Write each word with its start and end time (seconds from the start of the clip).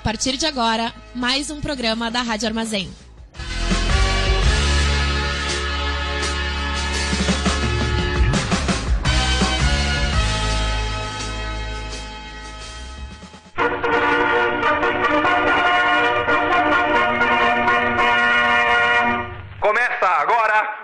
a 0.00 0.02
partir 0.02 0.38
de 0.38 0.46
agora 0.46 0.94
mais 1.14 1.50
um 1.50 1.60
programa 1.60 2.10
da 2.10 2.22
Rádio 2.22 2.48
Armazém. 2.48 2.90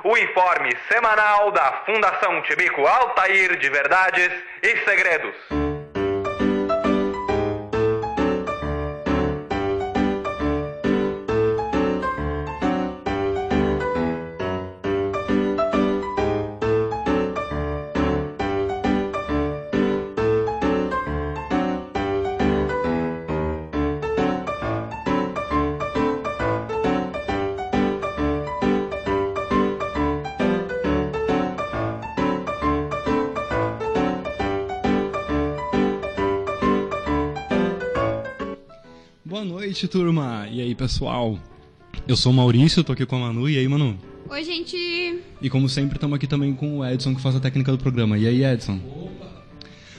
O 0.05 0.17
informe 0.17 0.71
semanal 0.89 1.51
da 1.51 1.83
Fundação 1.85 2.41
Tibico 2.43 2.87
Altair 2.87 3.59
de 3.59 3.69
Verdades 3.69 4.31
e 4.63 4.77
Segredos. 4.85 5.66
Noite, 39.77 39.89
turma. 39.89 40.49
E 40.51 40.63
aí, 40.63 40.75
pessoal? 40.75 41.39
Eu 42.09 42.17
sou 42.17 42.33
o 42.33 42.35
Maurício, 42.35 42.83
tô 42.83 42.93
aqui 42.93 43.05
com 43.05 43.17
a 43.17 43.19
Manu. 43.19 43.47
E 43.47 43.59
aí, 43.59 43.69
Manu? 43.69 43.99
Oi, 44.31 44.43
gente. 44.43 44.75
E 45.43 45.51
como 45.51 45.69
sempre, 45.69 45.99
estamos 45.99 46.17
aqui 46.17 46.27
também 46.27 46.55
com 46.55 46.79
o 46.79 46.87
Edson, 46.87 47.15
que 47.15 47.21
faz 47.21 47.37
a 47.37 47.41
técnica 47.41 47.73
do 47.73 47.77
programa. 47.77 48.17
E 48.17 48.27
aí, 48.27 48.43
Edson? 48.43 48.81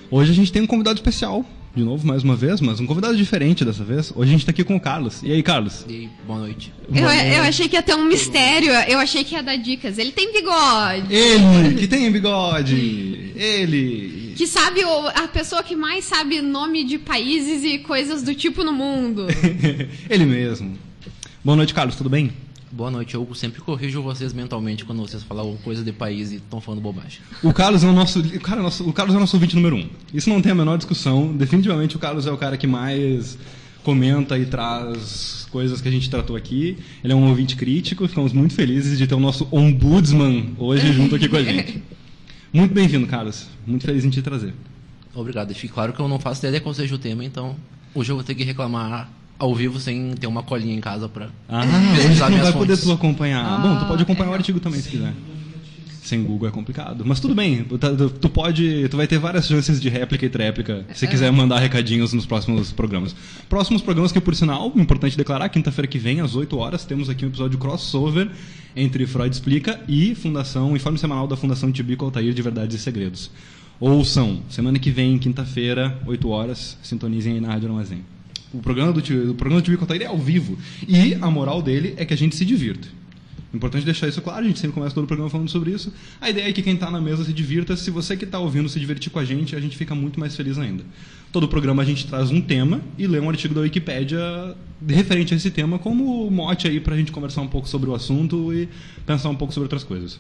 Hoje 0.10 0.32
a 0.32 0.34
gente 0.34 0.52
tem 0.52 0.64
um 0.64 0.68
convidado 0.68 0.98
especial. 0.98 1.46
De 1.78 1.84
novo, 1.84 2.08
mais 2.08 2.24
uma 2.24 2.36
vez, 2.36 2.60
mas 2.60 2.80
um 2.80 2.88
convidado 2.88 3.16
diferente 3.16 3.64
dessa 3.64 3.84
vez. 3.84 4.12
Hoje 4.16 4.30
a 4.30 4.32
gente 4.32 4.44
tá 4.44 4.50
aqui 4.50 4.64
com 4.64 4.76
o 4.76 4.80
Carlos. 4.80 5.22
E 5.22 5.32
aí, 5.32 5.44
Carlos? 5.44 5.86
E 5.88 5.94
aí, 5.94 6.10
boa 6.26 6.40
noite. 6.40 6.74
Eu, 6.92 7.04
eu 7.04 7.44
achei 7.44 7.70
que 7.70 7.76
ia 7.76 7.84
ter 7.84 7.94
um 7.94 8.04
mistério, 8.04 8.72
eu 8.88 8.98
achei 8.98 9.24
que 9.24 9.36
ia 9.36 9.44
dar 9.44 9.58
dicas. 9.58 10.00
Ele 10.00 10.12
tem 10.12 10.34
bigode. 10.34 11.14
Ele, 11.14 11.76
que 11.76 11.86
tem 11.86 12.12
bigode! 12.12 13.32
Ele! 13.36 14.34
Que 14.36 14.48
sabe 14.48 14.82
a 15.14 15.28
pessoa 15.28 15.62
que 15.62 15.76
mais 15.76 16.04
sabe 16.04 16.42
nome 16.42 16.84
de 16.84 16.98
países 16.98 17.64
e 17.64 17.78
coisas 17.78 18.24
do 18.24 18.34
tipo 18.34 18.64
no 18.64 18.74
mundo. 18.74 19.28
Ele 20.10 20.26
mesmo. 20.26 20.76
Boa 21.46 21.56
noite, 21.56 21.76
Carlos, 21.76 21.96
tudo 21.96 22.10
bem? 22.10 22.32
Boa 22.72 22.92
noite. 22.92 23.16
Eu 23.16 23.28
sempre 23.34 23.62
corrijo 23.62 24.02
vocês 24.02 24.34
mentalmente 24.34 24.84
quando 24.84 25.00
vocês 25.00 25.24
falam 25.24 25.56
coisa 25.64 25.84
de 25.84 25.92
país 25.94 26.32
e 26.32 26.36
estão 26.36 26.60
falando 26.60 26.82
bobagem. 26.82 27.20
O 27.42 27.54
Carlos 27.54 27.84
é 27.84 27.88
o 27.88 27.94
nosso. 27.94 28.22
Cara, 28.40 28.62
nosso- 28.62 28.88
o 28.88 28.92
Carlos 28.94 29.16
é 29.16 29.18
o 29.18 29.22
nosso 29.22 29.36
ouvinte 29.38 29.56
número 29.56 29.78
um. 29.78 29.90
Isso 30.14 30.30
não 30.30 30.42
tem 30.42 30.52
a 30.52 30.56
menor 30.56 30.78
discussão. 30.78 31.32
Definitivamente 31.36 31.96
o 31.96 32.00
Carlos 32.00 32.28
é 32.28 32.32
o 32.32 32.38
cara 32.38 32.58
que 32.58 32.68
mais 32.68 33.38
comenta 33.84 34.38
e 34.38 34.46
traz 34.46 35.48
coisas 35.50 35.80
que 35.80 35.88
a 35.88 35.92
gente 35.92 36.10
tratou 36.10 36.36
aqui. 36.36 36.78
Ele 37.04 37.14
é 37.14 37.16
um 37.16 37.30
ouvinte 37.30 37.56
crítico. 37.56 38.06
Ficamos 38.08 38.34
muito 38.34 38.54
felizes 38.54 38.98
de 38.98 39.08
ter 39.08 39.16
o 39.16 39.20
nosso 39.20 39.48
ombudsman 39.50 40.54
hoje 40.58 40.92
junto 40.92 41.16
aqui 41.16 41.30
com 41.30 41.38
a 41.38 41.44
gente. 41.44 41.82
Muito 42.54 42.74
bem-vindo, 42.74 43.06
Carlos. 43.06 43.46
Muito 43.68 43.86
feliz 43.86 44.06
em 44.06 44.10
te 44.10 44.22
trazer. 44.22 44.54
Obrigado. 45.14 45.52
E 45.52 45.54
fique 45.54 45.74
claro 45.74 45.92
que 45.92 46.00
eu 46.00 46.08
não 46.08 46.18
faço 46.18 46.46
ideia 46.46 46.62
qual 46.62 46.74
seja 46.74 46.96
o 46.96 46.98
tema, 46.98 47.24
então 47.24 47.56
hoje 47.94 48.10
eu 48.12 48.16
vou 48.16 48.24
ter 48.24 48.34
que 48.36 48.44
reclamar 48.44 49.12
ao 49.40 49.54
vivo 49.56 49.80
sem 49.80 50.14
ter 50.16 50.28
uma 50.28 50.44
colinha 50.44 50.74
em 50.76 50.82
casa 50.82 51.08
pra 51.08 51.30
Ah, 51.48 51.62
pesquisar 51.96 52.30
não 52.30 52.40
vai 52.40 52.52
poder 52.54 52.76
fontes. 52.76 52.84
tu 52.86 52.92
acompanhar. 52.92 53.44
Ah, 53.46 53.58
Bom, 53.58 53.78
tu 53.80 53.86
pode 53.86 54.04
acompanhar 54.04 54.30
é. 54.30 54.32
o 54.32 54.36
artigo 54.36 54.60
também 54.60 54.80
se 54.82 54.90
quiser. 54.90 55.14
Sem 56.04 56.24
Google 56.24 56.48
é 56.48 56.52
complicado. 56.52 57.04
Mas 57.06 57.20
tudo 57.20 57.36
bem, 57.36 57.66
tu, 57.66 57.78
tá- 57.78 57.90
tu 58.22 58.30
pode. 58.30 58.88
Tu 58.88 58.96
vai 58.96 59.06
ter 59.08 59.20
várias 59.20 59.46
chances 59.46 59.82
de 59.82 59.90
réplica 59.90 60.26
e 60.26 60.30
tréplica 60.30 60.86
se 60.94 61.06
quiser 61.06 61.30
mandar 61.34 61.60
recadinhos 61.60 62.14
nos 62.14 62.26
próximos 62.26 62.72
programas. 62.72 63.14
Próximos 63.50 63.82
programas 63.82 64.14
que, 64.14 64.22
por 64.22 64.34
sinal, 64.34 64.72
importante 64.78 65.18
declarar, 65.18 65.50
quinta-feira 65.50 65.86
que 65.86 65.98
vem, 66.00 66.22
às 66.22 66.34
8 66.34 66.58
horas, 66.58 66.86
temos 66.86 67.10
aqui 67.10 67.26
um 67.26 67.28
episódio 67.28 67.58
crossover 67.60 68.30
entre 68.74 69.06
Freud 69.06 69.34
Explica 69.36 69.82
e 69.86 70.16
Fundação, 70.16 70.74
Informe 70.78 70.98
Semanal 70.98 71.28
da 71.28 71.36
Fundação 71.36 71.70
Tibico 71.74 72.06
Altair 72.06 72.34
de 72.34 72.42
Verdades 72.42 72.78
e 72.78 72.80
Segredos. 72.80 73.30
Ouçam, 73.78 74.40
semana 74.50 74.80
que 74.80 74.90
vem, 74.90 75.18
quinta-feira, 75.20 76.00
8 76.08 76.30
horas, 76.30 76.78
sintonizem 76.82 77.34
aí 77.34 77.42
na 77.42 77.50
Rádio 77.50 77.68
Armazém. 77.68 78.00
O 78.54 78.60
programa 78.60 78.94
do, 78.94 79.02
Ti- 79.02 79.14
o 79.14 79.34
programa 79.36 79.62
do 79.62 79.66
Tibico 79.66 79.84
Altair 79.84 80.02
é 80.04 80.06
ao 80.06 80.18
vivo. 80.18 80.58
E 80.88 81.14
a 81.16 81.30
moral 81.30 81.62
dele 81.62 81.94
é 81.98 82.06
que 82.06 82.14
a 82.14 82.18
gente 82.18 82.36
se 82.36 82.46
divirta. 82.46 82.88
Importante 83.54 83.86
deixar 83.86 84.08
isso 84.08 84.22
claro, 84.22 84.44
a 84.44 84.48
gente 84.48 84.60
sempre 84.60 84.74
começa 84.74 84.94
todo 84.94 85.06
o 85.06 85.08
programa 85.08 85.30
falando 85.30 85.50
sobre 85.50 85.72
isso. 85.72 85.92
A 86.20 86.30
ideia 86.30 86.50
é 86.50 86.54
que 86.54 86.62
quem 86.62 86.74
está 86.74 86.92
na 86.92 87.00
mesa 87.00 87.24
se 87.24 87.32
divirta. 87.34 87.76
Se 87.78 87.90
você 87.90 88.16
que 88.18 88.26
está 88.26 88.40
ouvindo 88.40 88.68
se 88.68 88.80
divertir 88.80 89.10
com 89.10 89.20
a 89.20 89.26
gente, 89.26 89.56
a 89.56 89.60
gente 89.60 89.76
fica 89.78 89.96
muito 89.96 90.20
mais 90.20 90.36
feliz 90.36 90.58
ainda. 90.58 90.84
Todo 91.32 91.46
o 91.46 91.48
programa 91.48 91.82
a 91.82 91.86
gente 91.86 92.06
traz 92.08 92.30
um 92.30 92.42
tema 92.42 92.82
e 92.98 93.08
lê 93.08 93.20
um 93.20 93.30
artigo 93.30 93.54
da 93.54 93.62
Wikipédia 93.62 94.20
referente 94.88 95.34
a 95.34 95.38
esse 95.38 95.50
tema 95.50 95.80
como 95.80 96.30
mote 96.30 96.68
aí 96.68 96.80
para 96.80 96.94
a 96.94 96.98
gente 96.98 97.12
conversar 97.12 97.42
um 97.42 97.48
pouco 97.48 97.68
sobre 97.68 97.90
o 97.90 97.96
assunto 97.96 98.54
e 98.54 98.68
pensar 99.06 99.30
um 99.30 99.36
pouco 99.36 99.54
sobre 99.54 99.66
outras 99.66 99.84
coisas. 99.84 100.20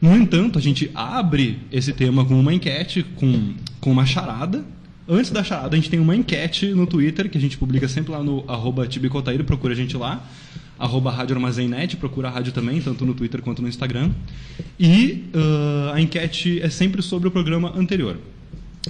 No 0.00 0.14
entanto, 0.16 0.58
a 0.58 0.62
gente 0.62 0.90
abre 0.94 1.60
esse 1.72 1.92
tema 1.92 2.24
com 2.24 2.38
uma 2.38 2.52
enquete, 2.52 3.04
com, 3.16 3.54
com 3.80 3.90
uma 3.92 4.04
charada. 4.04 4.64
Antes 5.08 5.30
da 5.30 5.42
charada, 5.42 5.74
a 5.74 5.76
gente 5.78 5.88
tem 5.88 5.98
uma 5.98 6.14
enquete 6.14 6.66
no 6.74 6.86
Twitter, 6.86 7.30
que 7.30 7.38
a 7.38 7.40
gente 7.40 7.56
publica 7.56 7.88
sempre 7.88 8.12
lá 8.12 8.22
no 8.22 8.44
arroba 8.46 8.86
tibicotaíro, 8.86 9.42
procura 9.42 9.72
a 9.72 9.76
gente 9.76 9.96
lá. 9.96 10.22
Arroba 10.78 11.10
Rádio 11.10 11.34
Armazennet, 11.34 11.96
procura 11.96 12.28
a 12.28 12.30
rádio 12.30 12.52
também, 12.52 12.80
tanto 12.80 13.06
no 13.06 13.14
Twitter 13.14 13.40
quanto 13.40 13.62
no 13.62 13.68
Instagram. 13.68 14.12
E 14.78 15.24
ah, 15.34 15.92
a 15.94 16.00
enquete 16.00 16.60
é 16.60 16.68
sempre 16.68 17.00
sobre 17.02 17.26
o 17.26 17.30
programa 17.30 17.72
anterior. 17.74 18.18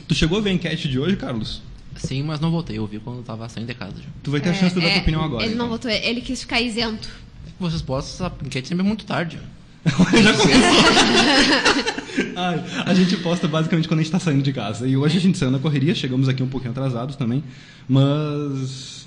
Tu 0.08 0.14
chegou 0.14 0.38
a 0.38 0.40
ver 0.40 0.50
a 0.50 0.52
enquete 0.54 0.88
de 0.88 0.98
hoje, 0.98 1.16
Carlos? 1.16 1.62
Sim, 1.94 2.24
mas 2.24 2.40
não 2.40 2.50
voltei. 2.50 2.78
Eu 2.78 2.86
vi 2.86 2.98
quando 2.98 3.18
eu 3.18 3.22
tava 3.22 3.48
saindo 3.48 3.68
de 3.68 3.74
casa 3.74 3.94
já. 3.96 4.08
Tu 4.22 4.30
vai 4.30 4.40
ter 4.40 4.50
a 4.50 4.54
chance 4.54 4.74
de 4.74 4.80
dar 4.80 4.90
tua 4.90 5.00
opinião 5.00 5.22
agora. 5.22 5.44
É, 5.44 5.46
Ele 5.46 5.54
não 5.54 5.66
então. 5.66 5.76
votou, 5.76 5.90
ele 5.90 6.20
quis 6.20 6.40
ficar 6.42 6.60
isento. 6.60 7.08
Vocês 7.58 7.80
postam 7.80 8.26
essa 8.26 8.36
enquete 8.44 8.68
sempre 8.68 8.84
é 8.84 8.86
muito 8.86 9.04
tarde. 9.04 9.38
Já 10.22 10.32
começou. 10.34 10.72
Ai, 12.36 12.64
a 12.84 12.94
gente 12.94 13.16
posta 13.18 13.46
basicamente 13.46 13.86
quando 13.88 14.00
a 14.00 14.02
gente 14.02 14.12
tá 14.12 14.18
saindo 14.18 14.42
de 14.42 14.52
casa. 14.52 14.86
E 14.86 14.96
hoje 14.96 15.18
a 15.18 15.20
gente 15.20 15.38
saiu 15.38 15.50
na 15.50 15.58
correria, 15.58 15.94
chegamos 15.94 16.28
aqui 16.28 16.42
um 16.42 16.48
pouquinho 16.48 16.72
atrasados 16.72 17.16
também. 17.16 17.42
Mas. 17.88 19.06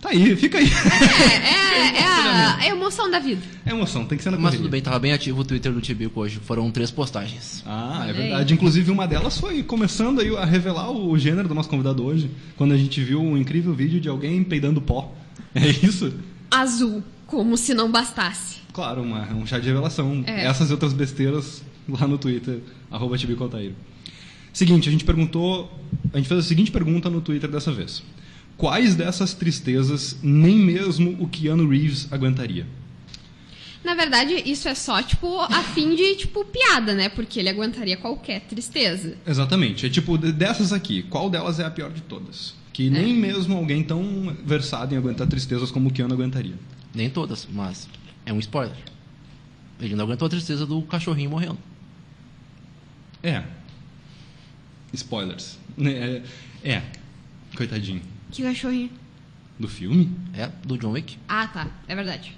Tá 0.00 0.08
aí, 0.10 0.34
fica 0.34 0.56
aí. 0.56 0.66
É, 0.66 1.98
é 1.98 2.04
a, 2.08 2.58
é 2.64 2.70
a 2.70 2.74
emoção 2.74 3.10
da 3.10 3.18
vida. 3.18 3.42
É 3.66 3.70
emoção, 3.70 4.06
tem 4.06 4.16
que 4.16 4.24
ser 4.24 4.30
na 4.30 4.36
Mas 4.36 4.44
correria. 4.44 4.60
tudo 4.60 4.70
bem, 4.70 4.80
tava 4.80 4.98
bem 4.98 5.12
ativo 5.12 5.42
o 5.42 5.44
Twitter 5.44 5.70
do 5.72 5.80
Tibico 5.82 6.20
hoje. 6.20 6.40
Foram 6.42 6.70
três 6.70 6.90
postagens. 6.90 7.62
Ah, 7.66 8.06
é 8.08 8.12
verdade. 8.12 8.54
Inclusive, 8.54 8.90
uma 8.90 9.06
delas 9.06 9.38
foi 9.38 9.62
começando 9.62 10.20
aí 10.20 10.34
a 10.34 10.44
revelar 10.46 10.90
o 10.90 11.18
gênero 11.18 11.46
do 11.48 11.54
nosso 11.54 11.68
convidado 11.68 12.02
hoje, 12.02 12.30
quando 12.56 12.72
a 12.72 12.78
gente 12.78 13.02
viu 13.02 13.20
um 13.20 13.36
incrível 13.36 13.74
vídeo 13.74 14.00
de 14.00 14.08
alguém 14.08 14.42
peidando 14.42 14.80
pó. 14.80 15.14
É 15.54 15.68
isso? 15.68 16.14
Azul, 16.50 17.02
como 17.30 17.56
se 17.56 17.72
não 17.72 17.90
bastasse. 17.90 18.56
Claro, 18.72 19.02
uma, 19.02 19.22
um 19.32 19.46
chá 19.46 19.58
de 19.60 19.68
revelação. 19.68 20.24
É. 20.26 20.44
Essas 20.46 20.68
e 20.68 20.72
outras 20.72 20.92
besteiras 20.92 21.62
lá 21.88 22.06
no 22.06 22.18
Twitter, 22.18 22.58
arroba 22.90 23.16
Tibicotaíro. 23.16 23.74
Seguinte, 24.52 24.88
a 24.88 24.92
gente 24.92 25.04
perguntou. 25.04 25.70
A 26.12 26.16
gente 26.18 26.28
fez 26.28 26.40
a 26.40 26.42
seguinte 26.42 26.72
pergunta 26.72 27.08
no 27.08 27.20
Twitter 27.20 27.48
dessa 27.48 27.72
vez. 27.72 28.02
Quais 28.56 28.96
dessas 28.96 29.32
tristezas 29.32 30.18
nem 30.22 30.56
mesmo 30.56 31.16
o 31.20 31.28
Keanu 31.28 31.68
Reeves 31.68 32.08
aguentaria? 32.12 32.66
Na 33.82 33.94
verdade, 33.94 34.34
isso 34.44 34.68
é 34.68 34.74
só, 34.74 35.00
tipo, 35.02 35.38
a 35.40 35.62
fim 35.72 35.94
de, 35.94 36.16
tipo, 36.16 36.44
piada, 36.44 36.94
né? 36.94 37.08
Porque 37.08 37.38
ele 37.40 37.48
aguentaria 37.48 37.96
qualquer 37.96 38.40
tristeza. 38.42 39.16
Exatamente. 39.26 39.86
É 39.86 39.88
tipo, 39.88 40.18
de- 40.18 40.32
dessas 40.32 40.72
aqui, 40.72 41.02
qual 41.04 41.30
delas 41.30 41.58
é 41.60 41.64
a 41.64 41.70
pior 41.70 41.90
de 41.90 42.02
todas? 42.02 42.54
Que 42.72 42.90
nem 42.90 43.14
mesmo 43.14 43.56
alguém 43.56 43.82
tão 43.82 44.36
versado 44.44 44.94
em 44.94 44.98
aguentar 44.98 45.26
tristezas 45.26 45.70
como 45.70 45.88
o 45.88 45.92
Keanu 45.92 46.14
aguentaria. 46.14 46.54
Nem 46.94 47.08
todas, 47.08 47.46
mas 47.50 47.88
é 48.26 48.32
um 48.32 48.38
spoiler. 48.38 48.76
Ele 49.80 49.94
não 49.94 50.04
aguentou 50.04 50.26
a 50.26 50.28
tristeza 50.28 50.66
do 50.66 50.82
cachorrinho 50.82 51.30
morrendo. 51.30 51.58
É. 53.22 53.42
Spoilers. 54.92 55.58
É. 55.78 56.22
é. 56.68 56.82
Coitadinho. 57.56 58.02
Que 58.30 58.42
cachorrinho. 58.42 58.90
Do 59.58 59.68
filme? 59.68 60.10
É, 60.34 60.46
do 60.64 60.76
John 60.78 60.92
Wick. 60.92 61.18
Ah, 61.28 61.46
tá. 61.46 61.68
É 61.86 61.94
verdade. 61.94 62.36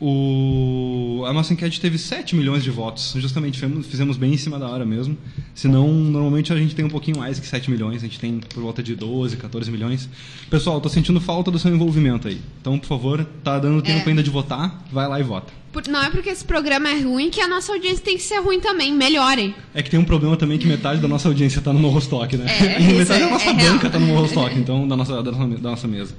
O... 0.00 1.24
A 1.26 1.32
nossa 1.32 1.52
enquete 1.52 1.80
teve 1.80 1.98
7 1.98 2.36
milhões 2.36 2.62
de 2.62 2.70
votos. 2.70 3.14
Justamente 3.16 3.58
fizemos, 3.58 3.86
fizemos 3.86 4.16
bem 4.16 4.34
em 4.34 4.36
cima 4.36 4.58
da 4.58 4.68
hora 4.68 4.84
mesmo. 4.84 5.16
Senão, 5.54 5.88
normalmente 5.92 6.52
a 6.52 6.56
gente 6.56 6.74
tem 6.74 6.84
um 6.84 6.88
pouquinho 6.90 7.18
mais 7.18 7.38
que 7.40 7.46
7 7.46 7.70
milhões. 7.70 7.96
A 8.02 8.06
gente 8.06 8.18
tem 8.20 8.38
por 8.38 8.62
volta 8.62 8.82
de 8.82 8.94
12, 8.94 9.36
14 9.36 9.70
milhões. 9.70 10.08
Pessoal, 10.50 10.80
tô 10.80 10.88
sentindo 10.88 11.20
falta 11.20 11.50
do 11.50 11.58
seu 11.58 11.74
envolvimento 11.74 12.28
aí. 12.28 12.40
Então, 12.60 12.78
por 12.78 12.86
favor, 12.86 13.24
tá 13.42 13.58
dando 13.58 13.80
tempo 13.82 14.06
É. 14.06 14.10
ainda 14.10 14.22
de 14.22 14.30
votar. 14.30 14.84
Vai 14.92 15.08
lá 15.08 15.18
e 15.18 15.22
vota. 15.22 15.52
Por- 15.72 15.86
não 15.88 16.02
é 16.02 16.10
porque 16.10 16.30
esse 16.30 16.44
programa 16.44 16.88
é 16.88 17.00
ruim 17.00 17.28
que 17.30 17.40
a 17.40 17.48
nossa 17.48 17.72
audiência 17.72 18.02
tem 18.04 18.16
que 18.16 18.22
ser 18.22 18.38
ruim 18.40 18.60
também. 18.60 18.92
Melhorem. 18.94 19.54
É 19.74 19.82
que 19.82 19.90
tem 19.90 19.98
um 20.00 20.04
problema 20.04 20.36
também 20.36 20.58
que 20.58 20.66
metade 20.66 21.00
da 21.00 21.08
nossa 21.08 21.28
audiência 21.28 21.60
tá 21.60 21.72
no 21.72 21.78
Morrostock, 21.78 22.36
né? 22.36 22.46
É, 22.60 22.80
e 22.82 22.94
metade 22.94 23.22
é- 23.22 23.24
da 23.26 23.30
nossa 23.32 23.50
é 23.50 23.52
banca 23.54 23.62
real. 23.88 23.90
tá 23.92 23.98
no 23.98 24.06
Morrostock, 24.06 24.58
então, 24.58 24.86
da 24.86 24.96
nossa, 24.96 25.22
da, 25.22 25.32
nossa, 25.32 25.46
da 25.58 25.70
nossa 25.70 25.88
mesa. 25.88 26.14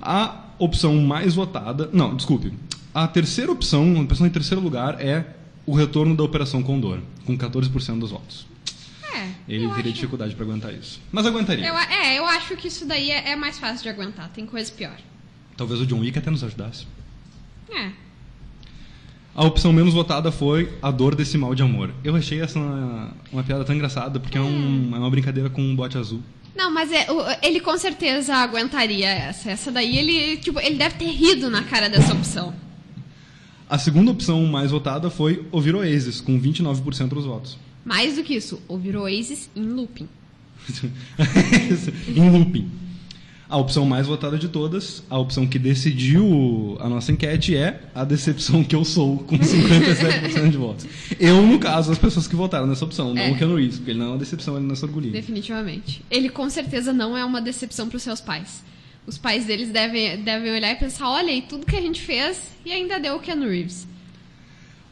A 0.00 0.44
opção 0.58 0.96
mais 0.96 1.34
votada... 1.34 1.88
Não, 1.92 2.14
desculpe. 2.16 2.52
A 2.94 3.06
terceira 3.06 3.50
opção, 3.52 3.96
a 3.96 4.00
opção 4.00 4.26
em 4.26 4.30
terceiro 4.30 4.60
lugar 4.62 5.00
é 5.00 5.24
o 5.66 5.74
retorno 5.74 6.16
da 6.16 6.22
Operação 6.24 6.62
Condor, 6.62 6.98
com 7.24 7.36
14% 7.38 7.98
dos 7.98 8.10
votos. 8.10 8.46
É. 9.14 9.28
Ele 9.48 9.66
teria 9.68 9.82
acho- 9.84 9.92
dificuldade 9.92 10.34
para 10.34 10.44
aguentar 10.44 10.72
isso. 10.74 11.00
Mas 11.12 11.26
aguentaria. 11.26 11.66
Eu, 11.66 11.76
é, 11.76 12.18
eu 12.18 12.24
acho 12.26 12.56
que 12.56 12.68
isso 12.68 12.86
daí 12.86 13.10
é, 13.10 13.30
é 13.30 13.36
mais 13.36 13.58
fácil 13.58 13.82
de 13.82 13.88
aguentar. 13.88 14.28
Tem 14.30 14.44
coisa 14.46 14.70
pior. 14.72 14.96
Talvez 15.56 15.80
o 15.80 15.86
John 15.86 15.98
Wick 16.00 16.18
até 16.18 16.30
nos 16.30 16.42
ajudasse. 16.42 16.86
É. 17.72 17.90
A 19.34 19.44
opção 19.44 19.72
menos 19.72 19.94
votada 19.94 20.32
foi 20.32 20.72
a 20.82 20.90
dor 20.90 21.14
desse 21.14 21.38
mal 21.38 21.54
de 21.54 21.62
amor. 21.62 21.92
Eu 22.02 22.16
achei 22.16 22.40
essa 22.40 22.58
uma, 22.58 23.12
uma 23.32 23.42
piada 23.44 23.64
tão 23.64 23.74
engraçada, 23.74 24.18
porque 24.18 24.36
é, 24.36 24.40
um- 24.40 24.90
é 24.94 24.98
uma 24.98 25.10
brincadeira 25.10 25.48
com 25.48 25.62
um 25.62 25.76
bote 25.76 25.96
azul. 25.96 26.20
Não, 26.56 26.72
mas 26.72 26.90
é, 26.90 27.06
ele 27.42 27.60
com 27.60 27.76
certeza 27.78 28.34
aguentaria 28.34 29.08
essa. 29.08 29.50
Essa 29.50 29.70
daí 29.70 29.96
ele, 29.96 30.36
tipo, 30.38 30.58
ele 30.58 30.74
deve 30.76 30.96
ter 30.96 31.10
rido 31.10 31.48
na 31.48 31.62
cara 31.62 31.88
dessa 31.88 32.12
opção. 32.12 32.52
A 33.70 33.78
segunda 33.78 34.10
opção 34.10 34.44
mais 34.46 34.72
votada 34.72 35.08
foi 35.08 35.46
ouvir 35.52 35.76
Oasis, 35.76 36.20
com 36.20 36.40
29% 36.40 37.06
dos 37.08 37.24
votos. 37.24 37.56
Mais 37.84 38.16
do 38.16 38.24
que 38.24 38.34
isso, 38.34 38.60
ouvir 38.66 38.96
Oasis 38.96 39.48
em 39.54 39.62
looping. 39.62 40.08
em 42.08 42.30
looping. 42.30 42.68
A 43.48 43.56
opção 43.56 43.84
mais 43.86 44.08
votada 44.08 44.36
de 44.36 44.48
todas, 44.48 45.04
a 45.08 45.16
opção 45.18 45.46
que 45.46 45.56
decidiu 45.58 46.76
a 46.80 46.88
nossa 46.88 47.12
enquete 47.12 47.56
é 47.56 47.80
a 47.94 48.04
decepção 48.04 48.62
que 48.64 48.74
eu 48.74 48.84
sou, 48.84 49.18
com 49.18 49.38
57% 49.38 50.50
de 50.50 50.56
votos. 50.56 50.86
Eu, 51.18 51.40
no 51.46 51.58
caso, 51.60 51.92
as 51.92 51.98
pessoas 51.98 52.26
que 52.26 52.34
votaram 52.34 52.66
nessa 52.66 52.84
opção, 52.84 53.14
não 53.14 53.22
É. 53.22 53.30
o 53.30 53.38
Keanu 53.38 53.54
Reeves, 53.56 53.76
porque 53.76 53.92
ele 53.92 54.00
não 54.00 54.06
é 54.06 54.08
uma 54.10 54.18
decepção, 54.18 54.56
ele 54.56 54.66
não 54.66 54.74
é 54.74 54.78
orgulhinho. 54.84 55.12
Definitivamente. 55.12 56.02
Ele 56.10 56.28
com 56.28 56.50
certeza 56.50 56.92
não 56.92 57.16
é 57.16 57.24
uma 57.24 57.40
decepção 57.40 57.88
para 57.88 57.96
os 57.96 58.02
seus 58.02 58.20
pais. 58.20 58.62
Os 59.06 59.18
pais 59.18 59.46
deles 59.46 59.70
devem, 59.70 60.22
devem 60.22 60.52
olhar 60.52 60.72
e 60.72 60.76
pensar: 60.76 61.08
olha 61.08 61.28
aí, 61.28 61.42
tudo 61.42 61.66
que 61.66 61.76
a 61.76 61.80
gente 61.80 62.00
fez 62.00 62.52
e 62.64 62.72
ainda 62.72 62.98
deu 62.98 63.16
o 63.16 63.20
Ken 63.20 63.38
Reeves. 63.40 63.88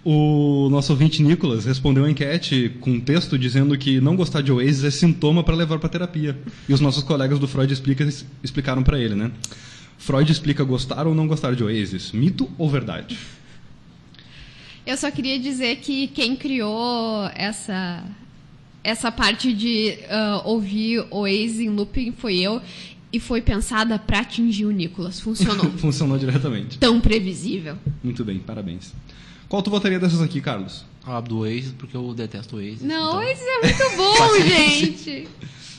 O 0.05 0.69
nosso 0.71 0.93
ouvinte 0.93 1.23
Nicolas 1.23 1.65
respondeu 1.65 2.05
a 2.05 2.11
enquete 2.11 2.73
com 2.81 2.93
um 2.93 3.01
texto 3.01 3.39
dizendo 3.39 3.77
que 3.77 4.01
não 4.01 4.17
gostar 4.17 4.41
de 4.41 4.51
Oasis 4.51 4.85
é 4.85 4.91
sintoma 4.91 5.43
para 5.43 5.55
levar 5.55 5.79
para 5.79 5.89
terapia. 5.89 6.39
E 6.69 6.73
os 6.73 6.81
nossos 6.81 7.03
colegas 7.03 7.39
do 7.39 7.49
Freud 7.49 7.73
explica, 7.73 8.09
explicaram 8.43 8.83
para 8.83 8.99
ele, 8.99 9.15
né? 9.15 9.31
Freud 9.99 10.31
explica 10.31 10.63
gostar 10.63 11.07
ou 11.07 11.15
não 11.15 11.27
gostar 11.27 11.55
de 11.55 11.65
Oasis, 11.65 12.13
mito 12.13 12.49
ou 12.57 12.71
verdade? 12.71 13.19
Eu 14.87 14.97
só 14.97 15.11
queria 15.11 15.39
dizer 15.39 15.77
que 15.77 16.07
quem 16.09 16.35
criou 16.35 17.29
essa 17.35 18.03
essa 18.83 19.13
parte 19.13 19.53
de 19.53 19.99
ah, 20.09 20.41
ouvir 20.45 21.05
Oasis 21.11 21.61
em 21.61 21.69
looping 21.69 22.13
foi 22.13 22.39
eu 22.39 22.63
e 23.13 23.19
foi 23.21 23.41
pensada 23.41 23.99
para 23.99 24.21
atingir 24.21 24.65
o 24.67 24.71
Nicolas. 24.71 25.21
Funcionou. 25.21 25.71
Funcionou 25.79 26.19
diretamente. 26.19 26.79
Tão 26.79 27.01
previsível. 27.01 27.77
Muito 28.03 28.25
bem, 28.25 28.39
parabéns. 28.39 28.93
Qual 29.49 29.63
tu 29.63 29.71
votaria 29.71 29.99
dessas 29.99 30.21
aqui, 30.21 30.41
Carlos? 30.41 30.85
A 31.07 31.21
do 31.21 31.39
Oasis, 31.39 31.73
porque 31.79 31.97
eu 31.97 32.13
detesto 32.15 32.57
o 32.57 32.59
Oasis. 32.59 32.83
Não, 32.83 33.23
então- 33.23 33.29
Oasis 33.29 33.45
é 33.47 33.61
muito 33.63 33.97
bom, 33.97 34.41
gente. 34.47 35.29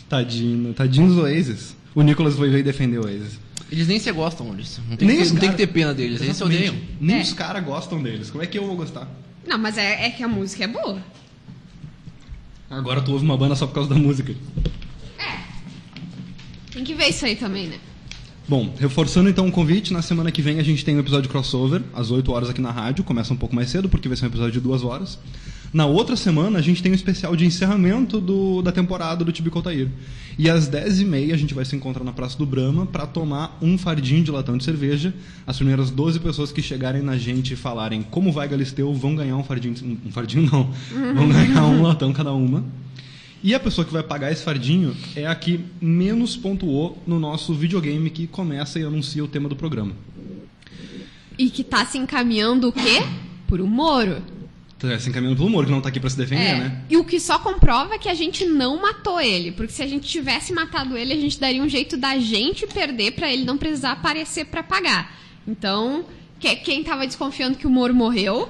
Tadinho, 0.10 0.74
tadinho 0.74 1.08
dos 1.08 1.18
Oasis. 1.18 1.76
O 1.94 2.02
Nicolas 2.02 2.36
foi 2.36 2.50
ver 2.50 2.60
e 2.60 2.64
defender 2.64 2.98
o 3.00 3.06
Oasis. 3.06 3.40
Eles 3.72 3.88
nem 3.88 4.00
se 4.00 4.12
gostam, 4.12 4.52
eles. 4.54 4.80
Não 4.90 4.98
tem, 4.98 5.08
Nem 5.08 5.18
que, 5.18 5.24
os 5.24 5.32
não 5.32 5.40
tem 5.40 5.50
cara- 5.50 5.58
que 5.60 5.68
ter 5.68 5.72
pena 5.72 5.94
deles, 5.94 6.20
eles 6.22 6.36
se 6.36 6.44
odeiam. 6.44 6.76
Nem 7.00 7.18
É. 7.18 7.22
os 7.22 7.34
caras 7.34 7.64
gostam 7.64 8.02
deles. 8.02 8.32
Como 8.32 8.44
é 8.44 8.48
que 8.48 8.58
eu 8.58 8.66
vou 8.66 8.76
gostar? 8.76 9.08
Não, 9.46 9.60
mas 9.60 9.78
é, 9.78 10.08
é 10.08 10.10
que 10.10 10.24
a 10.24 10.28
música 10.28 10.64
é 10.64 10.68
boa. 10.68 11.00
Agora 12.70 13.02
tu 13.02 13.12
ouve 13.12 13.24
uma 13.26 13.38
banda 13.38 13.56
só 13.56 13.68
por 13.68 13.74
causa 13.74 13.90
da 13.90 13.96
música. 13.96 14.36
Tem 16.72 16.84
que 16.84 16.94
ver 16.94 17.08
isso 17.10 17.26
aí 17.26 17.36
também, 17.36 17.68
né? 17.68 17.78
Bom, 18.48 18.74
reforçando 18.80 19.30
então 19.30 19.48
o 19.48 19.52
convite, 19.52 19.94
na 19.94 20.02
semana 20.02 20.32
que 20.32 20.42
vem 20.42 20.60
a 20.60 20.64
gente 20.64 20.84
tem 20.84 20.96
um 20.96 21.00
episódio 21.00 21.30
crossover, 21.30 21.84
às 21.94 22.10
8 22.10 22.32
horas 22.32 22.50
aqui 22.50 22.60
na 22.62 22.72
rádio, 22.72 23.04
começa 23.04 23.32
um 23.32 23.38
pouco 23.38 23.56
mais 23.56 23.70
cedo, 23.70 23.88
porque 23.88 24.08
vai 24.08 24.18
ser 24.18 24.26
um 24.26 24.30
episódio 24.30 24.54
de 24.54 24.60
duas 24.60 24.84
horas. 24.84 25.20
Na 25.72 25.86
outra 25.86 26.16
semana 26.16 26.58
a 26.58 26.62
gente 26.64 26.82
tem 26.82 26.92
um 26.92 26.96
especial 26.96 27.36
de 27.36 27.46
encerramento 27.46 28.20
do- 28.20 28.64
da 28.64 28.72
temporada 28.72 29.24
do 29.24 29.32
Tibico 29.32 29.60
Altair. 29.60 29.88
E 30.36 30.50
às 30.50 30.68
10h30 30.68 31.32
a 31.32 31.38
gente 31.38 31.54
vai 31.54 31.64
se 31.64 31.76
encontrar 31.76 32.04
na 32.04 32.12
Praça 32.12 32.36
do 32.40 32.46
Brama 32.46 32.88
para 32.88 33.06
tomar 33.06 33.56
um 33.62 33.78
fardinho 33.78 34.24
de 34.24 34.32
latão 34.32 34.58
de 34.58 34.64
cerveja. 34.64 35.14
As 35.46 35.58
primeiras 35.58 35.92
12 35.92 36.20
pessoas 36.20 36.52
que 36.52 36.60
chegarem 36.64 37.04
na 37.04 37.18
gente 37.20 37.54
e 37.54 37.56
falarem 37.56 38.02
como 38.02 38.32
vai 38.32 38.48
Galisteu 38.48 38.92
vão 38.96 39.14
ganhar 39.16 39.36
um 39.38 39.44
fardinho. 39.44 39.76
Um 40.04 40.12
fardinho 40.12 40.50
não. 40.52 40.72
Vão 41.14 41.30
ganhar 41.30 41.66
um 41.66 41.84
latão 41.84 42.12
cada 42.14 42.34
uma. 42.34 42.64
E 43.42 43.56
a 43.56 43.60
pessoa 43.60 43.86
que 43.86 43.94
vai 43.94 44.04
pagar 44.04 44.32
esse 44.32 44.44
fardinho 44.44 44.96
é 45.16 45.26
a 45.26 45.34
que 45.34 45.64
menos 45.82 46.36
pontuou 46.36 47.02
no 47.08 47.20
nosso 47.20 47.54
videogame 47.54 48.10
que 48.10 48.28
começa 48.28 48.80
e 48.80 48.84
anuncia 48.84 49.24
o 49.24 49.28
tema 49.28 49.48
do 49.48 49.56
programa. 49.56 49.94
E 51.38 51.50
que 51.50 51.64
tá 51.64 51.86
se 51.86 51.98
encaminhando 51.98 52.68
o 52.68 52.72
quê? 52.74 53.02
Por 53.48 53.62
um 53.62 53.68
Moro. 53.68 54.22
Tá 54.78 54.98
se 55.00 55.10
encaminhando 55.10 55.38
pelo 55.38 55.48
humor, 55.48 55.66
que 55.66 55.72
não 55.72 55.82
tá 55.82 55.90
aqui 55.90 56.00
pra 56.00 56.10
se 56.10 56.18
defender, 56.18 56.42
É. 56.44 56.56
né? 56.58 56.82
E 56.90 56.98
o 56.98 57.04
que 57.04 57.20
só 57.20 57.38
comprova 57.40 57.96
é 57.96 57.98
que 57.98 58.08
a 58.10 58.14
gente 58.14 58.46
não 58.46 58.82
matou 58.82 59.20
ele. 59.20 59.52
Porque 59.52 59.72
se 59.74 59.82
a 59.84 59.88
gente 59.88 60.08
tivesse 60.08 60.54
matado 60.54 60.98
ele, 60.98 61.14
a 61.14 61.18
gente 61.18 61.40
daria 61.40 61.62
um 61.64 61.68
jeito 61.70 61.96
da 61.98 62.18
gente 62.18 62.66
perder 62.68 63.12
pra 63.14 63.32
ele 63.32 63.44
não 63.46 63.58
precisar 63.58 63.94
aparecer 63.94 64.46
pra 64.46 64.64
pagar. 64.64 65.18
Então, 65.48 66.06
que- 66.40 66.56
quem 66.58 66.84
tava 66.84 67.06
desconfiando 67.08 67.58
que 67.58 67.68
o 67.68 67.70
Moro 67.70 67.94
morreu, 67.94 68.50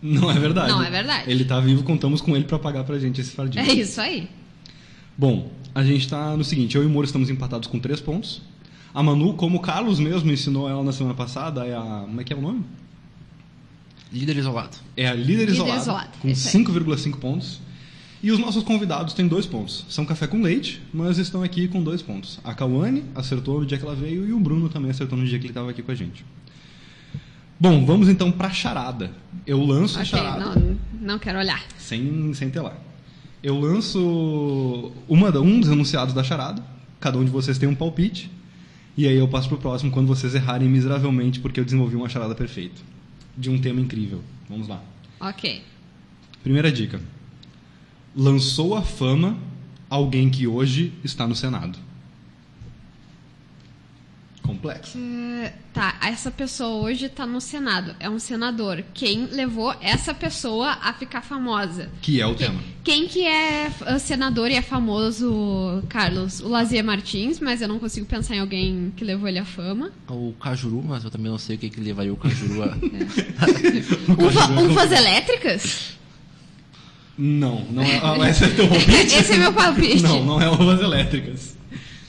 Não 0.00 0.30
é 0.30 0.38
verdade. 0.38 0.70
Não 0.70 0.82
é 0.82 0.90
verdade. 0.90 1.30
Ele 1.30 1.44
tá 1.44 1.58
vivo, 1.60 1.82
contamos 1.82 2.20
com 2.20 2.36
ele 2.36 2.44
pra 2.44 2.58
pagar 2.58 2.84
pra 2.84 2.98
gente 2.98 3.20
esse 3.20 3.32
fardinho. 3.32 3.64
é 3.64 3.72
isso 3.72 4.00
aí. 4.00 4.28
Bom, 5.16 5.50
a 5.74 5.82
gente 5.82 6.08
tá 6.08 6.36
no 6.36 6.44
seguinte, 6.44 6.76
eu 6.76 6.82
e 6.82 6.86
o 6.86 6.90
Moro 6.90 7.04
estamos 7.04 7.28
empatados 7.28 7.68
com 7.68 7.78
três 7.78 8.00
pontos. 8.00 8.40
A 8.94 9.02
Manu, 9.02 9.34
como 9.34 9.58
o 9.58 9.60
Carlos 9.60 9.98
mesmo 9.98 10.30
ensinou 10.30 10.68
ela 10.68 10.82
na 10.82 10.92
semana 10.92 11.14
passada, 11.14 11.66
é 11.66 11.74
a... 11.74 12.04
como 12.06 12.20
é 12.20 12.24
que 12.24 12.32
é 12.32 12.36
o 12.36 12.40
nome? 12.40 12.64
Líder 14.12 14.36
isolado. 14.36 14.76
É 14.96 15.06
a 15.08 15.14
líder, 15.14 15.40
Líder 15.40 15.52
isolada, 15.52 15.80
isolada, 15.80 16.10
com 16.20 16.28
isso 16.28 16.56
aí. 16.56 16.64
5,5 16.64 17.16
pontos. 17.16 17.60
E 18.22 18.32
os 18.32 18.38
nossos 18.38 18.64
convidados 18.64 19.14
têm 19.14 19.28
dois 19.28 19.46
pontos. 19.46 19.84
São 19.88 20.04
café 20.04 20.26
com 20.26 20.42
leite, 20.42 20.82
mas 20.92 21.18
estão 21.18 21.42
aqui 21.42 21.68
com 21.68 21.82
dois 21.82 22.02
pontos. 22.02 22.40
A 22.42 22.52
Cauane 22.52 23.04
acertou 23.14 23.60
no 23.60 23.66
dia 23.66 23.78
que 23.78 23.84
ela 23.84 23.94
veio 23.94 24.26
e 24.26 24.32
o 24.32 24.40
Bruno 24.40 24.68
também 24.68 24.90
acertou 24.90 25.16
no 25.16 25.24
dia 25.24 25.38
que 25.38 25.44
ele 25.44 25.52
estava 25.52 25.70
aqui 25.70 25.82
com 25.82 25.92
a 25.92 25.94
gente. 25.94 26.24
Bom, 27.60 27.84
vamos 27.84 28.08
então 28.08 28.30
pra 28.30 28.50
charada. 28.50 29.10
Eu 29.46 29.62
lanço 29.64 29.98
a 29.98 30.02
Ok, 30.02 30.10
charada. 30.10 30.54
não, 30.54 30.76
não 31.00 31.18
quero 31.18 31.38
olhar. 31.38 31.62
Sem, 31.78 32.32
sem 32.34 32.50
telar. 32.50 32.76
Eu 33.42 33.58
lanço 33.58 34.92
uma, 35.08 35.36
um 35.38 35.60
dos 35.60 35.70
enunciados 35.70 36.14
da 36.14 36.22
charada. 36.22 36.62
Cada 37.00 37.18
um 37.18 37.24
de 37.24 37.30
vocês 37.30 37.58
tem 37.58 37.68
um 37.68 37.74
palpite. 37.74 38.30
E 38.96 39.06
aí 39.06 39.16
eu 39.16 39.28
passo 39.28 39.48
pro 39.48 39.58
próximo 39.58 39.90
quando 39.90 40.06
vocês 40.08 40.34
errarem 40.34 40.68
miseravelmente 40.68 41.38
porque 41.40 41.60
eu 41.60 41.64
desenvolvi 41.64 41.96
uma 41.96 42.08
charada 42.08 42.34
perfeita. 42.34 42.80
De 43.36 43.48
um 43.50 43.58
tema 43.58 43.80
incrível. 43.80 44.22
Vamos 44.48 44.66
lá. 44.68 44.80
Ok. 45.20 45.62
Primeira 46.42 46.70
dica. 46.70 47.00
Lançou 48.14 48.74
a 48.76 48.82
fama 48.82 49.36
alguém 49.88 50.28
que 50.28 50.46
hoje 50.46 50.92
está 51.04 51.26
no 51.26 51.34
Senado. 51.34 51.78
Complexo. 54.48 54.96
Eh, 54.98 55.52
Tá, 55.74 55.94
essa 56.02 56.30
pessoa 56.30 56.82
hoje 56.82 57.08
tá 57.08 57.24
no 57.26 57.40
Senado. 57.40 57.94
É 58.00 58.08
um 58.10 58.18
senador. 58.18 58.82
Quem 58.94 59.26
levou 59.26 59.72
essa 59.80 60.12
pessoa 60.14 60.70
a 60.82 60.92
ficar 60.94 61.20
famosa? 61.22 61.88
Que 62.02 62.20
é 62.20 62.26
o 62.26 62.34
Quem, 62.34 62.46
tema. 62.48 62.60
quem 62.82 63.06
que 63.06 63.24
é 63.26 63.70
uh, 63.82 63.98
senador 64.00 64.50
e 64.50 64.54
é 64.54 64.62
famoso, 64.62 65.82
Carlos? 65.88 66.40
O 66.40 66.48
Lazier 66.48 66.82
Martins, 66.82 67.38
mas 67.38 67.60
eu 67.60 67.68
não 67.68 67.78
consigo 67.78 68.06
pensar 68.06 68.34
em 68.34 68.40
alguém 68.40 68.92
que 68.96 69.04
levou 69.04 69.28
ele 69.28 69.38
à 69.38 69.44
fama. 69.44 69.92
O 70.08 70.32
Cajuru, 70.40 70.82
mas 70.82 71.04
eu 71.04 71.10
também 71.10 71.30
não 71.30 71.38
sei 71.38 71.54
o 71.56 71.58
que, 71.58 71.68
que 71.70 71.80
levaria 71.80 72.12
o 72.12 72.16
Cajuru 72.16 72.62
a. 72.64 72.68
Uva, 74.18 74.60
uvas 74.62 74.90
elétricas? 74.90 75.98
Não, 77.16 77.64
não 77.70 77.82
é. 77.82 78.00
ah, 78.02 78.30
esse 78.30 78.44
é 78.44 78.48
teu 78.48 78.66
palpite? 78.68 79.14
Esse 79.14 79.32
é 79.34 79.36
meu 79.36 79.52
palpite. 79.52 80.02
Não, 80.02 80.24
não 80.24 80.40
é 80.40 80.48
uvas 80.50 80.80
elétricas. 80.80 81.56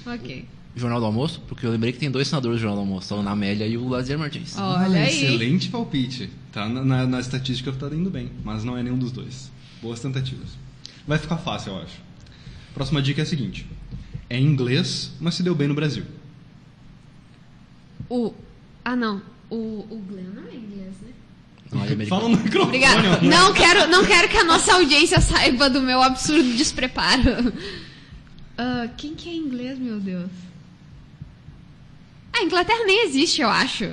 Ok. 0.07 0.45
Jornal 0.75 0.99
do 0.99 1.05
Almoço, 1.07 1.41
porque 1.47 1.65
eu 1.65 1.71
lembrei 1.71 1.91
que 1.91 1.99
tem 1.99 2.09
dois 2.11 2.27
senadores 2.27 2.59
do 2.59 2.61
Jornal 2.61 2.77
do 2.83 2.87
Almoço, 2.89 3.13
o 3.15 3.19
Ana 3.19 3.31
Amélia 3.31 3.67
e 3.67 3.75
o 3.77 3.87
Lazier 3.87 4.17
Martins. 4.17 4.55
Olha 4.57 4.99
Ah, 4.99 5.03
aí. 5.03 5.07
Excelente 5.25 5.69
palpite. 5.69 6.29
Tá 6.51 6.67
na, 6.69 6.83
na, 6.83 7.05
na 7.07 7.19
estatística 7.19 7.71
tá 7.73 7.87
indo 7.87 8.09
bem, 8.09 8.31
mas 8.43 8.63
não 8.63 8.77
é 8.77 8.83
nenhum 8.83 8.97
dos 8.97 9.11
dois. 9.11 9.51
Boas 9.81 9.99
tentativas. 9.99 10.49
Vai 11.07 11.17
ficar 11.17 11.37
fácil, 11.37 11.73
eu 11.73 11.81
acho. 11.81 11.97
Próxima 12.73 13.01
dica 13.01 13.21
é 13.21 13.23
a 13.23 13.25
seguinte: 13.25 13.65
é 14.29 14.37
em 14.37 14.45
inglês, 14.45 15.11
mas 15.19 15.35
se 15.35 15.43
deu 15.43 15.55
bem 15.55 15.67
no 15.67 15.73
Brasil. 15.73 16.03
O. 18.09 18.33
Ah, 18.83 18.95
não. 18.95 19.21
O, 19.49 19.85
o 19.89 20.03
Glenn 20.07 20.29
não 20.35 20.43
é 20.43 20.55
inglês, 20.55 20.93
né? 21.01 21.09
Não, 21.71 21.85
ele 21.85 22.03
é. 22.03 22.05
Fala 22.05 22.29
no 22.29 22.37
microfone. 22.37 22.63
Obrigada. 22.77 23.21
Não 23.21 23.53
quero, 23.53 23.87
não 23.87 24.05
quero 24.05 24.29
que 24.29 24.37
a 24.37 24.43
nossa 24.43 24.73
audiência 24.73 25.19
saiba 25.19 25.69
do 25.69 25.81
meu 25.81 26.01
absurdo 26.01 26.53
despreparo. 26.55 27.51
Ah, 28.61 28.89
quem 28.97 29.15
que 29.15 29.29
é 29.29 29.33
inglês, 29.33 29.79
meu 29.79 30.01
Deus? 30.01 30.29
A 32.39 32.43
Inglaterra 32.43 32.85
nem 32.85 33.05
existe, 33.05 33.41
eu 33.41 33.49
acho. 33.49 33.89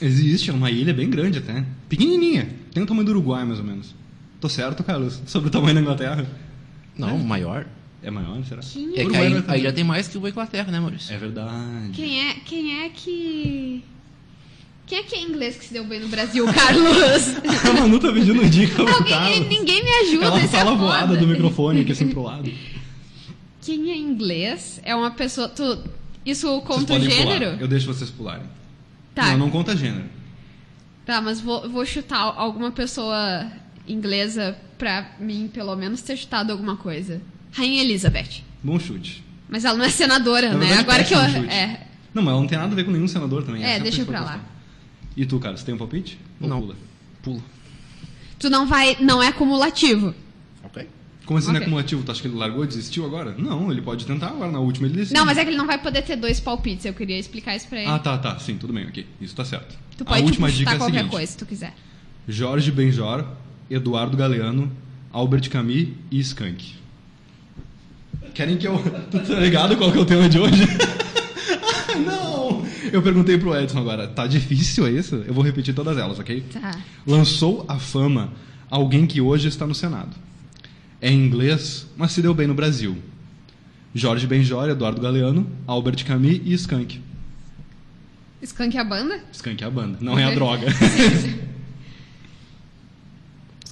Existe, 0.00 0.50
é 0.50 0.52
uma 0.52 0.70
ilha 0.70 0.92
bem 0.92 1.08
grande 1.10 1.38
até. 1.38 1.64
Pequenininha. 1.88 2.48
Tem 2.72 2.82
o 2.82 2.86
tamanho 2.86 3.04
do 3.06 3.10
Uruguai, 3.12 3.44
mais 3.44 3.58
ou 3.58 3.64
menos. 3.64 3.94
Tô 4.40 4.48
certo, 4.48 4.82
Carlos? 4.82 5.20
Sobre 5.26 5.48
o 5.48 5.50
tamanho 5.52 5.74
da 5.74 5.80
Inglaterra? 5.80 6.26
Não, 6.96 7.18
maior. 7.18 7.66
É 8.02 8.10
maior, 8.10 8.42
será? 8.44 8.60
Quem 8.62 8.90
É 8.90 8.94
que 8.94 9.02
Uruguai 9.02 9.22
é 9.22 9.26
aí, 9.26 9.32
já 9.40 9.42
grande. 9.58 9.72
tem 9.74 9.84
mais 9.84 10.08
que 10.08 10.18
o 10.18 10.26
Inglaterra, 10.26 10.72
né, 10.72 10.80
Maurício? 10.80 11.14
É 11.14 11.18
verdade. 11.18 11.90
Quem 11.92 12.28
é, 12.28 12.34
quem 12.44 12.82
é 12.84 12.88
que. 12.88 13.84
Quem 14.86 14.98
é 14.98 15.02
que 15.04 15.14
é 15.14 15.22
inglês 15.22 15.56
que 15.56 15.64
se 15.66 15.72
deu 15.72 15.84
bem 15.84 16.00
no 16.00 16.08
Brasil, 16.08 16.44
Carlos? 16.52 17.36
A 17.64 17.72
Manu 17.80 17.98
tá 18.00 18.12
pedindo 18.12 18.44
dica 18.50 18.74
pro 18.84 18.92
Alguém, 18.92 19.48
ninguém 19.48 19.84
me 19.84 19.90
ajuda, 20.08 20.26
Ela 20.26 20.40
é 20.40 20.48
fala 20.48 20.70
foda. 20.72 20.76
voada 20.82 21.16
do 21.16 21.26
microfone 21.26 21.82
aqui 21.82 21.92
assim 21.92 22.08
pro 22.08 22.22
lado. 22.22 22.50
Quem 23.60 23.90
é 23.92 23.96
inglês 23.96 24.80
é 24.82 24.94
uma 24.94 25.12
pessoa. 25.12 25.48
Tu, 25.48 25.78
isso 26.24 26.60
conta 26.62 26.94
o 26.94 27.00
gênero? 27.00 27.44
pular. 27.50 27.60
Eu 27.60 27.68
deixo 27.68 27.86
vocês 27.86 28.10
pularem. 28.10 28.46
Tá. 29.14 29.28
Não, 29.32 29.38
não 29.38 29.50
conta 29.50 29.76
gênero. 29.76 30.04
Tá, 31.04 31.20
mas 31.20 31.40
vou, 31.40 31.68
vou 31.68 31.84
chutar 31.84 32.18
alguma 32.20 32.70
pessoa 32.70 33.46
inglesa 33.86 34.56
pra 34.78 35.10
mim, 35.18 35.50
pelo 35.52 35.74
menos, 35.76 36.00
ter 36.02 36.16
chutado 36.16 36.52
alguma 36.52 36.76
coisa. 36.76 37.20
Rainha 37.52 37.82
Elizabeth. 37.82 38.42
Bom 38.62 38.78
chute. 38.78 39.22
Mas 39.48 39.64
ela 39.64 39.76
não 39.76 39.84
é 39.84 39.90
senadora, 39.90 40.52
Na 40.52 40.58
né? 40.58 40.66
verdade, 40.66 40.80
Agora 40.80 41.04
que 41.04 41.14
eu. 41.14 41.40
chute. 41.42 41.52
É. 41.52 41.86
Não, 42.14 42.22
mas 42.22 42.32
ela 42.32 42.40
não 42.40 42.46
tem 42.48 42.58
nada 42.58 42.72
a 42.72 42.76
ver 42.76 42.84
com 42.84 42.90
nenhum 42.90 43.08
senador 43.08 43.42
também. 43.42 43.62
É, 43.64 43.76
a 43.76 43.78
deixa 43.78 44.04
pra 44.04 44.20
lá. 44.20 44.40
E 45.16 45.26
tu, 45.26 45.38
cara, 45.38 45.56
você 45.56 45.64
tem 45.64 45.74
um 45.74 45.78
palpite? 45.78 46.18
Ou 46.40 46.48
Não. 46.48 46.60
pula? 46.60 46.76
Pula. 47.22 47.40
Tu 48.38 48.48
não 48.48 48.66
vai. 48.66 48.96
Não 49.00 49.22
é 49.22 49.30
cumulativo. 49.32 50.14
Como 51.24 51.38
assim 51.38 51.52
não 51.52 51.60
é 51.60 51.64
cumulativo? 51.64 52.02
Tu 52.02 52.10
acha 52.10 52.20
que 52.20 52.28
ele 52.28 52.36
largou, 52.36 52.66
desistiu 52.66 53.04
agora? 53.06 53.34
Não, 53.38 53.70
ele 53.70 53.80
pode 53.80 54.04
tentar 54.04 54.28
agora. 54.28 54.50
Na 54.50 54.58
última 54.58 54.86
ele 54.86 54.96
decide. 54.96 55.14
Não, 55.14 55.24
mas 55.24 55.38
é 55.38 55.44
que 55.44 55.50
ele 55.50 55.56
não 55.56 55.66
vai 55.66 55.78
poder 55.78 56.02
ter 56.02 56.16
dois 56.16 56.40
palpites. 56.40 56.84
Eu 56.84 56.94
queria 56.94 57.18
explicar 57.18 57.54
isso 57.56 57.68
pra 57.68 57.78
ele. 57.80 57.88
Ah, 57.88 57.98
tá, 57.98 58.18
tá. 58.18 58.38
Sim, 58.38 58.56
tudo 58.56 58.72
bem, 58.72 58.86
ok. 58.86 59.06
Isso 59.20 59.34
tá 59.34 59.44
certo. 59.44 59.76
Tu 59.96 60.02
a 60.02 60.06
pode 60.06 60.22
última 60.24 60.48
tipo, 60.48 60.58
dica 60.58 60.70
chutar 60.70 60.72
é 60.72 60.74
a 60.74 60.78
qualquer 60.78 60.98
seguinte. 60.98 61.10
coisa, 61.12 61.32
se 61.32 61.38
tu 61.38 61.46
quiser. 61.46 61.74
Jorge 62.28 62.70
Benjor, 62.70 63.24
Eduardo 63.70 64.16
Galeano, 64.16 64.70
Albert 65.12 65.48
Camus 65.48 65.88
e 66.10 66.20
Skank. 66.20 66.74
Querem 68.34 68.56
que 68.56 68.66
eu... 68.66 68.78
Tu 69.10 69.18
tá 69.20 69.34
ligado 69.34 69.76
qual 69.76 69.92
que 69.92 69.98
é 69.98 70.00
o 70.00 70.04
tema 70.06 70.28
de 70.28 70.38
hoje? 70.38 70.62
Ah, 71.62 71.94
Não! 71.98 72.64
Eu 72.92 73.02
perguntei 73.02 73.38
pro 73.38 73.54
Edson 73.56 73.78
agora, 73.78 74.06
tá 74.08 74.26
difícil 74.26 74.88
isso? 74.88 75.16
Eu 75.26 75.32
vou 75.34 75.42
repetir 75.44 75.74
todas 75.74 75.96
elas, 75.96 76.18
ok? 76.18 76.42
Tá. 76.52 76.78
Lançou 77.06 77.64
a 77.68 77.78
fama 77.78 78.32
alguém 78.70 79.06
que 79.06 79.20
hoje 79.20 79.48
está 79.48 79.66
no 79.66 79.74
Senado. 79.74 80.14
É 81.02 81.10
inglês, 81.12 81.86
mas 81.96 82.12
se 82.12 82.22
deu 82.22 82.32
bem 82.32 82.46
no 82.46 82.54
Brasil. 82.54 82.96
Jorge 83.94 84.26
Benjor, 84.26 84.68
Eduardo 84.70 85.00
Galeano, 85.00 85.46
Albert 85.66 86.02
Camus 86.06 86.40
e 86.44 86.54
Skank. 86.54 87.00
Skunk 88.40 88.76
é 88.76 88.80
a 88.80 88.84
banda? 88.84 89.20
Skank 89.32 89.62
é 89.62 89.66
a 89.66 89.70
banda, 89.70 89.98
não 90.00 90.18
é 90.18 90.24
a 90.24 90.30
droga. 90.34 90.66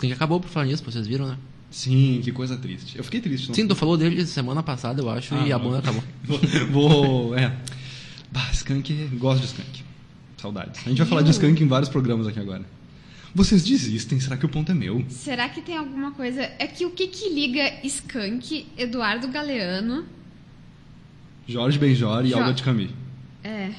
Quem 0.00 0.12
acabou 0.12 0.40
por 0.40 0.48
falar 0.48 0.66
nisso, 0.66 0.82
vocês 0.84 1.06
viram, 1.06 1.26
né? 1.28 1.36
Sim, 1.70 2.20
que 2.22 2.32
coisa 2.32 2.56
triste. 2.56 2.96
Eu 2.98 3.04
fiquei 3.04 3.20
triste. 3.20 3.48
não 3.48 3.54
Sim, 3.54 3.66
tu 3.68 3.74
falou 3.76 3.96
dele 3.96 4.26
semana 4.26 4.62
passada, 4.62 5.00
eu 5.00 5.08
acho, 5.10 5.34
Ah, 5.34 5.46
e 5.46 5.52
a 5.52 5.58
não. 5.58 5.64
banda 5.66 5.78
acabou. 5.78 6.02
Vou, 6.70 6.88
vou- 7.28 7.38
é. 7.38 7.54
Bah, 8.32 8.48
Skank, 8.52 8.92
gosto 9.18 9.40
de 9.42 9.46
Skank. 9.48 9.84
Saudades. 10.36 10.80
A 10.86 10.88
gente 10.88 10.98
vai 10.98 11.06
falar 11.06 11.22
de 11.22 11.30
Skank 11.30 11.62
em 11.62 11.68
vários 11.68 11.88
programas 11.90 12.26
aqui 12.26 12.40
agora. 12.40 12.64
Vocês 13.34 13.62
desistem, 13.64 14.18
será 14.18 14.36
que 14.36 14.44
o 14.44 14.48
ponto 14.48 14.72
é 14.72 14.74
meu? 14.74 15.04
Será 15.08 15.48
que 15.48 15.62
tem 15.62 15.76
alguma 15.76 16.10
coisa. 16.12 16.42
É 16.58 16.66
que 16.66 16.84
o 16.84 16.90
que 16.90 17.06
que 17.06 17.28
liga 17.28 17.62
Skunk, 17.84 18.66
Eduardo 18.76 19.28
Galeano. 19.28 20.04
Jorge 21.46 21.78
Benjor 21.78 22.24
e 22.26 22.30
Jo- 22.30 22.38
Albert 22.38 22.62
Camus, 22.62 22.90
É. 23.42 23.70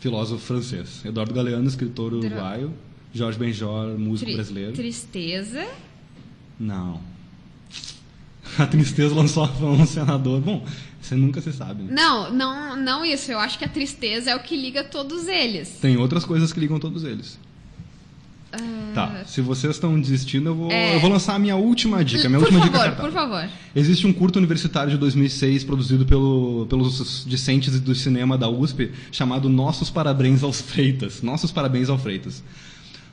filósofo 0.00 0.44
francês. 0.44 1.04
Eduardo 1.04 1.34
Galeano, 1.34 1.66
escritor 1.66 2.12
uruguaio. 2.14 2.72
Jorge 3.12 3.38
Benjor, 3.38 3.98
músico 3.98 4.26
tri- 4.26 4.34
brasileiro. 4.34 4.72
Tristeza. 4.72 5.66
Não. 6.60 7.00
A 8.58 8.66
tristeza 8.66 9.14
lançou 9.14 9.44
a 9.44 9.48
um 9.64 9.86
senador. 9.86 10.40
Bom, 10.40 10.66
você 11.00 11.14
nunca 11.14 11.40
se 11.40 11.52
sabe. 11.52 11.82
Né? 11.84 11.92
Não, 11.92 12.32
não, 12.32 12.76
não 12.76 13.04
isso. 13.04 13.30
Eu 13.30 13.38
acho 13.38 13.58
que 13.58 13.64
a 13.64 13.68
tristeza 13.68 14.30
é 14.30 14.36
o 14.36 14.40
que 14.42 14.56
liga 14.56 14.84
todos 14.84 15.26
eles. 15.26 15.78
Tem 15.80 15.96
outras 15.96 16.24
coisas 16.24 16.52
que 16.52 16.60
ligam 16.60 16.78
todos 16.78 17.04
eles. 17.04 17.38
Tá, 18.94 19.24
se 19.26 19.40
vocês 19.40 19.74
estão 19.74 20.00
desistindo, 20.00 20.48
eu 20.48 20.54
vou, 20.54 20.70
Ah. 20.70 20.74
É. 20.74 20.96
eu 20.96 21.00
vou 21.00 21.10
lançar 21.10 21.34
a 21.34 21.38
minha 21.38 21.54
última 21.56 22.02
dica. 22.04 22.28
Minha 22.28 22.40
por 22.40 22.46
última 22.46 22.66
favor, 22.66 22.88
dica 22.90 23.02
por 23.02 23.12
favor. 23.12 23.48
Existe 23.76 24.06
um 24.06 24.12
curto 24.12 24.36
universitário 24.38 24.90
de 24.90 24.96
2006 24.96 25.64
produzido 25.64 26.06
pelo, 26.06 26.66
pelos 26.68 27.24
discentes 27.26 27.78
do 27.80 27.94
cinema 27.94 28.38
da 28.38 28.48
USP 28.48 28.90
chamado 29.12 29.48
Nossos 29.48 29.90
Parabéns 29.90 30.42
aos 30.42 30.60
Freitas. 30.60 31.22
Nossos 31.22 31.52
Parabéns 31.52 31.88
ao 31.90 31.98
Freitas. 31.98 32.42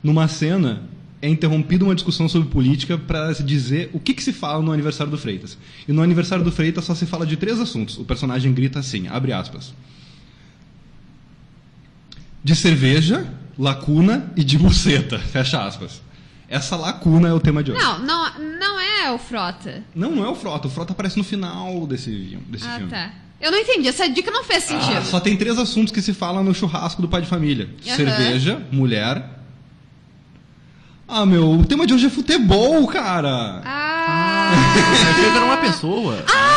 Numa 0.01 0.27
cena 0.27 0.84
é 1.22 1.27
interrompida 1.30 1.84
uma 1.84 1.96
discussão 1.96 2.30
sobre 2.30 2.48
política 2.50 2.98
para 2.98 3.34
se 3.34 3.44
dizer 3.44 3.89
o 3.94 4.00
que, 4.00 4.13
que 4.13 4.24
se 4.24 4.32
fala 4.32 4.63
no 4.63 4.72
aniversário 4.72 5.12
do 5.12 5.18
Freitas. 5.18 5.58
E 5.88 5.92
no 5.92 6.01
aniversário 6.01 6.44
do 6.44 6.51
Freitas 6.51 6.86
só 6.86 6.96
se 6.96 7.06
fala 7.06 7.25
de 7.25 7.36
três 7.36 7.60
assuntos. 7.60 7.98
O 7.98 8.06
personagem 8.06 8.54
grita 8.54 8.80
assim, 8.80 9.08
abre 9.08 9.34
aspas. 9.34 9.74
De 12.44 12.56
cerveja, 12.56 13.27
lacuna 13.57 14.31
e 14.35 14.43
de 14.43 14.57
buceta, 14.57 15.19
fecha 15.19 15.63
aspas. 15.65 16.01
Essa 16.47 16.75
lacuna 16.75 17.27
é 17.29 17.33
o 17.33 17.39
tema 17.39 17.63
de 17.63 17.71
hoje. 17.71 17.81
Não, 17.83 18.00
não, 18.00 18.39
não 18.59 18.79
é 18.79 19.12
o 19.12 19.17
Frota. 19.17 19.83
Não, 19.95 20.12
não 20.12 20.24
é 20.25 20.29
o 20.29 20.35
Frota. 20.35 20.67
O 20.67 20.71
Frota 20.71 20.93
aparece 20.93 21.17
no 21.17 21.24
final 21.24 21.88
desse, 21.88 22.38
desse 22.47 22.67
Ah, 22.67 22.75
filme. 22.77 22.91
tá. 22.91 23.09
Eu 23.41 23.51
não 23.51 23.57
entendi. 23.59 23.88
Essa 23.88 24.07
dica 24.07 24.29
não 24.31 24.43
fez 24.43 24.63
sentido. 24.63 24.97
Ah, 24.97 25.01
só 25.03 25.19
tem 25.19 25.35
três 25.35 25.57
assuntos 25.57 25.91
que 25.91 26.01
se 26.01 26.13
fala 26.13 26.41
no 26.43 26.53
churrasco 26.53 27.01
do 27.01 27.07
pai 27.07 27.21
de 27.21 27.27
família: 27.27 27.67
Aham. 27.88 27.95
cerveja, 27.95 28.62
mulher. 28.71 29.27
Ah, 31.07 31.25
meu, 31.25 31.51
o 31.51 31.65
tema 31.65 31.85
de 31.85 31.93
hoje 31.93 32.07
é 32.07 32.09
futebol, 32.09 32.88
cara. 32.88 33.62
Ah! 33.65 34.51
Eu 34.75 34.93
achei 35.12 35.13
que 35.31 35.35
era 35.38 35.45
uma 35.45 35.57
pessoa. 35.57 36.24
Ah! 36.27 36.54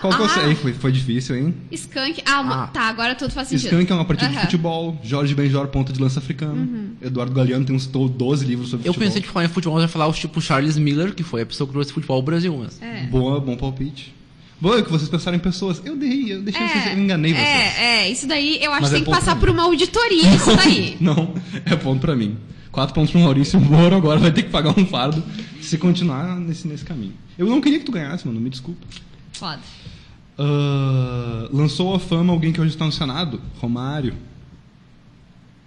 Qual 0.00 0.12
que 0.14 0.20
eu 0.20 0.24
ah. 0.26 0.28
sei? 0.28 0.54
Foi, 0.54 0.72
foi 0.72 0.92
difícil, 0.92 1.36
hein? 1.36 1.54
Skunk. 1.70 2.22
Ah, 2.24 2.40
uma- 2.40 2.64
Ah. 2.64 2.66
tá, 2.68 2.82
agora 2.82 3.14
tudo 3.14 3.32
faz 3.32 3.48
sentido. 3.48 3.66
Skank 3.68 3.90
é 3.90 3.94
uma 3.94 4.04
partida 4.04 4.28
de 4.28 4.34
Aham. 4.34 4.40
Uhum. 4.42 4.46
futebol. 4.50 4.98
Jorge 5.04 5.34
Benjor, 5.34 5.66
ponta 5.68 5.92
de 5.92 6.00
lança 6.00 6.18
africano. 6.20 6.90
Eduardo 7.02 7.32
Galeano 7.32 7.64
tem 7.64 7.74
uns 7.76 7.86
to- 7.86 8.08
12 8.08 8.44
livros 8.44 8.70
sobre 8.70 8.88
Eu 8.88 8.92
futebol. 8.92 9.08
pensei 9.08 9.22
que 9.22 9.28
falar 9.28 9.44
em 9.44 9.48
futebol, 9.48 9.78
eu 9.78 9.82
ia 9.82 9.88
falar 9.88 10.06
o 10.06 10.12
tipo 10.12 10.40
Charles 10.40 10.76
Miller, 10.78 11.14
que 11.14 11.22
foi 11.22 11.42
a 11.42 11.46
pessoa 11.46 11.66
que 11.66 11.72
trouxe 11.72 11.92
futebol 11.92 12.16
ao 12.16 12.22
Brasil, 12.22 12.56
mas... 12.56 12.80
É. 12.82 13.04
Boa, 13.06 13.38
bom 13.40 13.56
palpite. 13.56 14.14
Bom, 14.60 14.74
é 14.76 14.82
que 14.82 14.90
vocês 14.90 15.08
pensaram 15.08 15.36
em 15.36 15.40
pessoas. 15.40 15.80
Eu 15.84 15.96
dei, 15.96 16.34
eu 16.34 16.42
deixei 16.42 16.68
vocês, 16.68 16.86
eu 16.88 16.98
enganei 16.98 17.32
vocês. 17.32 17.46
É, 17.48 17.84
é, 18.02 18.10
isso 18.10 18.26
daí 18.26 18.58
eu 18.62 18.70
acho 18.72 18.82
Mas 18.82 18.90
que 18.90 18.96
é 18.96 18.98
tem 18.98 19.04
que 19.06 19.10
passar 19.10 19.32
pra 19.36 19.40
por 19.40 19.48
uma 19.48 19.62
auditoria, 19.62 20.34
isso 20.34 20.54
daí. 20.56 20.96
Não, 21.00 21.32
é 21.64 21.74
ponto 21.76 22.00
pra 22.00 22.14
mim. 22.14 22.36
Quatro 22.70 22.94
pontos 22.94 23.10
pro 23.10 23.20
Maurício. 23.20 23.58
O 23.58 23.62
Moro 23.62 23.96
agora 23.96 24.20
vai 24.20 24.30
ter 24.30 24.42
que 24.42 24.50
pagar 24.50 24.78
um 24.78 24.84
fardo 24.86 25.22
se 25.62 25.78
continuar 25.78 26.36
nesse, 26.38 26.68
nesse 26.68 26.84
caminho. 26.84 27.14
Eu 27.38 27.46
não 27.46 27.58
queria 27.60 27.78
que 27.78 27.86
tu 27.86 27.90
ganhasse, 27.92 28.26
mano. 28.26 28.38
Me 28.38 28.50
desculpa. 28.50 28.86
Foda. 29.32 29.58
Ah, 30.42 31.48
lançou 31.52 31.94
a 31.94 32.00
fama 32.00 32.32
alguém 32.32 32.52
que 32.52 32.60
hoje 32.60 32.70
está 32.70 32.86
no 32.86 32.92
Senado? 32.92 33.40
Romário. 33.60 34.14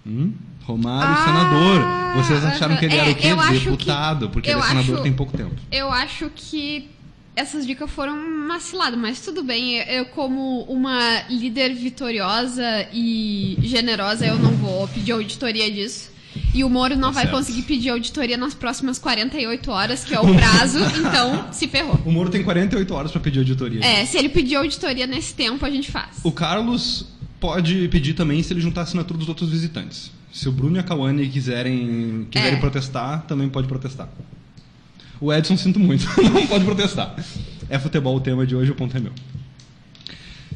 Hum? 0.05 0.33
Romário, 0.63 1.15
Ah, 1.15 1.25
senador. 1.25 2.23
Vocês 2.23 2.43
acharam 2.45 2.77
que 2.77 2.85
ele 2.85 2.95
era 2.95 3.09
é, 3.09 3.11
o 3.11 3.15
quê? 3.15 3.27
acho 3.27 3.51
que- 3.51 3.59
Deputado, 3.69 4.29
porque 4.29 4.49
ele 4.49 4.59
é 4.59 4.63
senador 4.63 4.93
acho- 4.95 5.03
tem 5.03 5.13
pouco 5.13 5.35
tempo. 5.37 5.55
Eu 5.71 5.91
acho 5.91 6.31
que 6.35 6.89
essas 7.35 7.65
dicas 7.67 7.89
foram 7.91 8.13
uma 8.17 8.59
cilada, 8.59 8.95
mas 8.97 9.19
tudo 9.21 9.43
bem. 9.43 9.77
Eu, 9.79 10.05
como 10.07 10.61
uma 10.63 11.21
líder 11.29 11.73
vitoriosa 11.75 12.87
e 12.93 13.57
generosa, 13.61 14.25
eu 14.25 14.37
não 14.39 14.51
vou 14.51 14.87
pedir 14.87 15.11
auditoria 15.11 15.69
disso. 15.71 16.11
E 16.53 16.63
o 16.63 16.69
Moro 16.69 16.95
não 16.95 17.09
Tá 17.09 17.15
vai 17.15 17.23
certo. 17.23 17.35
conseguir 17.37 17.61
pedir 17.63 17.89
auditoria 17.89 18.37
nas 18.37 18.53
próximas 18.53 18.97
48 18.99 19.69
horas, 19.71 20.03
que 20.03 20.13
é 20.13 20.19
o 20.19 20.33
prazo, 20.35 20.79
então 20.99 21.51
se 21.51 21.67
ferrou. 21.67 21.99
O 22.05 22.11
Moro 22.11 22.29
tem 22.29 22.43
48 22.43 22.93
horas 22.93 23.11
para 23.11 23.21
pedir 23.21 23.39
auditoria. 23.39 23.83
É, 23.83 24.05
se 24.05 24.17
ele 24.17 24.29
pedir 24.29 24.55
auditoria 24.55 25.05
nesse 25.07 25.33
tempo, 25.33 25.65
a 25.65 25.69
gente 25.69 25.91
faz. 25.91 26.17
O 26.23 26.31
Carlos 26.31 27.05
pode 27.39 27.87
pedir 27.89 28.13
também 28.13 28.41
se 28.43 28.53
ele 28.53 28.61
juntar 28.61 28.81
a 28.81 28.83
assinatura 28.83 29.17
dos 29.19 29.27
outros 29.29 29.49
visitantes. 29.49 30.11
Se 30.31 30.47
o 30.49 30.51
Bruno 30.51 30.77
e 30.77 30.79
a 30.79 30.83
Cauane 30.83 31.27
quiserem, 31.27 32.27
quiserem 32.31 32.55
É. 32.57 32.59
protestar, 32.59 33.23
também 33.27 33.49
pode 33.49 33.67
protestar. 33.67 34.09
O 35.21 35.31
Edson, 35.31 35.55
sinto 35.55 35.79
muito, 35.79 36.05
não 36.33 36.47
pode 36.47 36.65
protestar. 36.65 37.15
É 37.69 37.77
futebol 37.79 38.15
o 38.15 38.19
tema 38.19 38.45
de 38.45 38.55
hoje, 38.55 38.71
o 38.71 38.75
ponto 38.75 38.95
é 38.97 38.99
meu. 38.99 39.11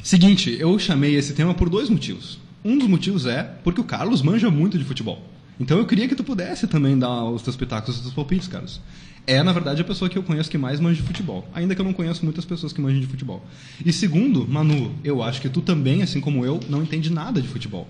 Seguinte, 0.02 0.56
eu 0.58 0.78
chamei 0.78 1.14
esse 1.16 1.32
tema 1.34 1.54
por 1.54 1.68
dois 1.68 1.88
motivos. 1.88 2.38
Um 2.64 2.76
dos 2.78 2.88
motivos 2.88 3.26
é 3.26 3.42
porque 3.64 3.80
o 3.80 3.84
Carlos 3.84 4.22
manja 4.22 4.50
muito 4.50 4.78
de 4.78 4.84
futebol. 4.84 5.22
Então 5.60 5.78
eu 5.78 5.86
queria 5.86 6.06
que 6.08 6.14
tu 6.14 6.22
pudesse 6.22 6.66
também 6.66 6.98
dar 6.98 7.24
os 7.24 7.42
teus 7.42 7.56
pitacos, 7.56 7.96
os 7.96 8.00
teus 8.02 8.14
palpites, 8.14 8.48
Carlos. 8.48 8.80
É, 9.26 9.42
na 9.42 9.52
verdade, 9.52 9.82
a 9.82 9.84
pessoa 9.84 10.08
que 10.08 10.16
eu 10.16 10.22
conheço 10.22 10.48
que 10.48 10.56
mais 10.56 10.80
manja 10.80 11.02
de 11.02 11.06
futebol. 11.06 11.46
Ainda 11.52 11.74
que 11.74 11.80
eu 11.80 11.84
não 11.84 11.92
conheço 11.92 12.24
muitas 12.24 12.46
pessoas 12.46 12.72
que 12.72 12.80
manjam 12.80 13.00
de 13.00 13.06
futebol. 13.06 13.44
E 13.84 13.92
segundo, 13.92 14.48
Manu, 14.48 14.94
eu 15.04 15.22
acho 15.22 15.40
que 15.42 15.50
tu 15.50 15.60
também, 15.60 16.02
assim 16.02 16.20
como 16.20 16.46
eu, 16.46 16.58
não 16.68 16.82
entende 16.82 17.12
nada 17.12 17.42
de 17.42 17.46
futebol. 17.46 17.86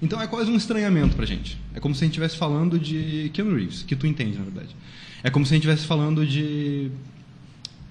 Então 0.00 0.20
é 0.20 0.26
quase 0.26 0.50
um 0.50 0.56
estranhamento 0.56 1.16
pra 1.16 1.26
gente. 1.26 1.58
É 1.74 1.80
como 1.80 1.94
se 1.94 2.04
a 2.04 2.06
gente 2.06 2.12
estivesse 2.12 2.36
falando 2.36 2.78
de 2.78 3.30
Keanu 3.32 3.56
Reeves, 3.56 3.82
que 3.82 3.96
tu 3.96 4.06
entende, 4.06 4.38
na 4.38 4.44
verdade. 4.44 4.76
É 5.24 5.30
como 5.30 5.44
se 5.44 5.54
a 5.54 5.56
gente 5.56 5.66
estivesse 5.66 5.88
falando 5.88 6.24
de 6.24 6.90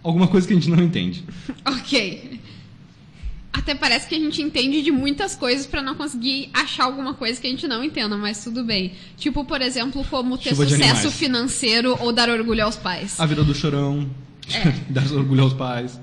alguma 0.02 0.28
coisa 0.28 0.48
que 0.48 0.54
a 0.54 0.56
gente 0.56 0.70
não 0.70 0.82
entende. 0.82 1.24
Ok. 1.66 2.40
Até 3.58 3.74
parece 3.74 4.06
que 4.06 4.16
a 4.16 4.20
gente 4.20 4.42
entende 4.42 4.82
de 4.82 4.92
muitas 4.92 5.34
coisas 5.34 5.66
pra 5.66 5.82
não 5.82 5.96
conseguir 5.96 6.50
achar 6.54 6.84
alguma 6.84 7.14
coisa 7.14 7.40
que 7.40 7.48
a 7.48 7.50
gente 7.50 7.66
não 7.70 7.82
entenda, 7.86 8.18
mas 8.18 8.44
tudo 8.44 8.66
bem. 8.66 8.92
Tipo, 9.16 9.46
por 9.46 9.62
exemplo, 9.62 10.04
como 10.10 10.38
ter 10.38 10.50
Chuva 10.50 10.68
sucesso 10.68 11.10
financeiro 11.10 11.98
ou 12.02 12.12
dar 12.12 12.30
orgulho 12.30 12.66
aos 12.66 12.76
pais. 12.76 13.18
A 13.18 13.26
vida 13.26 13.46
do 13.46 13.56
chorão, 13.56 14.10
É. 14.54 14.72
dar 14.92 15.10
orgulho 15.14 15.44
aos 15.44 15.54
pais. 15.54 15.98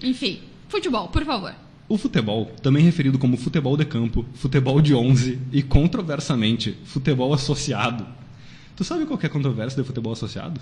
Enfim, 0.00 0.38
futebol, 0.68 1.08
por 1.08 1.24
favor. 1.24 1.52
O 1.88 1.98
futebol, 1.98 2.46
também 2.62 2.84
referido 2.84 3.18
como 3.18 3.36
futebol 3.36 3.76
de 3.76 3.84
campo, 3.84 4.24
futebol 4.34 4.80
de 4.80 4.94
11 4.94 5.40
e, 5.52 5.62
controversamente, 5.64 6.76
futebol 6.84 7.34
associado. 7.34 8.06
Tu 8.76 8.84
sabe 8.84 9.04
qual 9.04 9.18
é 9.20 9.26
a 9.26 9.28
controvérsia 9.28 9.82
de 9.82 9.86
futebol 9.86 10.12
associado? 10.12 10.60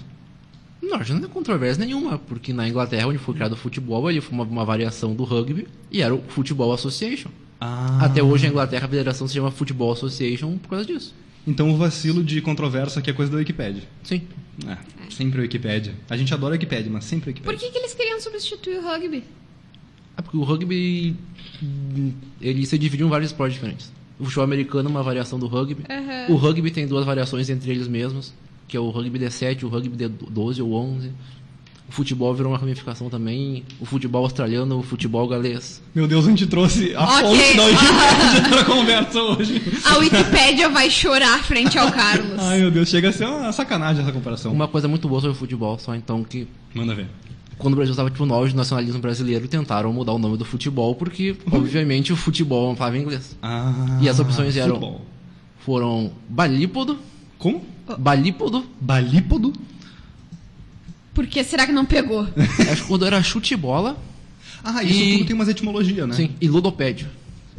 Não, 0.83 0.97
acho 0.97 1.12
que 1.15 1.19
não 1.21 1.27
é 1.27 1.31
controvérsia 1.31 1.85
nenhuma, 1.85 2.19
porque 2.19 2.53
na 2.53 2.69
Inglaterra, 2.69 3.07
onde 3.07 3.19
foi 3.19 3.35
criado 3.35 3.53
o 3.53 3.57
futebol, 3.57 4.11
ele 4.11 4.21
foi 4.21 4.35
uma, 4.35 4.45
uma 4.45 4.65
variação 4.65 5.15
do 5.15 5.23
rugby 5.23 5.69
e 5.91 6.03
era 6.03 6.12
o 6.15 6.21
Football 6.21 6.73
Association. 6.73 7.31
Ah. 7.61 8.05
Até 8.05 8.21
hoje, 8.23 8.47
a 8.47 8.51
Inglaterra, 8.51 8.87
a 8.87 8.89
federação 8.89 9.29
se 9.29 9.35
chama 9.35 9.51
Football 9.53 9.93
Association 9.93 10.59
por 10.59 10.71
causa 10.71 10.85
disso. 10.85 11.15
Então 11.47 11.71
o 11.71 11.77
vacilo 11.77 12.23
de 12.23 12.41
controvérsia 12.41 12.99
aqui 13.01 13.11
é 13.11 13.12
coisa 13.12 13.31
da 13.31 13.39
Wikipedia. 13.39 13.83
Sim. 14.03 14.23
É, 14.67 14.77
sempre 15.11 15.39
a 15.39 15.43
Wikipedia. 15.43 15.95
A 16.11 16.17
gente 16.17 16.33
adora 16.35 16.55
a 16.55 16.57
Wikipedia, 16.57 16.91
mas 16.91 17.05
sempre 17.05 17.31
a 17.31 17.33
Por 17.33 17.51
Wikipedia. 17.51 17.67
que, 17.69 17.73
que 17.73 17.79
eles 17.79 17.95
queriam 17.95 18.21
substituir 18.21 18.79
o 18.79 18.83
rugby? 18.83 19.25
É 20.17 20.23
porque 20.23 20.37
o 20.37 20.43
rugby, 20.43 21.17
ele 22.41 22.67
se 22.67 22.77
divide 22.79 23.03
em 23.03 23.09
vários 23.09 23.31
esportes 23.31 23.55
diferentes. 23.55 23.93
O 24.19 24.25
futebol 24.25 24.45
americano 24.45 24.89
é 24.89 24.91
uma 24.91 25.03
variação 25.03 25.39
do 25.39 25.47
rugby. 25.47 25.85
Aham. 25.89 26.27
O 26.29 26.37
rugby 26.37 26.71
tem 26.71 26.87
duas 26.87 27.05
variações 27.05 27.49
entre 27.49 27.71
eles 27.71 27.89
mesmos, 27.89 28.33
que 28.73 28.76
é 28.79 28.81
o 28.81 28.88
rugby 28.88 29.19
D7 29.19 29.61
e 29.61 29.67
o 29.67 29.69
rugby 29.69 29.95
D12 30.02 30.62
ou 30.64 30.73
11. 30.73 31.11
O 31.87 31.93
futebol 31.93 32.33
virou 32.35 32.50
uma 32.52 32.59
ramificação 32.59 33.11
também. 33.11 33.64
O 33.79 33.85
futebol 33.85 34.25
australiano, 34.25 34.79
o 34.79 34.83
futebol 34.83 35.29
galês. 35.29 35.83
Meu 35.95 36.09
Deus, 36.09 36.25
a 36.26 36.31
gente 36.31 36.47
trouxe 36.47 36.95
a 36.97 37.05
Ok. 37.05 37.23
fonte 37.23 37.57
da 37.59 37.64
Wikipedia 37.69 38.49
pra 38.49 38.64
conversa 38.64 39.23
hoje. 39.23 39.62
A 39.85 39.99
Wikipédia 39.99 40.69
vai 40.71 40.88
chorar 40.88 41.45
frente 41.45 41.76
ao 41.79 41.93
Carlos. 41.93 42.33
Ai, 42.38 42.61
meu 42.61 42.71
Deus, 42.71 42.88
chega 42.88 43.11
a 43.11 43.12
ser 43.12 43.26
uma 43.26 43.52
sacanagem 43.52 44.02
essa 44.02 44.11
comparação. 44.12 44.50
Uma 44.50 44.67
coisa 44.67 44.88
muito 44.88 45.07
boa 45.07 45.21
sobre 45.21 45.37
o 45.37 45.38
futebol, 45.38 45.79
só 45.79 45.95
então 45.95 46.25
que 46.25 46.49
Manda 46.75 46.95
ver. 46.95 47.09
quando 47.59 47.75
o 47.75 47.76
Brasil 47.76 47.93
estava 47.93 48.09
tipo, 48.09 48.25
no 48.25 48.33
auge 48.33 48.55
do 48.55 48.57
nacionalismo 48.57 48.99
brasileiro, 49.02 49.47
tentaram 49.47 49.93
mudar 49.93 50.12
o 50.14 50.19
nome 50.19 50.38
do 50.38 50.47
futebol, 50.47 50.95
porque, 50.95 51.37
obviamente, 51.50 52.11
o 52.11 52.17
futebol 52.17 52.64
é 52.64 52.69
uma 52.71 52.76
palavra 52.76 52.99
em 52.99 53.02
inglês. 53.02 53.37
Ah, 53.43 53.99
E 54.00 54.09
as 54.09 54.19
opções 54.19 54.57
eram- 54.57 54.76
futebol. 54.76 55.02
Foram 55.59 56.11
balípodo, 56.26 56.97
Como? 57.38 57.71
Balípodo, 57.99 58.65
Balípodo? 58.81 59.53
Por 61.15 61.27
que 61.27 61.43
será 61.45 61.67
que 61.67 61.73
não 61.73 61.85
pegou? 61.85 62.27
acho 62.71 62.83
que 62.83 62.89
quando 62.89 63.05
era 63.05 63.23
chute-bola, 63.23 63.97
Ah, 64.65 64.83
isso 64.83 64.99
E- 65.01 65.12
tudo 65.19 65.27
tem 65.27 65.35
umas 65.35 65.49
etimologias, 65.49 66.09
né? 66.09 66.15
sim, 66.15 66.31
e 66.41 66.49
ludopédio. 66.49 67.09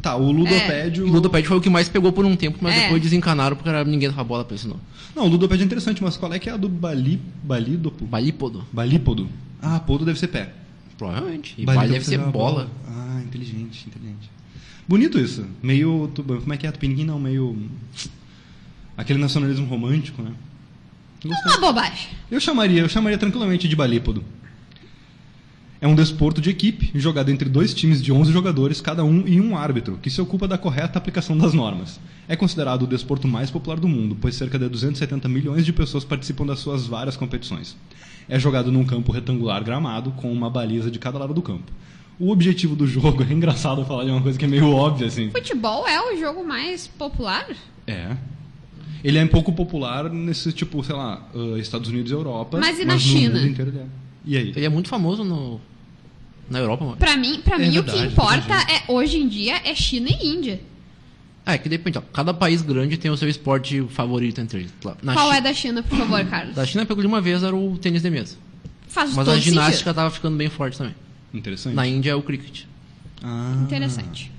Tá, 0.02 0.16
o 0.16 0.30
ludopédio... 0.32 1.06
E 1.06 1.10
ludopédio 1.10 1.48
foi 1.48 1.56
o 1.56 1.60
que 1.60 1.70
mais 1.70 1.88
pegou 1.88 2.12
por 2.12 2.24
um 2.26 2.36
tempo, 2.36 2.58
mas 2.60 2.74
É. 2.74 2.82
depois 2.84 3.00
desencanaram 3.02 3.56
porque 3.56 3.70
ninguém 3.84 4.08
dava 4.10 4.22
bola 4.24 4.44
pra 4.44 4.54
isso 4.54 4.68
não. 4.68 4.78
Não, 5.16 5.24
o 5.26 5.28
ludopédio 5.28 5.62
é 5.62 5.66
interessante, 5.66 6.02
mas 6.02 6.16
qual 6.16 6.32
é 6.34 6.38
que 6.38 6.48
é 6.48 6.52
a 6.52 6.56
do 6.56 6.68
bali... 6.68 7.20
balídopo? 7.42 8.04
Balípodo, 8.04 8.64
Balípodo. 8.72 9.28
Ah, 9.62 9.80
podo 9.80 10.04
deve 10.04 10.18
ser 10.18 10.28
pé. 10.28 10.52
provavelmente. 10.98 11.54
E 11.56 11.64
Bali 11.64 11.78
bali 11.78 11.92
deve 11.92 12.04
ser 12.04 12.18
uma 12.18 12.30
bola. 12.30 12.68
Ah, 12.86 13.20
inteligente, 13.24 13.86
inteligente. 13.86 14.30
Bonito 14.86 15.18
isso. 15.18 15.46
Meio. 15.62 16.10
Como 16.14 16.52
é 16.52 16.56
que 16.58 16.66
é? 16.66 16.70
Tupiniquim 16.72 17.04
não, 17.04 17.18
meio. 17.18 17.56
Aquele 18.96 19.18
nacionalismo 19.18 19.66
romântico, 19.66 20.22
né? 20.22 20.32
Gostei. 21.24 21.52
Uma 21.52 21.60
bobagem. 21.60 22.10
Eu 22.30 22.40
chamaria, 22.40 22.82
eu 22.82 22.88
chamaria 22.88 23.18
tranquilamente 23.18 23.66
de 23.66 23.74
balípodo. 23.74 24.24
É 25.80 25.86
um 25.86 25.94
desporto 25.94 26.40
de 26.40 26.48
equipe, 26.48 26.90
jogado 26.94 27.30
entre 27.30 27.46
dois 27.48 27.74
times 27.74 28.02
de 28.02 28.10
11 28.10 28.32
jogadores, 28.32 28.80
cada 28.80 29.04
um 29.04 29.26
e 29.26 29.38
um 29.40 29.56
árbitro, 29.56 29.98
que 30.00 30.08
se 30.08 30.20
ocupa 30.20 30.48
da 30.48 30.56
correta 30.56 30.98
aplicação 30.98 31.36
das 31.36 31.52
normas. 31.52 32.00
É 32.26 32.34
considerado 32.34 32.84
o 32.84 32.86
desporto 32.86 33.28
mais 33.28 33.50
popular 33.50 33.78
do 33.78 33.86
mundo, 33.86 34.16
pois 34.18 34.34
cerca 34.34 34.58
de 34.58 34.66
270 34.66 35.28
milhões 35.28 35.64
de 35.66 35.72
pessoas 35.74 36.02
participam 36.02 36.46
das 36.46 36.60
suas 36.60 36.86
várias 36.86 37.18
competições. 37.18 37.76
É 38.28 38.38
jogado 38.38 38.72
num 38.72 38.84
campo 38.84 39.12
retangular 39.12 39.62
gramado, 39.62 40.12
com 40.12 40.32
uma 40.32 40.48
baliza 40.48 40.90
de 40.90 40.98
cada 40.98 41.18
lado 41.18 41.34
do 41.34 41.42
campo. 41.42 41.70
O 42.18 42.30
objetivo 42.30 42.74
do 42.74 42.86
jogo 42.86 43.22
é 43.28 43.32
engraçado 43.32 43.84
falar 43.84 44.04
de 44.04 44.10
uma 44.10 44.22
coisa 44.22 44.38
que 44.38 44.44
é 44.46 44.48
meio 44.48 44.70
óbvia, 44.70 45.08
assim. 45.08 45.30
Futebol 45.30 45.86
é 45.86 46.00
o 46.00 46.18
jogo 46.18 46.42
mais 46.46 46.86
popular? 46.86 47.46
É. 47.86 48.16
Ele 49.04 49.18
é 49.18 49.22
um 49.24 49.28
pouco 49.28 49.52
popular 49.52 50.08
nesse, 50.10 50.50
tipo, 50.52 50.82
sei 50.82 50.96
lá, 50.96 51.22
ah, 51.34 51.58
Estados 51.58 51.90
Unidos 51.90 52.10
e 52.10 52.14
Europa. 52.14 52.58
Mas 52.58 52.78
e 52.80 52.84
na 52.86 52.94
no 52.94 53.00
China? 53.00 53.34
mundo 53.38 53.48
inteiro 53.48 53.70
ele 53.70 53.78
é. 53.80 53.86
E 54.24 54.36
aí? 54.38 54.48
Ele 54.56 54.64
é 54.64 54.68
muito 54.70 54.88
famoso 54.88 55.22
no, 55.22 55.60
na 56.48 56.58
Europa, 56.58 56.84
mano. 56.84 56.96
Pra 56.96 57.14
mim, 57.16 57.40
pra 57.44 57.56
É 57.56 57.58
mim 57.58 57.68
o 57.68 57.82
verdade, 57.82 57.98
que 57.98 58.06
importa 58.06 58.54
é 58.72 58.90
hoje 58.90 59.18
em 59.18 59.28
dia 59.28 59.60
é 59.62 59.74
China 59.74 60.08
e 60.10 60.26
Índia. 60.26 60.60
É 61.46 61.58
que 61.58 61.68
depende, 61.68 61.98
ó. 61.98 62.00
Cada 62.00 62.32
país 62.32 62.62
grande 62.62 62.96
tem 62.96 63.10
o 63.10 63.16
seu 63.18 63.28
esporte 63.28 63.82
favorito 63.90 64.40
entre 64.40 64.60
eles. 64.60 64.72
Claro. 64.80 64.96
Qual 65.04 65.30
Chi- 65.30 65.36
é 65.36 65.40
da 65.42 65.52
China, 65.52 65.82
por 65.82 65.98
favor, 65.98 66.24
Carlos? 66.30 66.54
Da 66.54 66.64
China, 66.64 66.86
pegou 66.86 67.02
de 67.02 67.06
uma 67.06 67.20
vez, 67.20 67.42
era 67.42 67.54
o 67.54 67.76
tênis 67.76 68.00
de 68.00 68.08
mesa. 68.08 68.36
Faz 68.88 69.12
Mas 69.14 69.26
todo 69.26 69.34
a 69.36 69.38
ginástica 69.40 69.76
sentido. 69.90 69.94
tava 69.94 70.10
ficando 70.10 70.38
bem 70.38 70.48
forte 70.48 70.78
também. 70.78 70.94
Interessante. 71.34 71.74
Na 71.74 71.86
Índia 71.86 72.12
é 72.12 72.14
o 72.14 72.22
cricket. 72.22 72.62
Ah. 73.22 73.60
Interessante. 73.62 74.32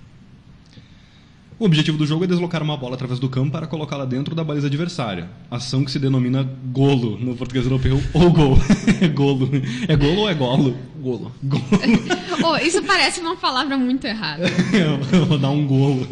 O 1.58 1.64
objetivo 1.66 1.98
do 1.98 2.06
jogo 2.06 2.26
é 2.26 2.28
deslocar 2.28 2.62
uma 2.62 2.76
bola 2.76 2.96
através 2.96 3.18
do 3.18 3.30
campo 3.30 3.52
para 3.52 3.66
colocá-la 3.66 4.04
dentro 4.04 4.36
da 4.36 4.44
baliza 4.44 4.68
adversária. 4.68 5.30
Ação 5.50 5.86
que 5.86 5.92
se 5.92 5.98
denomina 5.98 6.46
golo 6.74 7.18
no 7.18 7.34
português 7.34 7.66
europeu 7.66 8.02
ou 8.14 8.30
gol. 8.30 8.58
é 9.02 9.08
golo. 9.08 9.50
É 9.88 9.96
golo 9.96 10.22
ou 10.22 10.30
é 10.30 10.34
golo? 10.34 10.76
Golo. 11.00 11.32
Golo. 11.44 11.64
Oh, 12.44 12.58
isso 12.58 12.84
parece 12.84 13.22
uma 13.22 13.36
palavra 13.38 13.76
muito 13.78 14.06
errada. 14.06 14.44
Eu 15.12 15.26
vou 15.26 15.38
dar 15.38 15.50
um 15.50 15.66
golo. 15.66 16.06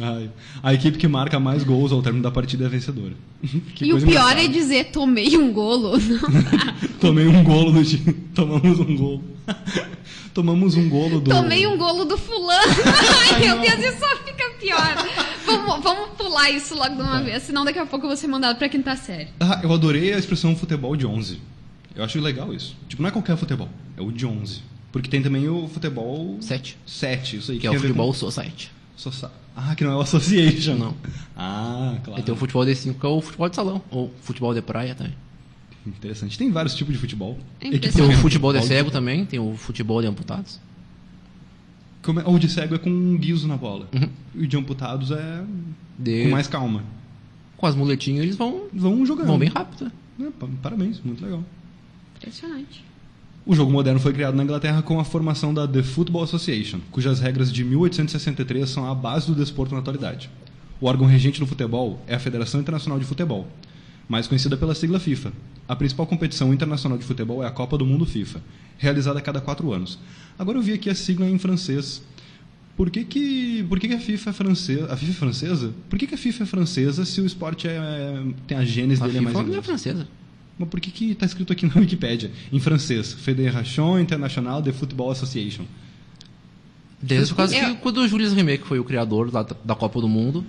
Ai. 0.00 0.30
A 0.62 0.72
equipe 0.72 0.96
que 0.96 1.08
marca 1.08 1.38
mais 1.40 1.62
gols 1.62 1.92
ao 1.92 2.00
término 2.00 2.22
da 2.22 2.30
partida 2.30 2.64
é 2.64 2.66
a 2.68 2.70
vencedora. 2.70 3.12
Que 3.74 3.86
e 3.86 3.92
o 3.92 4.00
pior 4.00 4.38
é 4.38 4.46
dizer 4.46 4.86
tomei 4.92 5.36
um 5.36 5.52
golo. 5.52 5.98
Tomei 7.00 7.26
um 7.26 7.42
golo 7.44 7.72
do 7.72 7.84
time. 7.84 8.12
Tomamos 8.34 8.78
um 8.80 8.96
golo. 8.96 9.24
Tomamos 10.36 10.74
um 10.76 10.86
golo 10.90 11.18
do. 11.18 11.30
Tomei 11.30 11.66
um 11.66 11.78
golo 11.78 12.04
do 12.04 12.18
fulano. 12.18 12.72
Ai, 13.32 13.40
meu 13.40 13.58
Deus, 13.58 13.78
isso 13.94 13.98
só 14.00 14.16
fica 14.18 14.50
pior. 14.60 14.94
Vamos, 15.46 15.82
vamos 15.82 16.10
pular 16.10 16.50
isso 16.50 16.74
logo 16.74 16.90
de 16.90 16.96
Tá. 16.98 17.04
uma 17.04 17.22
vez, 17.22 17.42
senão 17.44 17.64
daqui 17.64 17.78
a 17.78 17.86
pouco 17.86 18.04
eu 18.04 18.10
vou 18.10 18.16
ser 18.18 18.26
mandado 18.26 18.58
pra 18.58 18.68
quinta 18.68 18.94
série. 18.96 19.28
Ah, 19.40 19.60
eu 19.62 19.72
adorei 19.72 20.12
a 20.12 20.18
expressão 20.18 20.54
futebol 20.54 20.94
de 20.94 21.06
11. 21.06 21.40
Eu 21.94 22.04
acho 22.04 22.20
legal 22.20 22.52
isso. 22.52 22.76
Tipo, 22.86 23.00
não 23.00 23.08
é 23.08 23.12
qualquer 23.12 23.34
futebol, 23.38 23.70
é 23.96 24.02
o 24.02 24.12
de 24.12 24.26
11. 24.26 24.60
Porque 24.92 25.08
tem 25.08 25.22
também 25.22 25.48
o 25.48 25.66
futebol 25.68 26.36
Sete. 26.42 26.76
7, 26.86 27.38
isso 27.38 27.52
aí. 27.52 27.58
Que 27.58 27.66
é 27.66 27.70
tem 27.70 27.76
o 27.78 27.80
a 27.80 27.82
ver 27.82 27.88
futebol 27.88 28.08
com- 28.08 28.12
society. 28.12 28.70
Soci- 28.94 29.24
Ah, 29.56 29.74
que 29.74 29.84
não 29.84 29.92
é 29.92 29.96
o 29.96 30.00
Association. 30.00 30.74
Não. 30.74 30.94
Ah, 31.34 31.94
claro. 32.04 32.20
E 32.20 32.22
tem 32.22 32.34
o 32.34 32.36
futebol 32.36 32.62
D5, 32.64 32.92
que 33.00 33.06
é 33.06 33.08
o 33.08 33.22
futebol 33.22 33.48
de 33.48 33.56
salão. 33.56 33.80
Ou 33.90 34.12
futebol 34.20 34.52
de 34.52 34.60
praia 34.60 34.94
também. 34.94 35.14
Interessante. 35.86 36.36
Tem 36.36 36.50
vários 36.50 36.74
tipos 36.74 36.92
de 36.92 36.98
futebol. 36.98 37.38
É 37.60 37.70
Tem 37.78 38.04
o 38.04 38.12
futebol 38.18 38.52
de 38.52 38.64
cego 38.64 38.90
também, 38.90 39.24
tem 39.24 39.38
o 39.38 39.54
futebol 39.56 40.00
de 40.02 40.08
amputados. 40.08 40.60
Como 42.02 42.20
é- 42.20 42.24
O 42.26 42.38
de 42.38 42.48
cego 42.48 42.74
é 42.74 42.78
com 42.78 42.90
um 42.90 43.16
guiso 43.16 43.46
na 43.48 43.56
bola. 43.56 43.88
Uhum. 43.94 44.08
E 44.34 44.44
o 44.44 44.46
de 44.46 44.56
amputados 44.56 45.10
é 45.10 45.44
De... 45.98 46.24
com 46.24 46.30
mais 46.30 46.46
calma. 46.46 46.82
Com 47.56 47.66
as 47.66 47.74
muletinhas 47.74 48.24
eles 48.24 48.36
vão, 48.36 48.64
Vão 48.72 49.04
jogando. 49.06 49.26
vão 49.28 49.38
bem 49.38 49.48
rápido. 49.48 49.90
né? 50.18 50.26
É, 50.28 50.30
pa- 50.30 50.48
parabéns, 50.62 51.00
muito 51.04 51.24
legal. 51.24 51.42
Impressionante. 52.16 52.84
O 53.44 53.54
jogo 53.54 53.70
moderno 53.70 54.00
foi 54.00 54.12
criado 54.12 54.34
na 54.34 54.42
Inglaterra 54.42 54.82
com 54.82 54.98
a 54.98 55.04
formação 55.04 55.54
da 55.54 55.68
The 55.68 55.82
Football 55.82 56.24
Association, 56.24 56.80
cujas 56.90 57.20
regras 57.20 57.52
de 57.52 57.62
1863 57.64 58.68
são 58.68 58.90
a 58.90 58.94
base 58.94 59.26
do 59.28 59.34
desporto 59.34 59.72
na 59.74 59.80
atualidade. 59.80 60.28
O 60.80 60.86
órgão 60.86 61.06
regente 61.06 61.38
do 61.38 61.46
futebol 61.46 62.02
é 62.06 62.14
a 62.16 62.18
Federação 62.18 62.60
Internacional 62.60 62.98
de 62.98 63.04
Futebol, 63.04 63.46
mais 64.08 64.26
conhecida 64.26 64.56
pela 64.56 64.74
sigla 64.74 64.98
FIFA. 64.98 65.32
A 65.68 65.74
principal 65.74 66.06
competição 66.06 66.52
internacional 66.54 66.96
de 66.98 67.04
futebol 67.04 67.42
é 67.42 67.46
a 67.46 67.50
Copa 67.50 67.76
do 67.76 67.84
Mundo 67.84 68.06
FIFA, 68.06 68.40
realizada 68.78 69.18
a 69.18 69.22
cada 69.22 69.40
quatro 69.40 69.72
anos. 69.72 69.98
Agora 70.38 70.58
eu 70.58 70.62
vi 70.62 70.72
aqui 70.72 70.88
a 70.90 70.94
sigla 70.94 71.28
em 71.28 71.38
francês. 71.38 72.02
Por 72.76 72.90
que, 72.90 73.04
que, 73.04 73.64
por 73.68 73.80
que, 73.80 73.88
que 73.88 73.94
a 73.94 73.98
FIFA 74.00 74.30
é 74.30 74.32
francesa? 74.32 74.92
A 74.92 74.96
FIFA 74.96 75.10
é 75.10 75.14
francesa? 75.14 75.74
Por 75.88 75.98
que, 75.98 76.06
que 76.06 76.14
a 76.14 76.18
FIFA 76.18 76.42
é 76.42 76.46
francesa 76.46 77.04
se 77.04 77.20
o 77.20 77.26
esporte 77.26 77.66
é, 77.66 78.22
tem 78.46 78.56
a 78.58 78.64
gênese 78.64 79.02
A 79.02 79.06
dele 79.06 79.18
é 79.18 79.20
mais 79.22 79.32
FIFA 79.36 79.42
não 79.42 79.54
é 79.54 79.58
inglês? 79.58 79.66
francesa. 79.66 80.08
Mas 80.58 80.68
por 80.68 80.80
que 80.80 80.90
que 80.90 81.14
tá 81.14 81.24
escrito 81.26 81.52
aqui 81.52 81.66
na 81.66 81.74
Wikipédia? 81.80 82.30
Em 82.52 82.60
francês, 82.60 83.12
Fédération 83.14 83.98
Internationale 83.98 84.62
de 84.62 84.72
Football 84.72 85.10
Association. 85.10 85.64
Desde 87.02 87.32
o 87.32 87.36
caso 87.36 87.54
Eu- 87.54 87.74
que 87.74 87.80
quando 87.82 87.98
o 87.98 88.08
Jules 88.08 88.32
Rimet, 88.32 88.62
que 88.62 88.66
foi 88.68 88.78
o 88.78 88.84
criador 88.84 89.30
da, 89.30 89.42
da 89.42 89.74
Copa 89.74 90.00
do 90.00 90.08
Mundo, 90.08 90.44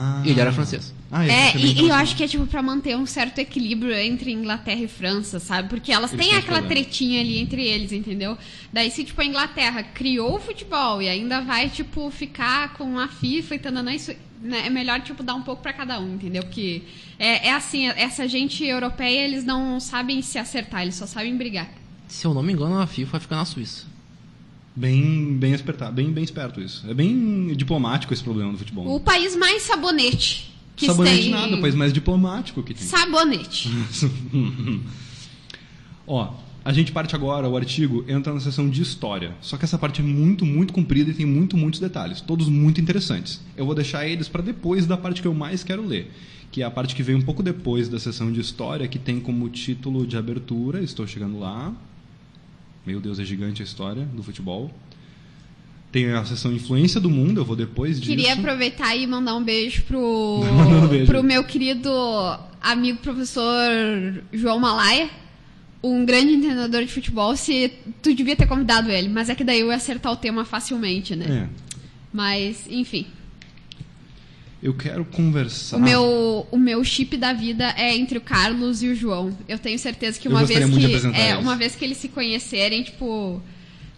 Ah. 0.00 0.22
ele 0.24 0.40
era 0.40 0.52
francês. 0.52 0.94
Ah, 1.10 1.26
É, 1.26 1.30
é, 1.30 1.56
e, 1.56 1.80
e 1.82 1.88
eu 1.88 1.94
acho 1.94 2.14
que 2.14 2.22
é 2.22 2.28
tipo 2.28 2.46
pra 2.46 2.62
manter 2.62 2.96
um 2.96 3.04
certo 3.06 3.38
equilíbrio 3.38 3.92
entre 3.94 4.30
Inglaterra 4.30 4.80
e 4.82 4.86
França, 4.88 5.40
sabe? 5.40 5.68
Porque 5.68 5.90
elas 5.90 6.12
Eles 6.12 6.24
têm 6.24 6.36
aquela 6.36 6.58
problema. 6.58 6.82
tretinha 6.82 7.20
ali 7.20 7.38
entre 7.38 7.66
eles, 7.66 7.90
entendeu? 7.92 8.38
Daí 8.72 8.90
se 8.90 9.02
tipo 9.04 9.20
a 9.20 9.24
Inglaterra 9.24 9.82
criou 9.82 10.36
o 10.36 10.40
futebol 10.40 11.02
e 11.02 11.08
ainda 11.08 11.40
vai 11.40 11.68
tipo 11.68 12.08
ficar 12.10 12.74
com 12.74 12.98
a 12.98 13.08
FIFA 13.08 13.54
e 13.54 13.58
tananã, 13.58 13.92
isso 13.92 14.12
né, 14.40 14.66
é 14.66 14.70
melhor 14.70 15.00
tipo 15.00 15.22
dar 15.22 15.34
um 15.34 15.42
pouco 15.42 15.62
pra 15.62 15.72
cada 15.72 15.98
um, 15.98 16.14
entendeu? 16.14 16.44
Porque 16.44 16.82
é, 17.18 17.48
é 17.48 17.52
assim, 17.52 17.88
essa 17.88 18.28
gente 18.28 18.64
europeia, 18.64 19.24
eles 19.24 19.44
não 19.44 19.80
sabem 19.80 20.22
se 20.22 20.38
acertar, 20.38 20.82
eles 20.82 20.94
só 20.94 21.06
sabem 21.06 21.36
brigar. 21.36 21.68
Se 22.06 22.24
eu 22.26 22.32
não 22.32 22.42
me 22.42 22.52
engano, 22.52 22.78
a 22.78 22.86
FIFA 22.86 23.18
fica 23.20 23.34
na 23.36 23.44
Suíça. 23.44 23.86
Bem, 24.78 25.36
bem 25.36 25.52
esperto, 25.52 25.90
bem, 25.92 26.12
bem 26.12 26.22
esperto 26.22 26.60
isso. 26.60 26.88
É 26.88 26.94
bem 26.94 27.48
diplomático 27.56 28.14
esse 28.14 28.22
problema 28.22 28.52
do 28.52 28.58
futebol. 28.58 28.94
O 28.94 29.00
país 29.00 29.34
mais 29.34 29.62
sabonete 29.62 30.48
que 30.78 30.86
Sabonete 30.86 31.22
tem 31.22 31.30
nada, 31.30 31.56
o 31.56 31.60
país 31.60 31.74
mais 31.74 31.92
diplomático 31.92 32.62
que 32.62 32.72
tem. 32.72 32.86
Sabonete. 32.86 33.68
Ó, 36.06 36.34
a 36.64 36.72
gente 36.72 36.92
parte 36.92 37.16
agora, 37.16 37.48
o 37.48 37.56
artigo 37.56 38.04
entra 38.06 38.32
na 38.32 38.38
seção 38.38 38.70
de 38.70 38.80
história. 38.80 39.34
Só 39.40 39.56
que 39.56 39.64
essa 39.64 39.76
parte 39.76 40.00
é 40.00 40.04
muito, 40.04 40.46
muito 40.46 40.72
comprida 40.72 41.10
e 41.10 41.14
tem 41.14 41.26
muito, 41.26 41.56
muitos 41.56 41.80
detalhes, 41.80 42.20
todos 42.20 42.48
muito 42.48 42.80
interessantes. 42.80 43.40
Eu 43.56 43.66
vou 43.66 43.74
deixar 43.74 44.06
eles 44.06 44.28
para 44.28 44.40
depois 44.40 44.86
da 44.86 44.96
parte 44.96 45.20
que 45.20 45.26
eu 45.26 45.34
mais 45.34 45.64
quero 45.64 45.84
ler, 45.84 46.12
que 46.52 46.62
é 46.62 46.64
a 46.64 46.70
parte 46.70 46.94
que 46.94 47.02
vem 47.02 47.16
um 47.16 47.22
pouco 47.22 47.42
depois 47.42 47.88
da 47.88 47.98
seção 47.98 48.30
de 48.30 48.40
história, 48.40 48.86
que 48.86 48.98
tem 48.98 49.18
como 49.18 49.48
título 49.48 50.06
de 50.06 50.16
abertura, 50.16 50.80
estou 50.80 51.06
chegando 51.08 51.40
lá. 51.40 51.74
Meu 52.88 53.00
Deus, 53.00 53.18
é 53.18 53.24
gigante 53.24 53.60
a 53.60 53.64
história 53.66 54.02
do 54.14 54.22
futebol. 54.22 54.70
Tem 55.92 56.10
a 56.10 56.24
seção 56.24 56.50
influência 56.50 56.98
do 56.98 57.10
mundo, 57.10 57.38
eu 57.38 57.44
vou 57.44 57.54
depois 57.54 58.00
disso. 58.00 58.16
Queria 58.16 58.32
aproveitar 58.32 58.96
e 58.96 59.06
mandar 59.06 59.34
um 59.34 59.44
beijo 59.44 59.82
pro, 59.82 60.40
um 60.40 60.88
beijo. 60.88 61.04
pro 61.04 61.22
meu 61.22 61.44
querido 61.44 61.90
amigo 62.62 62.96
professor 63.00 64.22
João 64.32 64.58
Malaya, 64.58 65.10
um 65.82 66.06
grande 66.06 66.32
entendedor 66.32 66.82
de 66.82 66.90
futebol. 66.90 67.36
Se 67.36 67.70
tu 68.00 68.14
devia 68.14 68.34
ter 68.34 68.46
convidado 68.46 68.90
ele, 68.90 69.10
mas 69.10 69.28
é 69.28 69.34
que 69.34 69.44
daí 69.44 69.60
eu 69.60 69.68
ia 69.68 69.76
acertar 69.76 70.10
o 70.10 70.16
tema 70.16 70.46
facilmente, 70.46 71.14
né? 71.14 71.44
É, 71.44 71.48
Mas, 72.10 72.66
enfim. 72.70 73.06
Eu 74.62 74.74
quero 74.74 75.04
conversar. 75.04 75.76
O 75.76 75.80
meu, 75.80 76.46
o 76.50 76.58
meu 76.58 76.82
chip 76.82 77.16
da 77.16 77.32
vida 77.32 77.72
é 77.76 77.96
entre 77.96 78.18
o 78.18 78.20
Carlos 78.20 78.82
e 78.82 78.88
o 78.88 78.94
João. 78.94 79.36
Eu 79.48 79.58
tenho 79.58 79.78
certeza 79.78 80.18
que 80.18 80.28
uma 80.28 80.44
vez 80.44 80.68
que 80.68 80.84
é, 81.14 81.30
eles. 81.30 81.42
uma 81.42 81.56
vez 81.56 81.76
que 81.76 81.84
eles 81.84 81.96
se 81.98 82.08
conhecerem, 82.08 82.82
tipo, 82.82 83.40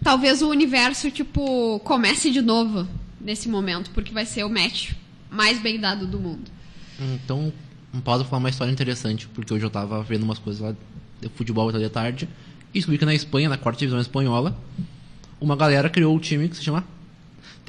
talvez 0.02 0.42
o 0.42 0.48
universo 0.48 1.10
tipo 1.10 1.80
comece 1.80 2.30
de 2.30 2.42
novo 2.42 2.86
nesse 3.20 3.48
momento, 3.48 3.90
porque 3.90 4.12
vai 4.12 4.26
ser 4.26 4.44
o 4.44 4.50
match 4.50 4.92
mais 5.30 5.58
bem 5.58 5.78
dado 5.78 6.06
do 6.06 6.18
mundo. 6.18 6.50
Então, 6.98 7.50
não 7.92 8.00
posso 8.00 8.24
falar 8.24 8.38
uma 8.38 8.50
história 8.50 8.70
interessante, 8.70 9.26
porque 9.28 9.54
hoje 9.54 9.64
eu 9.64 9.70
tava 9.70 10.02
vendo 10.02 10.24
umas 10.24 10.38
coisas 10.38 10.60
lá 10.60 10.74
de 11.20 11.28
futebol 11.30 11.68
até 11.70 11.78
de 11.78 11.88
tarde. 11.88 12.28
E 12.72 12.78
descobri 12.78 12.98
que 12.98 13.04
na 13.04 13.14
Espanha, 13.14 13.48
na 13.48 13.56
quarta 13.56 13.78
divisão 13.78 14.00
espanhola, 14.00 14.56
uma 15.40 15.56
galera 15.56 15.88
criou 15.88 16.14
um 16.14 16.18
time 16.18 16.48
que 16.48 16.56
se 16.56 16.62
chama 16.62 16.84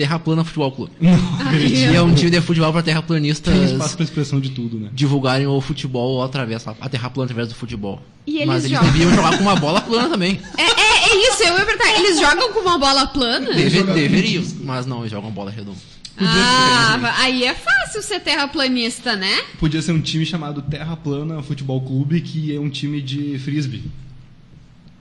Terra 0.02 0.18
Plana 0.18 0.44
Futebol 0.44 0.72
Clube. 0.72 0.92
E 1.00 1.96
é 1.96 2.02
um 2.02 2.12
time 2.16 2.32
de 2.32 2.42
futebol 2.42 2.72
para 2.74 2.82
Tem 2.82 2.92
espaço 2.94 3.08
terraplanistas 3.08 3.94
para 3.96 4.04
expressão 4.04 4.40
de 4.40 4.50
tudo, 4.50 4.80
né? 4.80 4.90
divulgarem 4.92 5.46
o 5.46 5.62
futebol 5.62 6.24
através, 6.24 6.66
a 6.68 6.90
terra 6.90 7.08
plana 7.12 7.26
através 7.26 7.50
do 7.50 7.54
futebol. 7.54 8.02
E 8.26 8.38
eles 8.38 8.48
Mas 8.48 8.66
eles 8.66 8.78
jogam. 8.78 8.92
deviam 8.92 9.14
jogar 9.14 9.38
com 9.38 9.44
uma 9.44 9.56
bola 9.56 9.80
plana 9.82 10.10
também. 10.10 10.40
É, 10.58 10.62
é, 10.64 11.14
é 11.14 11.30
isso, 11.30 11.44
eu 11.44 11.56
ia 11.56 11.66
perguntar, 11.66 12.00
eles 12.00 12.20
jogam 12.20 12.52
com 12.52 12.62
uma 12.62 12.80
bola 12.80 13.06
plana? 13.06 13.54
Deve- 13.54 13.84
deveriam, 13.84 14.44
mas 14.64 14.88
não, 14.88 15.02
eles 15.02 15.12
jogam 15.12 15.30
bola 15.30 15.52
redonda. 15.52 15.78
Ah, 16.18 17.00
aí 17.20 17.44
é 17.44 17.54
fácil 17.54 18.02
ser 18.02 18.20
terraplanista, 18.22 19.16
né? 19.16 19.42
Podia 19.60 19.82
ser 19.84 19.92
um 19.92 20.02
time 20.02 20.26
chamado 20.26 20.64
Terra 20.64 20.96
Plana 20.98 21.44
Futebol 21.44 21.80
Clube, 21.82 22.22
que 22.22 22.56
é 22.56 22.60
um 22.60 22.70
time 22.70 23.02
de 23.04 23.38
frisbee. 23.38 23.84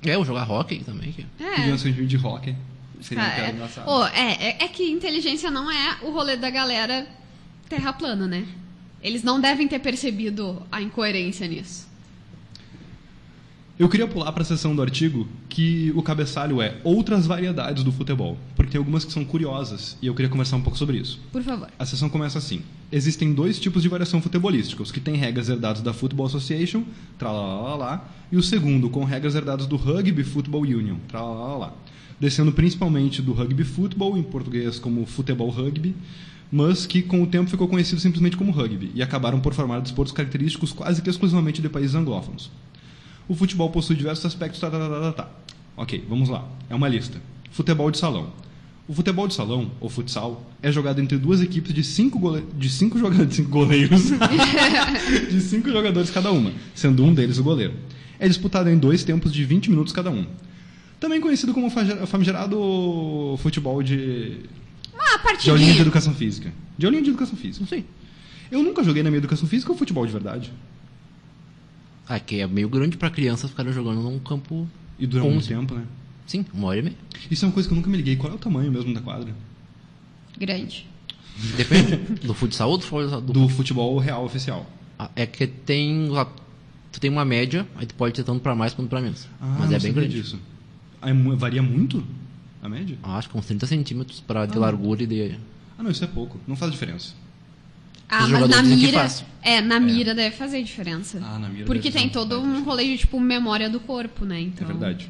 É, 0.05 0.15
eu 0.15 0.25
jogar 0.27 0.51
hockey 0.51 0.81
também. 0.85 1.13
que- 1.13 1.25
Podia 1.39 1.75
É. 1.75 1.79
ser 1.79 1.89
um 1.89 1.93
time 1.95 2.07
de 2.07 2.17
hockey. 2.19 2.55
Seria 3.01 3.25
cara 3.25 3.47
é, 3.47 3.51
engraçado. 3.51 3.89
Ô, 3.89 4.07
é, 4.07 4.33
é, 4.33 4.65
é 4.65 4.69
que 4.69 4.91
inteligência 4.91 5.51
não 5.51 5.71
é 5.71 5.99
o 6.03 6.11
rolê 6.11 6.37
da 6.37 6.51
galera 6.51 7.07
terra 7.69 7.93
plana, 7.93 8.27
né? 8.27 8.47
Eles 9.03 9.23
não 9.23 9.41
devem 9.41 9.67
ter 9.67 9.79
percebido 9.79 10.63
a 10.71 10.83
incoerência 10.83 11.47
nisso. 11.47 11.89
Eu 13.81 13.89
queria 13.89 14.07
pular 14.07 14.31
para 14.33 14.43
a 14.43 14.45
seção 14.45 14.77
do 14.77 14.83
artigo 14.83 15.27
que 15.49 15.91
o 15.97 16.03
cabeçalho 16.03 16.61
é 16.61 16.77
outras 16.85 17.27
variedades 17.27 17.83
do 17.83 17.91
futebol, 17.91 18.37
porque 18.55 18.73
tem 18.73 18.79
algumas 18.79 19.07
que 19.07 19.11
são 19.11 19.25
curiosas 19.25 19.97
e 20.03 20.07
eu 20.07 20.15
queria 20.15 20.29
conversar 20.29 20.57
um 20.57 20.61
pouco 20.61 20.77
sobre 20.77 20.99
isso. 20.99 21.19
Por 21.33 21.43
favor. 21.43 21.71
A 21.79 21.87
sessão 21.87 22.11
começa 22.11 22.37
assim. 22.37 22.61
Existem 22.93 23.33
dois 23.33 23.59
tipos 23.59 23.83
de 23.83 23.89
variação 23.89 24.21
futebolística, 24.21 24.83
os 24.83 24.93
que 24.93 25.01
têm 25.01 25.15
regras 25.17 25.49
herdadas 25.49 25.81
da 25.81 25.95
Football 25.95 26.27
Association, 26.27 26.85
tralalá, 27.19 28.07
e 28.31 28.37
o 28.37 28.43
segundo 28.43 28.91
com 28.91 29.03
regras 29.03 29.35
herdadas 29.35 29.67
do 29.67 29.77
Rugby 29.77 30.25
Football 30.25 30.65
Union, 30.65 30.97
tralalá. 31.09 31.73
Descendo 32.20 32.52
principalmente 32.52 33.22
do 33.22 33.33
rugby 33.33 33.64
football, 33.64 34.18
em 34.18 34.22
português 34.22 34.78
como 34.78 35.06
futebol 35.06 35.48
rugby, 35.48 35.96
mas 36.52 36.85
que 36.85 37.00
com 37.00 37.22
o 37.22 37.26
tempo 37.26 37.48
ficou 37.48 37.66
conhecido 37.66 38.00
simplesmente 38.00 38.37
como 38.37 38.52
rugby, 38.52 38.92
e 38.94 39.02
acabaram 39.02 39.40
por 39.40 39.54
formar 39.54 39.80
desportos 39.80 40.12
característicos 40.12 40.72
quase 40.72 41.00
que 41.00 41.09
exclusivamente 41.09 41.62
de 41.62 41.68
países 41.68 41.94
anglófonos. 41.94 42.50
O 43.30 43.35
futebol 43.35 43.70
possui 43.70 43.94
diversos 43.94 44.26
aspectos. 44.26 44.61
Tá, 44.61 44.68
tá, 44.68 44.78
tá, 44.78 44.88
tá, 44.88 45.12
tá. 45.12 45.30
Ok, 45.76 46.04
vamos 46.09 46.28
lá. 46.28 46.46
É 46.68 46.74
uma 46.74 46.88
lista. 46.88 47.22
Futebol 47.52 47.90
de 47.90 47.96
salão. 47.96 48.33
O 48.88 48.92
futebol 48.92 49.28
de 49.28 49.35
salão, 49.35 49.70
ou 49.78 49.88
futsal, 49.88 50.50
é 50.61 50.72
jogado 50.72 51.00
entre 51.00 51.16
duas 51.16 51.40
equipes 51.40 51.72
de 51.72 51.85
cinco, 51.85 52.18
gole... 52.18 52.44
de 52.59 52.68
cinco 52.68 52.98
jogadores. 53.00 53.37
Cinco 53.37 53.48
goleiros. 53.48 54.02
de 55.30 55.40
cinco 55.40 55.70
jogadores 55.70 56.11
cada 56.11 56.33
uma, 56.33 56.52
sendo 56.74 57.04
um 57.04 57.14
deles 57.14 57.38
o 57.38 57.44
goleiro. 57.44 57.74
É 58.18 58.26
disputado 58.26 58.68
em 58.68 58.76
dois 58.76 59.04
tempos 59.04 59.33
de 59.33 59.44
20 59.44 59.70
minutos 59.70 59.92
cada 59.92 60.11
um. 60.11 60.26
Também 61.01 61.21
conhecido 61.21 61.55
como 61.55 61.69
famigerado 62.07 63.37
futebol 63.39 63.83
de. 63.83 64.41
Uma 64.93 65.03
de 65.03 65.11
aulinha 65.11 65.19
de 65.19 65.23
partidinha. 65.49 65.81
educação 65.81 66.15
física. 66.15 66.53
De 66.77 66.85
aulinha 66.87 67.03
de 67.03 67.09
educação 67.11 67.37
física. 67.37 67.65
Sei. 67.67 67.85
Eu 68.51 68.63
nunca 68.63 68.85
joguei 68.85 69.03
na 69.03 69.09
minha 69.11 69.19
educação 69.19 69.49
física 69.49 69.73
o 69.73 69.77
futebol 69.77 70.05
de 70.07 70.13
verdade. 70.13 70.53
Ah, 72.07 72.19
que 72.21 72.41
é 72.41 72.47
meio 72.47 72.69
grande 72.69 72.97
pra 72.97 73.09
crianças 73.11 73.51
ficarem 73.51 73.73
jogando 73.73 74.03
num 74.03 74.19
campo. 74.19 74.69
E 74.99 75.07
dura 75.07 75.23
muito 75.25 75.39
11. 75.39 75.49
tempo, 75.49 75.75
né? 75.75 75.85
Sim, 76.27 76.45
uma 76.53 76.69
hora 76.69 76.79
e 76.81 76.83
meia. 76.83 76.97
Isso 77.31 77.45
é 77.45 77.49
uma 77.49 77.55
coisa 77.55 77.69
que 77.69 77.73
eu 77.73 77.77
nunca 77.77 77.89
me 77.89 77.97
liguei. 77.97 78.17
Qual 78.17 78.31
é 78.33 78.35
o 78.37 78.39
tamanho 78.39 78.71
mesmo 78.71 78.93
da 78.93 79.01
quadra? 79.01 79.33
Grande. 80.39 80.87
Depende. 81.57 81.97
do 82.27 82.35
futsal 82.35 82.71
ou 82.71 82.77
do 82.79 82.85
futebol? 82.85 83.21
Do... 83.21 83.33
Do 83.33 83.49
futebol 83.49 83.99
real 83.99 84.25
oficial. 84.25 84.69
Ah, 84.99 85.11
É 85.17 85.25
que 85.25 85.47
tem. 85.47 86.09
lá, 86.09 86.31
Tu 86.93 86.99
tem 87.01 87.09
uma 87.11 87.25
média, 87.25 87.67
aí 87.77 87.87
tu 87.87 87.95
pode 87.95 88.13
ter 88.15 88.25
tanto 88.25 88.41
pra 88.41 88.53
mais 88.55 88.75
quanto 88.75 88.89
pra 88.89 89.01
menos. 89.01 89.29
Ah, 89.41 89.57
Mas 89.61 89.71
não 89.71 89.77
é 89.77 89.81
bem 89.81 89.93
grande. 89.93 90.21
Disso. 90.21 90.39
Ah, 91.01 91.11
é 91.11 91.13
varia 91.13 91.63
muito 91.63 92.05
a 92.63 92.69
média? 92.69 92.99
Ah, 93.03 93.17
Acho 93.17 93.31
que 93.31 93.39
uns 93.39 93.47
30 93.47 93.67
centímetros 93.67 94.21
pra, 94.21 94.47
de 94.47 94.59
largura 94.59 95.03
e 95.03 95.07
de. 95.07 95.39
Ah, 95.79 95.83
não, 95.83 95.91
isso 95.91 96.05
é 96.05 96.07
pouco. 96.07 96.39
Não 96.47 96.57
faz 96.57 96.71
diferença. 96.71 97.15
Ah, 98.09 98.25
Os 98.25 98.31
mas 98.31 98.49
na 98.49 98.63
mira. 98.63 99.09
É, 99.43 99.61
na 99.61 99.79
mira 99.79 100.15
deve 100.15 100.35
fazer 100.37 100.63
diferença. 100.63 101.21
Ah, 101.23 101.39
na 101.39 101.49
mira 101.49 101.65
Porque 101.65 101.91
tem 101.91 102.09
todo 102.09 102.41
um 102.41 102.65
rolê 102.65 102.85
de, 102.85 102.99
tipo, 102.99 103.21
memória 103.21 103.71
do 103.71 103.79
corpo, 103.79 104.25
né? 104.25 104.41
É 104.41 104.43
Então... 104.43 104.67
verdade. 104.67 105.09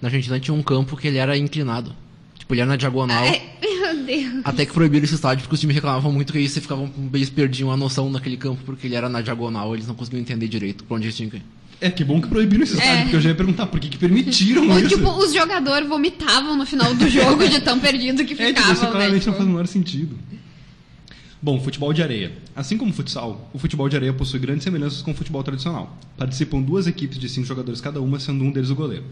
Na 0.00 0.08
Argentina 0.08 0.40
tinha 0.40 0.54
um 0.54 0.62
campo 0.62 0.96
que 0.96 1.06
ele 1.08 1.18
era 1.18 1.36
inclinado. 1.36 1.94
Tipo, 2.38 2.54
ele 2.54 2.62
era 2.62 2.70
na 2.70 2.76
diagonal. 2.76 3.22
Ai, 3.22 3.42
meu 3.60 4.04
Deus. 4.06 4.40
Até 4.44 4.64
que 4.64 4.72
proibiram 4.72 5.04
esse 5.04 5.14
estádio 5.14 5.42
porque 5.42 5.54
os 5.54 5.60
times 5.60 5.74
reclamavam 5.74 6.10
muito 6.10 6.32
que 6.32 6.38
aí 6.38 6.48
você 6.48 6.60
ficava 6.60 6.88
eles 7.12 7.28
perdiam 7.28 7.70
a 7.70 7.76
noção 7.76 8.08
naquele 8.08 8.36
campo 8.36 8.62
porque 8.64 8.86
ele 8.86 8.94
era 8.94 9.08
na 9.08 9.20
diagonal, 9.20 9.74
eles 9.74 9.86
não 9.86 9.94
conseguiam 9.94 10.20
entender 10.20 10.48
direito 10.48 10.84
pra 10.84 10.96
onde 10.96 11.06
eles 11.06 11.16
tinham 11.16 11.30
que 11.30 11.36
ir. 11.36 11.42
É, 11.80 11.90
que 11.90 12.02
bom 12.02 12.20
que 12.20 12.26
proibiram 12.28 12.64
esse 12.64 12.74
estádio, 12.74 12.92
É. 12.92 13.02
porque 13.02 13.16
eu 13.16 13.20
já 13.20 13.28
ia 13.28 13.34
perguntar 13.36 13.66
por 13.66 13.78
que, 13.78 13.88
que 13.88 13.98
permitiram 13.98 14.68
Ou, 14.68 14.78
isso. 14.80 14.88
tipo, 14.88 15.08
os 15.10 15.32
jogadores 15.32 15.88
vomitavam 15.88 16.56
no 16.56 16.66
final 16.66 16.92
do 16.94 17.08
jogo 17.08 17.48
de 17.48 17.60
tão 17.60 17.78
perdido 17.78 18.24
que 18.24 18.32
é, 18.42 18.46
tipo, 18.48 18.48
ficavam, 18.48 18.72
isso 18.72 18.82
né? 18.84 18.90
claramente 18.90 19.18
Tipo, 19.20 19.30
não 19.30 19.36
faz 19.36 19.46
o 19.48 19.50
menor 19.52 19.66
sentido. 19.68 20.18
Bom, 21.40 21.60
futebol 21.60 21.92
de 21.92 22.02
areia. 22.02 22.32
Assim 22.56 22.76
como 22.76 22.90
o 22.90 22.94
futsal, 22.94 23.48
o 23.54 23.58
futebol 23.60 23.88
de 23.88 23.94
areia 23.94 24.12
possui 24.12 24.40
grandes 24.40 24.64
semelhanças 24.64 25.02
com 25.02 25.12
o 25.12 25.14
futebol 25.14 25.40
tradicional. 25.44 25.96
Participam 26.16 26.60
duas 26.60 26.88
equipes 26.88 27.16
de 27.16 27.28
cinco 27.28 27.46
jogadores 27.46 27.80
cada 27.80 28.00
uma, 28.00 28.18
sendo 28.18 28.42
um 28.42 28.50
deles 28.50 28.70
o 28.70 28.74
goleiro. 28.74 29.04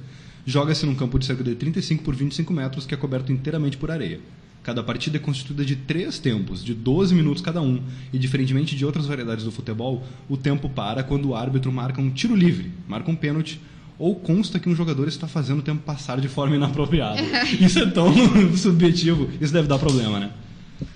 Joga-se 0.45 0.85
num 0.87 0.95
campo 0.97 1.21
de 1.21 1.27
cerca 1.27 1.45
de 1.45 1.55
35 1.55 2.03
por 2.03 2.17
25 2.17 2.53
metros 2.53 2.85
que 2.85 2.95
é 2.95 2.97
coberto 2.97 3.31
inteiramente 3.31 3.77
por 3.77 3.93
areia. 3.93 4.19
Cada 4.67 4.83
partida 4.83 5.17
é 5.17 5.21
constituída 5.21 5.65
de 5.65 5.77
três 5.77 6.19
tempos, 6.19 6.65
de 6.65 6.75
12 6.75 7.15
minutos 7.15 7.41
cada 7.41 7.63
um, 7.63 7.81
e 8.13 8.19
diferentemente 8.19 8.75
de 8.75 8.85
outras 8.85 9.07
variedades 9.07 9.45
do 9.45 9.53
futebol, 9.53 10.05
o 10.29 10.37
tempo 10.37 10.69
para 10.69 11.05
quando 11.05 11.27
o 11.29 11.37
árbitro 11.37 11.71
marca 11.71 12.01
um 12.01 12.11
tiro 12.11 12.35
livre, 12.35 12.73
marca 12.89 13.09
um 13.09 13.15
pênalti, 13.15 13.61
ou 13.97 14.17
consta 14.17 14.59
que 14.59 14.69
um 14.69 14.75
jogador 14.75 15.07
está 15.07 15.29
fazendo 15.29 15.61
o 15.61 15.63
tempo 15.63 15.83
passar 15.85 16.21
de 16.21 16.27
forma 16.27 16.57
inapropriada. 16.57 17.23
Isso 17.61 17.79
é 17.79 17.87
tão 17.87 18.13
subjetivo, 18.59 19.31
isso 19.41 19.53
deve 19.53 19.69
dar 19.69 19.79
problema, 19.79 20.19
né? 20.19 20.33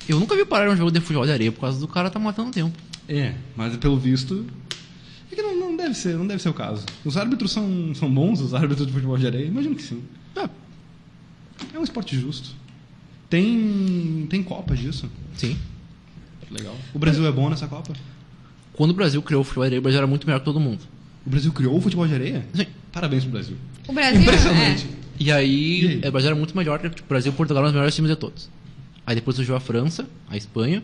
Eu 0.08 0.18
nunca 0.18 0.34
vi 0.34 0.44
parar 0.44 0.68
um 0.68 0.76
jogo 0.76 0.90
de 0.90 0.98
futebol 0.98 1.24
de 1.24 1.30
areia 1.30 1.52
por 1.52 1.60
causa 1.60 1.78
do 1.78 1.86
cara 1.86 2.10
tá 2.10 2.18
matando 2.18 2.50
tempo. 2.50 2.76
É, 3.08 3.34
mas 3.56 3.76
pelo 3.76 3.96
visto. 3.96 4.46
É 5.30 5.36
que 5.36 5.42
não, 5.42 5.56
não 5.56 5.76
deve 5.76 5.94
ser, 5.94 6.16
não 6.16 6.26
deve 6.26 6.42
ser 6.42 6.48
o 6.48 6.54
caso. 6.54 6.84
Os 7.04 7.16
árbitros 7.16 7.52
são, 7.52 7.94
são 7.94 8.12
bons, 8.12 8.40
os 8.40 8.52
árbitros 8.52 8.84
de 8.84 8.92
futebol 8.92 9.16
de 9.16 9.28
areia? 9.28 9.46
Imagino 9.46 9.76
que 9.76 9.82
sim. 9.84 10.02
Ah, 10.34 10.50
É 11.72 11.78
um 11.78 11.84
esporte 11.84 12.18
justo. 12.18 12.58
Tem. 13.30 14.26
tem 14.28 14.42
Copa 14.42 14.76
disso. 14.76 15.08
sim. 15.36 15.56
Legal. 16.50 16.76
O 16.92 16.98
Brasil 16.98 17.24
é 17.24 17.30
bom 17.30 17.48
nessa 17.48 17.68
Copa? 17.68 17.92
Quando 18.72 18.90
o 18.90 18.94
Brasil 18.94 19.22
criou 19.22 19.42
o 19.42 19.44
futebol 19.44 19.62
de 19.64 19.68
areia, 19.68 19.78
o 19.78 19.82
Brasil 19.82 19.98
era 19.98 20.06
muito 20.08 20.26
melhor 20.26 20.40
que 20.40 20.44
todo 20.44 20.58
mundo. 20.58 20.80
O 21.24 21.30
Brasil 21.30 21.52
criou 21.52 21.76
o 21.76 21.80
futebol 21.80 22.08
de 22.08 22.14
areia? 22.14 22.44
Sim. 22.52 22.66
Parabéns 22.92 23.22
pro 23.22 23.32
Brasil. 23.32 23.56
O 23.86 23.92
Brasil. 23.92 24.20
Impressionante. 24.22 24.84
É. 24.84 25.00
E 25.22 25.30
aí, 25.30 25.80
E 25.84 25.86
aí? 25.86 26.00
é, 26.02 26.08
o 26.08 26.12
Brasil 26.12 26.26
era 26.30 26.34
muito 26.36 26.56
melhor, 26.56 26.80
tipo, 26.80 27.02
o 27.02 27.08
Brasil 27.08 27.30
e 27.30 27.34
Portugal 27.36 27.60
eram 27.62 27.68
os 27.68 27.74
melhores 27.74 27.94
times 27.94 28.10
de 28.10 28.16
todos. 28.16 28.50
Aí 29.06 29.14
depois 29.14 29.36
surgiu 29.36 29.54
a 29.54 29.60
França, 29.60 30.08
a 30.28 30.36
Espanha, 30.36 30.82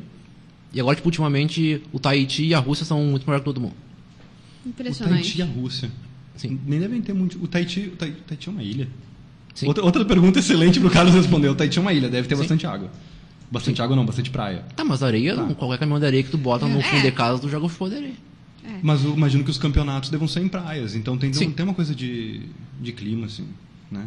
e 0.73 0.79
agora, 0.81 0.95
tipo, 0.95 1.09
ultimamente, 1.09 1.83
o 1.93 1.99
Tahiti 1.99 2.45
e 2.45 2.55
a 2.55 2.59
Rússia 2.61 2.85
são 2.85 3.03
muito 3.05 3.23
melhores 3.25 3.41
que 3.41 3.45
todo 3.47 3.61
mundo. 3.61 3.75
O 4.65 4.69
Impressionante. 4.69 5.15
Tahiti 5.23 5.39
e 5.39 5.43
a 5.43 5.47
Rússia. 5.47 5.91
Sim. 6.37 6.61
Nem 6.65 6.79
devem 6.79 7.01
ter 7.03 7.13
muito. 7.13 7.43
O 7.43 7.49
Tahiti, 7.49 7.81
o 7.93 7.97
Tahiti, 7.97 8.21
o 8.21 8.23
Tahiti 8.25 8.49
é 8.49 8.53
uma 8.53 8.63
ilha. 8.63 8.89
Sim. 9.57 9.67
Outra, 9.67 9.83
outra 9.85 10.05
pergunta 10.05 10.39
excelente 10.39 10.79
pro 10.79 10.89
Carlos 10.91 11.13
responder. 11.15 11.49
O 11.49 11.55
Tahiti 11.57 11.79
é 11.79 11.81
uma 11.83 11.93
ilha, 11.93 12.09
deve 12.09 12.29
ter 12.29 12.37
Sim. 12.37 12.43
bastante 12.43 12.67
água. 12.67 12.89
Bastante 13.51 13.81
água 13.83 13.97
não, 13.97 14.05
bastante 14.07 14.31
praia. 14.31 14.65
Tá, 14.77 14.85
mas 14.85 15.03
areia, 15.03 15.35
Tá. 15.35 15.43
não, 15.43 15.55
qualquer 15.55 15.79
caminhão 15.79 15.99
de 15.99 16.07
areia 16.07 16.23
que 16.23 16.31
tu 16.31 16.37
bota 16.39 16.67
no 16.69 16.79
É. 16.79 16.83
fundo 16.83 17.03
de 17.03 17.11
casa, 17.11 17.41
tu 17.41 17.49
joga 17.49 17.67
o 17.67 17.69
futebol 17.69 17.89
de 17.89 17.97
areia. 17.97 18.15
Mas 18.83 19.03
eu 19.05 19.15
imagino 19.15 19.43
que 19.45 19.51
os 19.51 19.59
campeonatos 19.59 20.11
devam 20.11 20.29
ser 20.29 20.41
em 20.41 20.49
praias. 20.49 20.95
Então 20.95 21.17
tem, 21.17 21.33
Sim. 21.33 21.51
tem 21.53 21.65
uma 21.65 21.75
coisa 21.75 21.95
de, 21.95 22.43
de 22.81 22.93
clima, 22.93 23.27
assim, 23.27 23.47
né? 23.91 24.05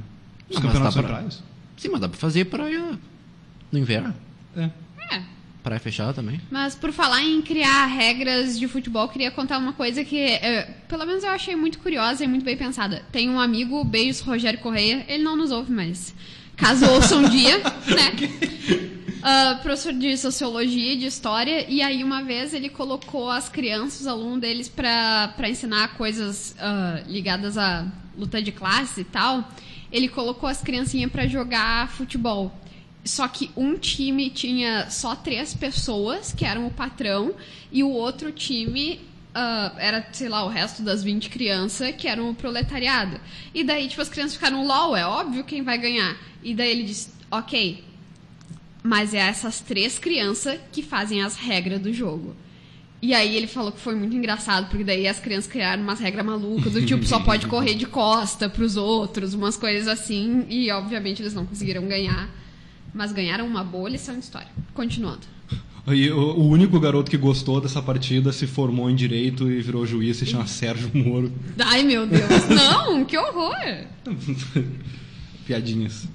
Os 0.50 0.56
Não, 0.56 0.62
campeonatos 0.64 0.94
são 0.94 1.02
em 1.02 1.06
pra- 1.06 1.16
praias? 1.16 1.44
Sim, 1.78 1.90
mas 1.90 2.02
dá 2.02 2.10
pra 2.10 2.18
fazer 2.20 2.46
praia 2.46 3.00
no 3.72 3.80
inverno. 3.80 4.14
É. 4.56 4.70
Praia 5.64 5.80
fechada 5.80 6.14
também. 6.14 6.40
Mas 6.50 6.74
por 6.74 6.92
falar 6.92 7.22
em 7.22 7.42
criar 7.42 7.86
regras 7.86 8.58
de 8.58 8.68
futebol, 8.68 9.08
queria 9.10 9.30
contar 9.30 9.58
uma 9.58 9.74
coisa 9.74 10.06
que, 10.06 10.18
é, 10.18 10.64
pelo 10.88 11.06
menos 11.06 11.24
eu 11.24 11.32
achei 11.32 11.56
muito 11.56 11.80
curiosa 11.80 12.24
e 12.24 12.28
muito 12.28 12.46
bem 12.46 12.56
pensada. 12.56 13.04
Tem 13.12 13.30
um 13.30 13.40
amigo, 13.40 13.84
beijos, 13.84 14.22
Rogério 14.22 14.60
Correia, 14.60 15.06
ele 15.08 15.24
não 15.24 15.36
nos 15.36 15.52
ouve, 15.52 15.72
mas 15.72 16.16
caso 16.56 16.86
ouça 16.86 17.18
um 17.18 17.30
dia, 17.30 17.58
né? 17.94 18.90
Ah, 19.22 19.60
professor 19.62 19.92
de 19.92 20.16
sociologia 20.18 20.94
e 20.94 20.96
de 20.96 21.06
história, 21.06 21.66
e 21.70 21.82
aí 21.82 22.04
uma 22.06 22.24
vez 22.24 22.54
ele 22.54 22.70
colocou 22.70 23.30
as 23.30 23.50
crianças, 23.50 24.02
os 24.02 24.08
alunos 24.08 24.40
deles, 24.40 24.70
pra 24.70 25.50
ensinar 25.50 25.96
coisas 25.96 26.56
ah, 26.58 27.02
ligadas 27.06 27.58
à 27.58 27.86
luta 28.18 28.42
de 28.42 28.52
classe 28.52 29.02
e 29.02 29.04
tal. 29.04 29.48
Ele 29.92 30.08
colocou 30.08 30.48
as 30.48 30.62
criancinhas 30.62 31.12
pra 31.12 31.28
jogar 31.28 31.90
futebol. 31.90 32.56
Só 33.04 33.28
que 33.28 33.50
um 33.56 33.78
time 33.78 34.30
tinha 34.30 34.90
só 34.90 35.16
três 35.16 35.54
pessoas, 35.54 36.34
que 36.34 36.46
eram 36.46 36.68
o 36.68 36.72
patrão, 36.72 37.34
e 37.72 37.84
o 37.84 37.90
outro 37.90 38.32
time 38.32 39.00
ah, 39.34 39.74
era, 39.78 40.08
sei 40.12 40.28
lá, 40.28 40.44
o 40.44 40.50
resto 40.50 40.82
das 40.82 41.04
20 41.04 41.30
crianças, 41.30 41.94
que 41.96 42.08
eram 42.08 42.30
o 42.30 42.36
proletariado. 42.36 43.20
E 43.54 43.64
daí, 43.64 43.88
tipo, 43.88 44.02
as 44.02 44.10
crianças 44.10 44.36
ficaram, 44.36 44.66
LOL, 44.66 44.96
é 44.96 45.06
óbvio 45.06 45.44
quem 45.44 45.62
vai 45.62 45.78
ganhar. 45.78 46.18
E 46.44 46.54
daí 46.54 46.72
ele 46.72 46.84
disse, 46.84 47.10
ok, 47.30 47.84
mas 48.84 49.14
é 49.14 49.20
essas 49.20 49.60
três 49.60 50.00
crianças 50.00 50.60
que 50.72 50.82
fazem 50.82 51.22
as 51.22 51.36
regras 51.36 51.80
do 51.80 51.94
jogo. 51.94 52.36
E 53.02 53.14
aí 53.14 53.36
ele 53.38 53.48
falou 53.48 53.72
que 53.72 53.80
foi 53.80 53.96
muito 53.96 54.16
engraçado, 54.16 54.68
porque 54.68 54.84
daí 54.84 55.08
as 55.08 55.20
crianças 55.20 55.50
criaram 55.50 55.84
umas 55.84 56.00
regras 56.00 56.26
malucas, 56.26 56.74
do 56.74 56.86
tipo, 56.86 57.06
só 57.06 57.20
pode 57.20 57.48
correr 57.48 57.76
de 57.76 57.86
costa 57.86 58.50
pros 58.50 58.76
outros, 58.76 59.34
umas 59.34 59.56
coisas 59.56 59.88
assim, 59.88 60.46
e 60.50 60.70
obviamente 60.70 61.22
eles 61.22 61.34
não 61.34 61.46
conseguiram 61.46 61.88
ganhar. 61.88 62.30
Mas 62.94 63.12
ganharam 63.12 63.46
uma 63.46 63.64
boa 63.64 63.90
lição 63.90 64.16
de 64.16 64.22
história. 64.22 64.50
Continuando. 64.74 65.28
E 65.88 66.10
o, 66.12 66.20
o 66.20 66.48
único 66.50 66.80
garoto 66.80 67.10
que 67.10 67.18
gostou 67.18 67.60
dessa 67.60 67.82
partida 67.82 68.32
se 68.32 68.46
formou 68.46 68.90
em 68.90 68.96
direito 68.96 69.50
e 69.50 69.62
virou 69.62 69.86
juiz, 69.86 70.18
se 70.18 70.26
chama 70.26 70.46
Sérgio 70.46 70.92
Moro. 70.94 71.32
Ai, 71.58 71.84
meu 71.84 72.06
Deus. 72.06 72.30
Não, 72.50 73.04
que 73.06 73.18
horror. 73.18 73.56
Piadinhas. 75.46 76.08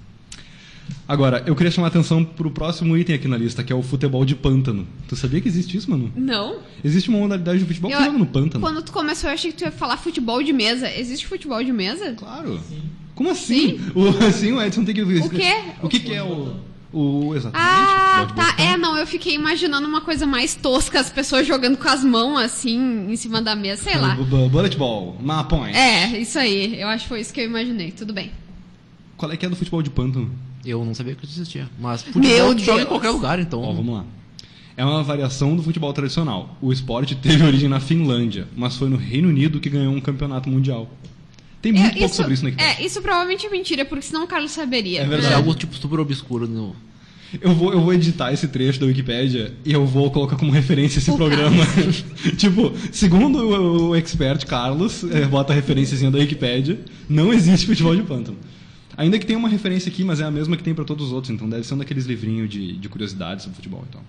Agora, 1.07 1.43
eu 1.47 1.55
queria 1.55 1.71
chamar 1.71 1.89
a 1.89 1.91
atenção 1.91 2.25
pro 2.25 2.51
próximo 2.51 2.97
item 2.97 3.15
aqui 3.15 3.29
na 3.29 3.37
lista, 3.37 3.63
que 3.63 3.73
é 3.73 3.77
o 3.77 3.83
futebol 3.83 4.25
de 4.25 4.35
pântano. 4.35 4.87
Tu 5.09 5.17
sabia 5.17 5.41
que 5.41 5.49
existe 5.49 5.77
isso, 5.77 5.91
mano? 5.91 6.11
Não. 6.15 6.61
Existe 6.83 7.09
uma 7.11 7.19
modalidade 7.19 7.59
de 7.59 7.65
futebol 7.65 7.91
que 7.91 7.97
joga 7.97 8.19
no 8.19 8.27
pântano. 8.27 8.65
Quando 8.65 8.83
tu 8.83 8.93
começou, 8.93 9.29
eu 9.29 9.35
achei 9.35 9.51
que 9.51 9.59
tu 9.59 9.65
ia 9.65 9.73
falar 9.73 9.97
futebol 9.97 10.43
de 10.43 10.53
mesa. 10.53 10.91
Existe 10.91 11.27
futebol 11.27 11.63
de 11.63 11.73
mesa? 11.73 12.13
Claro. 12.13 12.59
Como 13.15 13.31
assim? 13.31 13.81
O, 13.95 14.13
sim, 14.33 14.53
o 14.53 14.63
Edson 14.63 14.85
tem 14.85 14.95
que 14.95 15.03
ouvir. 15.03 15.23
O 15.23 15.31
quê? 15.31 15.53
O 15.83 15.89
que, 15.89 16.01
que 16.01 16.13
é 16.13 16.23
o. 16.23 16.57
O, 16.93 17.35
exatamente. 17.35 17.69
Ah, 17.69 18.29
tá. 18.37 18.55
É, 18.63 18.77
não, 18.77 18.97
eu 18.97 19.05
fiquei 19.07 19.35
imaginando 19.35 19.87
uma 19.89 20.01
coisa 20.01 20.25
mais 20.27 20.55
tosca, 20.55 21.01
as 21.01 21.11
pessoas 21.11 21.45
jogando 21.45 21.77
com 21.77 21.89
as 21.89 22.05
mãos 22.05 22.39
assim, 22.39 23.11
em 23.11 23.17
cima 23.17 23.43
da 23.43 23.57
mesa, 23.57 23.83
sei 23.83 23.97
lá. 23.99 24.15
Bu- 24.15 24.25
bu- 24.25 24.49
Bullet 24.49 24.77
ball, 24.77 25.17
uma 25.21 25.43
point. 25.43 25.77
É, 25.77 26.17
isso 26.21 26.39
aí. 26.39 26.81
Eu 26.81 26.87
acho 26.89 27.05
que 27.05 27.09
foi 27.09 27.21
isso 27.21 27.33
que 27.35 27.41
eu 27.41 27.45
imaginei. 27.47 27.91
Tudo 27.91 28.13
bem. 28.13 28.31
Qual 29.17 29.31
é 29.33 29.37
que 29.37 29.45
é 29.45 29.49
do 29.49 29.57
futebol 29.57 29.83
de 29.83 29.91
pântano? 29.91 30.31
Eu 30.65 30.85
não 30.85 30.95
sabia 30.95 31.15
que 31.17 31.25
isso 31.25 31.35
existia. 31.35 31.69
Mas 31.81 32.03
futebol 32.03 32.57
joga 32.59 32.83
em 32.83 32.87
qualquer 32.87 33.11
lugar, 33.11 33.39
então. 33.41 33.61
Ó, 33.61 33.73
vamos 33.73 33.95
lá. 33.97 34.05
É 34.77 34.85
uma 34.85 35.03
variação 35.03 35.55
do 35.57 35.63
futebol 35.65 35.93
tradicional. 35.93 36.57
O 36.61 36.73
esporte 36.73 37.15
teve 37.17 37.43
origem 37.45 37.69
na 37.69 37.81
Finlândia, 37.81 38.47
mas 38.57 38.77
foi 38.77 38.89
no 38.89 38.97
Reino 38.97 39.29
Unido 39.29 39.59
que 39.61 39.69
ganhou 39.69 39.93
um 39.93 40.01
campeonato 40.01 40.49
mundial. 40.49 40.89
Tem 41.65 41.73
muito 41.73 41.97
É, 41.97 41.99
pouco 42.01 42.15
sobre 42.15 42.35
isso 42.35 42.43
na 42.43 42.51
Wikipedia. 42.51 42.77
É, 42.79 42.85
isso 42.87 43.01
provavelmente 43.01 43.47
é 43.47 43.49
mentira, 43.49 43.87
porque 43.87 44.05
senão 44.05 44.25
o 44.25 44.27
Carlos 44.27 44.51
saberia. 44.51 44.99
É 44.99 45.03
Isso 45.03 45.11
verdade. 45.11 45.33
é 45.33 45.37
algo 45.37 45.55
tipo 45.55 45.75
super 45.75 45.99
obscuro 45.99 46.47
no. 46.47 46.77
Eu, 47.41 47.55
vou, 47.55 47.73
eu 47.73 47.81
vou 47.81 47.95
editar 47.95 48.35
esse 48.35 48.47
trecho 48.49 48.79
da 48.79 48.85
Wikipédia 48.85 49.55
e 49.65 49.73
eu 49.73 49.87
vou 49.87 50.11
colocar 50.11 50.37
como 50.37 50.53
referência 50.53 50.99
esse 50.99 51.11
O 51.11 51.17
programa. 51.17 51.65
tipo, 52.37 52.71
segundo 52.93 53.39
o, 53.39 53.89
o 53.89 53.97
expert 53.97 54.45
Carlos, 54.45 55.05
é, 55.05 55.25
bota 55.25 55.55
a 55.55 55.57
referênciazinha 55.57 56.11
da 56.11 56.19
Wikipédia, 56.19 56.79
não 57.09 57.33
existe 57.33 57.67
futebol 57.67 57.97
de 57.97 58.03
pântano. 58.03 58.37
Ainda 58.95 59.19
que 59.19 59.25
tenha 59.25 59.39
uma 59.39 59.49
referência 59.49 59.89
aqui, 59.89 60.05
mas 60.05 60.21
é 60.21 60.25
a 60.25 60.31
mesma 60.31 60.55
que 60.59 60.63
tem 60.63 60.75
para 60.75 60.85
todos 60.85 61.07
os 61.07 61.13
outros, 61.13 61.33
então 61.33 61.49
deve 61.49 61.67
ser 61.67 61.73
um 61.73 61.79
daqueles 61.79 62.05
livrinhos 62.05 62.51
de, 62.51 62.75
de 62.75 62.89
curiosidades 62.91 63.43
sobre 63.45 63.57
futebol. 63.57 63.83
Então. 63.89 64.03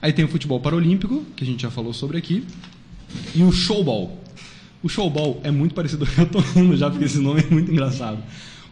Aí 0.00 0.14
tem 0.14 0.24
o 0.24 0.28
futebol 0.28 0.58
paralímpico, 0.58 1.22
que 1.36 1.44
a 1.44 1.46
gente 1.46 1.60
já 1.60 1.70
falou 1.70 1.92
sobre 1.92 2.16
aqui, 2.16 2.42
e 3.34 3.42
o 3.42 3.52
showball. 3.52 4.18
O 4.82 4.88
showball 4.88 5.40
é 5.44 5.50
muito 5.50 5.74
parecido, 5.74 6.08
eu 6.16 6.26
tô 6.26 6.38
rindo 6.38 6.74
já 6.74 6.88
porque 6.88 7.04
esse 7.04 7.18
nome 7.18 7.42
é 7.42 7.50
muito 7.50 7.70
engraçado. 7.70 8.22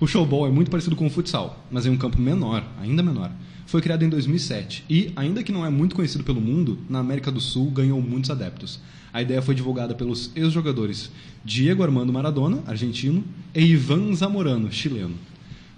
O 0.00 0.06
showball 0.06 0.46
é 0.46 0.50
muito 0.50 0.70
parecido 0.70 0.96
com 0.96 1.06
o 1.06 1.10
futsal, 1.10 1.66
mas 1.70 1.84
em 1.84 1.90
um 1.90 1.98
campo 1.98 2.18
menor, 2.18 2.64
ainda 2.80 3.02
menor. 3.02 3.30
Foi 3.66 3.82
criado 3.82 4.02
em 4.02 4.08
2007 4.08 4.84
e, 4.88 5.12
ainda 5.14 5.42
que 5.42 5.52
não 5.52 5.66
é 5.66 5.68
muito 5.68 5.94
conhecido 5.94 6.24
pelo 6.24 6.40
mundo, 6.40 6.78
na 6.88 7.00
América 7.00 7.30
do 7.30 7.40
Sul 7.40 7.70
ganhou 7.70 8.00
muitos 8.00 8.30
adeptos. 8.30 8.80
A 9.12 9.20
ideia 9.20 9.42
foi 9.42 9.54
divulgada 9.54 9.94
pelos 9.94 10.30
ex-jogadores 10.34 11.10
Diego 11.44 11.82
Armando 11.82 12.12
Maradona, 12.12 12.62
argentino, 12.66 13.22
e 13.54 13.60
Ivan 13.60 14.14
Zamorano, 14.14 14.72
chileno. 14.72 15.14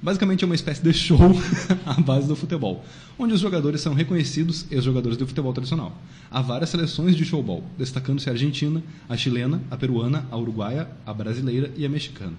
Basicamente 0.02 0.44
é 0.44 0.46
uma 0.46 0.54
espécie 0.54 0.82
de 0.82 0.94
show 0.94 1.18
à 1.84 2.00
base 2.00 2.26
do 2.26 2.34
futebol, 2.34 2.82
onde 3.18 3.34
os 3.34 3.40
jogadores 3.40 3.82
são 3.82 3.92
reconhecidos 3.92 4.64
ex-jogadores 4.70 5.18
do 5.18 5.26
futebol 5.26 5.52
tradicional. 5.52 5.92
Há 6.30 6.40
várias 6.40 6.70
seleções 6.70 7.14
de 7.14 7.24
showball, 7.24 7.62
destacando-se 7.76 8.28
a 8.30 8.32
argentina, 8.32 8.82
a 9.06 9.16
chilena, 9.16 9.60
a 9.70 9.76
peruana, 9.76 10.26
a 10.30 10.38
uruguaia, 10.38 10.88
a 11.04 11.12
brasileira 11.12 11.70
e 11.76 11.84
a 11.84 11.88
mexicana. 11.88 12.32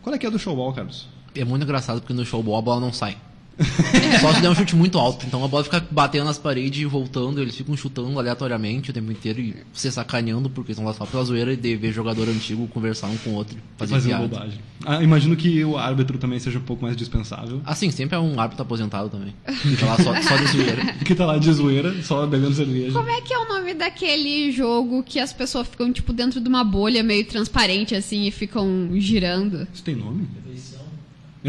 Qual 0.00 0.14
é 0.14 0.18
que 0.18 0.26
é 0.26 0.30
do 0.30 0.38
showball, 0.38 0.72
Carlos? 0.72 1.08
É 1.34 1.44
muito 1.44 1.64
engraçado 1.64 2.00
porque 2.00 2.14
no 2.14 2.24
showball 2.24 2.56
a 2.56 2.62
bola 2.62 2.80
não 2.80 2.92
sai. 2.92 3.16
Só 4.20 4.34
se 4.34 4.40
der 4.40 4.50
um 4.50 4.54
chute 4.54 4.76
muito 4.76 4.98
alto. 4.98 5.26
Então 5.26 5.42
a 5.44 5.48
bola 5.48 5.64
fica 5.64 5.84
batendo 5.90 6.24
nas 6.26 6.38
paredes 6.38 6.80
e 6.80 6.84
voltando. 6.84 7.40
Eles 7.40 7.56
ficam 7.56 7.76
chutando 7.76 8.18
aleatoriamente 8.18 8.90
o 8.90 8.92
tempo 8.92 9.10
inteiro 9.10 9.40
e 9.40 9.56
se 9.72 9.90
sacaneando 9.90 10.50
porque 10.50 10.72
estão 10.72 10.84
lá 10.84 10.92
só 10.92 11.06
pela 11.06 11.24
zoeira 11.24 11.52
e 11.52 11.56
de 11.56 11.76
ver 11.76 11.92
jogador 11.92 12.28
antigo 12.28 12.68
conversar 12.68 13.08
um 13.08 13.16
com 13.18 13.30
o 13.30 13.34
outro. 13.34 13.56
Fazer 13.76 13.94
Fazendo 13.94 14.10
piada. 14.10 14.28
bobagem. 14.28 14.60
Ah, 14.84 15.02
imagino 15.02 15.34
que 15.36 15.64
o 15.64 15.76
árbitro 15.78 16.18
também 16.18 16.38
seja 16.38 16.58
um 16.58 16.62
pouco 16.62 16.82
mais 16.82 16.96
dispensável. 16.96 17.60
Assim, 17.64 17.90
sempre 17.90 18.16
é 18.16 18.18
um 18.18 18.38
árbitro 18.38 18.62
aposentado 18.62 19.08
também. 19.08 19.34
Fica 19.54 19.86
lá 19.86 19.96
só, 19.96 20.14
só 20.22 20.36
de 20.36 20.46
zoeira. 20.48 20.92
Que 21.04 21.14
tá 21.14 21.24
lá 21.24 21.38
de 21.38 21.52
zoeira, 21.52 21.94
só 22.02 22.26
bebendo 22.26 22.54
cerveja. 22.54 22.92
Como 22.92 23.08
é 23.08 23.20
que 23.20 23.32
é 23.32 23.38
o 23.38 23.48
nome 23.48 23.74
daquele 23.74 24.52
jogo 24.52 25.02
que 25.02 25.18
as 25.18 25.32
pessoas 25.32 25.66
ficam, 25.66 25.92
tipo, 25.92 26.12
dentro 26.12 26.40
de 26.40 26.48
uma 26.48 26.62
bolha 26.62 27.02
meio 27.02 27.24
transparente, 27.24 27.94
assim, 27.94 28.26
e 28.26 28.30
ficam 28.30 28.90
girando? 28.94 29.66
Isso 29.72 29.82
tem 29.82 29.96
nome? 29.96 30.26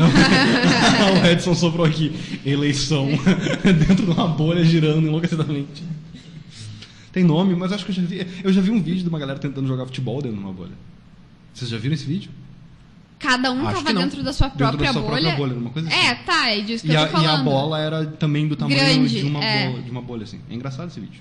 o 1.24 1.26
Edson 1.28 1.56
soprou 1.56 1.86
aqui. 1.86 2.12
Eleição. 2.46 3.08
Dentro 3.64 4.06
de 4.06 4.12
uma 4.12 4.28
bolha 4.28 4.64
girando 4.64 5.08
enlouquecidamente. 5.08 5.84
Tem 7.12 7.24
nome, 7.24 7.56
mas 7.56 7.72
acho 7.72 7.84
que 7.86 7.92
eu 7.92 7.96
já 7.96 8.02
vi. 8.04 8.28
Eu 8.44 8.54
já 8.54 8.62
vi 8.62 8.70
um 8.72 8.82
vídeo 8.82 9.04
de 9.04 9.10
uma 9.10 9.18
galera 9.20 9.40
tentando 9.40 9.68
jogar 9.68 9.86
futebol 9.86 10.22
dentro 10.22 10.38
de 10.38 10.44
uma 10.44 10.54
bolha. 10.54 10.74
Vocês 11.54 11.70
já 11.72 11.78
viram 11.78 11.96
esse 11.96 12.06
vídeo? 12.06 12.30
Cada 13.20 13.52
um 13.52 13.68
Acho 13.68 13.84
tava 13.84 14.00
dentro 14.00 14.22
da 14.22 14.32
sua 14.32 14.48
Dentro 14.50 14.60
da 14.64 14.68
própria 14.70 14.94
sua 14.94 15.02
bolha. 15.02 15.22
própria 15.22 15.36
bolha, 15.48 15.60
uma 15.60 15.70
coisa 15.72 15.88
assim. 15.88 15.98
É, 15.98 16.14
tá, 16.14 16.50
é 16.50 16.62
disso 16.62 16.86
que 16.86 16.92
E 16.92 16.96
eu 16.96 17.02
a, 17.02 17.06
tô 17.08 17.14
falando. 17.14 17.26
e 17.26 17.30
a 17.30 17.38
bola 17.44 17.80
era 17.80 18.06
também 18.06 18.48
do 18.48 18.56
tamanho 18.56 18.80
Grande, 18.80 19.22
de, 19.22 19.26
uma 19.26 19.44
é. 19.44 19.72
bolha, 19.72 19.82
de 19.82 19.90
uma 19.90 20.02
bolha, 20.04 20.24
assim. 20.24 20.40
É 20.48 20.54
engraçado 20.54 20.90
esse 20.90 21.00
vídeo. 21.00 21.20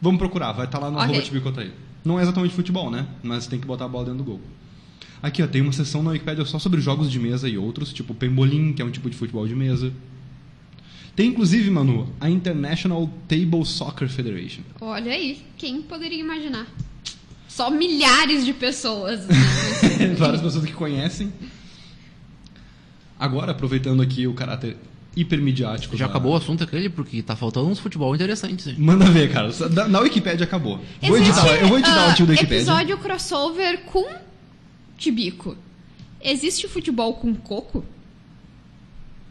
Vamos 0.00 0.18
procurar, 0.18 0.52
vai 0.52 0.64
estar 0.64 0.78
lá 0.78 0.90
no 0.90 0.96
Ok. 0.96 1.04
arroba 1.10 1.20
Tibicotaí. 1.22 1.72
Não 2.02 2.18
é 2.18 2.22
exatamente 2.22 2.54
futebol, 2.54 2.90
né? 2.90 3.04
Mas 3.22 3.46
tem 3.46 3.60
que 3.60 3.66
botar 3.66 3.84
a 3.84 3.88
bola 3.88 4.06
dentro 4.06 4.18
do 4.20 4.24
gol. 4.24 4.40
Aqui, 5.22 5.42
ó, 5.42 5.46
tem 5.46 5.60
uma 5.60 5.72
seção 5.72 6.02
na 6.02 6.10
Wikipedia 6.10 6.44
só 6.44 6.58
sobre 6.58 6.80
jogos 6.80 7.10
de 7.10 7.18
mesa 7.18 7.48
e 7.48 7.58
outros, 7.58 7.92
tipo 7.92 8.14
pembolim, 8.14 8.72
que 8.72 8.80
é 8.80 8.84
um 8.84 8.90
tipo 8.90 9.10
de 9.10 9.16
futebol 9.16 9.46
de 9.46 9.54
mesa. 9.54 9.92
Tem 11.14 11.28
inclusive, 11.28 11.70
Manu, 11.70 12.08
a 12.20 12.30
International 12.30 13.10
Table 13.28 13.64
Soccer 13.66 14.08
Federation. 14.08 14.62
Olha 14.80 15.12
aí, 15.12 15.42
quem 15.58 15.82
poderia 15.82 16.18
imaginar? 16.18 16.66
Só 17.48 17.68
milhares 17.70 18.46
de 18.46 18.52
pessoas. 18.54 19.26
né? 19.26 19.34
Várias 20.16 20.40
pessoas 20.40 20.64
que 20.64 20.72
conhecem. 20.72 21.30
Agora, 23.18 23.52
aproveitando 23.52 24.00
aqui 24.00 24.26
o 24.26 24.32
caráter 24.32 24.76
hipermidiático. 25.14 25.96
Já 25.96 26.06
da- 26.06 26.10
acabou 26.12 26.32
o 26.32 26.36
assunto 26.36 26.64
aquele, 26.64 26.88
porque 26.88 27.20
tá 27.22 27.36
faltando 27.36 27.68
uns 27.68 27.78
futebol 27.78 28.14
interessantes. 28.14 28.66
hein? 28.68 28.76
Manda 28.78 29.04
ver, 29.06 29.30
cara. 29.30 29.50
Na, 29.88 30.00
Wikipédia 30.00 30.44
acabou. 30.44 30.80
Vou 31.02 31.16
Existe, 31.18 31.38
editar, 31.38 31.54
eu 31.56 31.68
vou 31.68 31.78
editar 31.78 31.96
o 31.96 32.00
ah, 32.00 32.08
artigo 32.08 32.26
da 32.28 32.32
Wikipédia. 32.32 32.56
episódio 32.62 32.96
crossover 32.98 33.80
com 33.80 34.06
Tibico. 35.00 35.56
Existe 36.22 36.68
futebol 36.68 37.14
com 37.14 37.34
coco? 37.34 37.84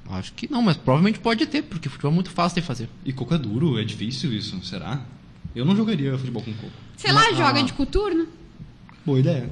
Acho 0.10 0.34
que 0.34 0.52
não, 0.52 0.62
mas 0.64 0.76
provavelmente 0.76 1.20
pode 1.20 1.46
ter, 1.46 1.62
porque 1.62 1.88
futebol 1.88 2.12
é 2.12 2.16
muito 2.16 2.32
fácil 2.32 2.60
de 2.62 2.68
fazer. 2.68 2.90
E 3.06 3.14
coco 3.14 3.34
é 3.36 3.38
duro, 3.38 3.80
é 3.80 3.84
difícil 3.84 4.34
isso, 4.34 4.60
será? 4.66 5.00
Eu 5.56 5.64
não 5.64 5.76
jogaria 5.76 6.18
futebol 6.18 6.42
com 6.42 6.52
coco. 6.54 6.74
Sei 6.98 7.12
lá, 7.12 7.22
Ah. 7.30 7.34
joga 7.34 7.62
de 7.62 7.72
coturno. 7.74 8.28
Boa 9.06 9.20
ideia. 9.20 9.50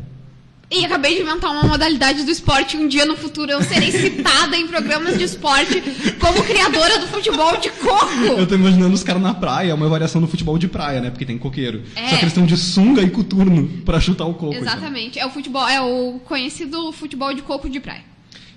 E 0.70 0.84
acabei 0.84 1.16
de 1.16 1.22
inventar 1.22 1.50
uma 1.52 1.64
modalidade 1.64 2.24
do 2.24 2.32
esporte. 2.32 2.76
Um 2.76 2.90
dia 2.90 3.06
no 3.06 3.16
futuro 3.16 3.50
eu 3.50 3.64
serei 3.64 3.90
citada 3.90 4.58
em 4.58 4.68
programas 4.68 5.18
de 5.18 5.24
esporte 5.24 5.82
como 6.20 6.44
criadora 6.44 7.00
do 7.00 7.08
futebol 7.08 7.56
de 7.56 7.70
coco. 7.70 8.24
Eu 8.38 8.46
tô 8.46 8.56
imaginando 8.56 8.94
os 8.94 9.02
caras 9.02 9.22
na 9.22 9.34
praia, 9.34 9.74
uma 9.74 9.88
variação 9.88 10.20
do 10.20 10.28
futebol 10.28 10.58
de 10.58 10.68
praia, 10.68 11.00
né? 11.00 11.10
Porque 11.10 11.26
tem 11.26 11.38
coqueiro. 11.38 11.84
É. 11.96 12.10
Só 12.10 12.16
que 12.18 12.24
eles 12.24 12.28
estão 12.28 12.46
de 12.46 12.58
sunga 12.58 13.02
e 13.02 13.10
coturno 13.10 13.66
pra 13.86 14.02
chutar 14.02 14.26
o 14.26 14.34
coco. 14.34 14.54
então. 14.54 14.62
Exatamente. 14.62 15.18
É 15.18 15.26
o 15.26 15.30
futebol, 15.30 15.66
é 15.68 15.80
o 15.80 16.20
conhecido 16.26 16.92
futebol 16.92 17.34
de 17.34 17.44
coco 17.44 17.70
de 17.70 17.80
praia. 17.80 18.04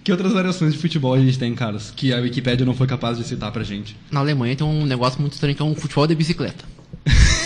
Que 0.03 0.11
outras 0.11 0.33
variações 0.33 0.73
de 0.73 0.81
futebol 0.81 1.15
a 1.15 1.21
gente 1.21 1.39
tem, 1.39 1.55
caras? 1.55 1.93
Que 1.95 2.13
a 2.13 2.17
Wikipédia 2.17 2.67
não 2.67 2.75
foi 2.75 2.89
capaz 2.89 3.19
de 3.19 3.25
citar 3.25 3.53
pra 3.53 3.63
gente. 3.63 3.97
Na 4.11 4.19
Alemanha 4.19 4.57
tem 4.57 4.67
um 4.67 4.85
negócio 4.85 5.21
muito 5.21 5.35
estranho 5.35 5.55
que 5.55 5.63
é 5.63 5.65
um 5.65 5.77
futebol 5.77 6.09
de 6.09 6.15
bicicleta. 6.17 6.65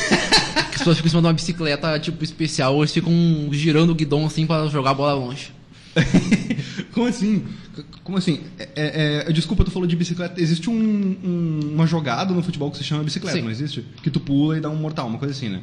As 0.85 0.97
pessoas 0.97 0.97
ficam 0.99 1.07
em 1.07 1.11
cima 1.11 1.23
de 1.23 1.27
uma 1.29 1.33
bicicleta, 1.33 1.99
tipo, 1.99 2.23
especial, 2.23 2.77
eles 2.79 2.93
ficam 2.93 3.13
girando 3.53 3.91
o 3.91 3.95
guidão 3.95 4.27
assim 4.27 4.47
pra 4.47 4.67
jogar 4.67 4.91
a 4.91 4.95
bola 4.95 5.15
longe. 5.15 5.51
Como 6.93 7.07
assim? 7.07 7.45
Como 8.03 8.19
assim? 8.19 8.41
É, 8.59 8.69
é, 8.77 9.25
é, 9.29 9.33
desculpa, 9.33 9.65
tu 9.65 9.71
falou 9.71 9.89
de 9.89 9.97
bicicleta. 9.97 10.41
Existe 10.41 10.69
um- 10.69 10.75
um- 11.25 11.71
uma 11.75 11.87
jogada 11.87 12.35
no 12.35 12.43
futebol 12.43 12.71
que 12.71 12.77
se 12.79 12.85
chama 12.85 13.03
bicicleta, 13.03 13.37
Sim. 13.39 13.45
não 13.45 13.51
existe? 13.51 13.85
Que 14.03 14.11
tu 14.11 14.21
pula 14.21 14.59
e 14.59 14.61
dá 14.61 14.69
um 14.69 14.77
mortal, 14.77 15.07
uma 15.07 15.19
coisa 15.19 15.33
assim, 15.33 15.49
né? 15.49 15.63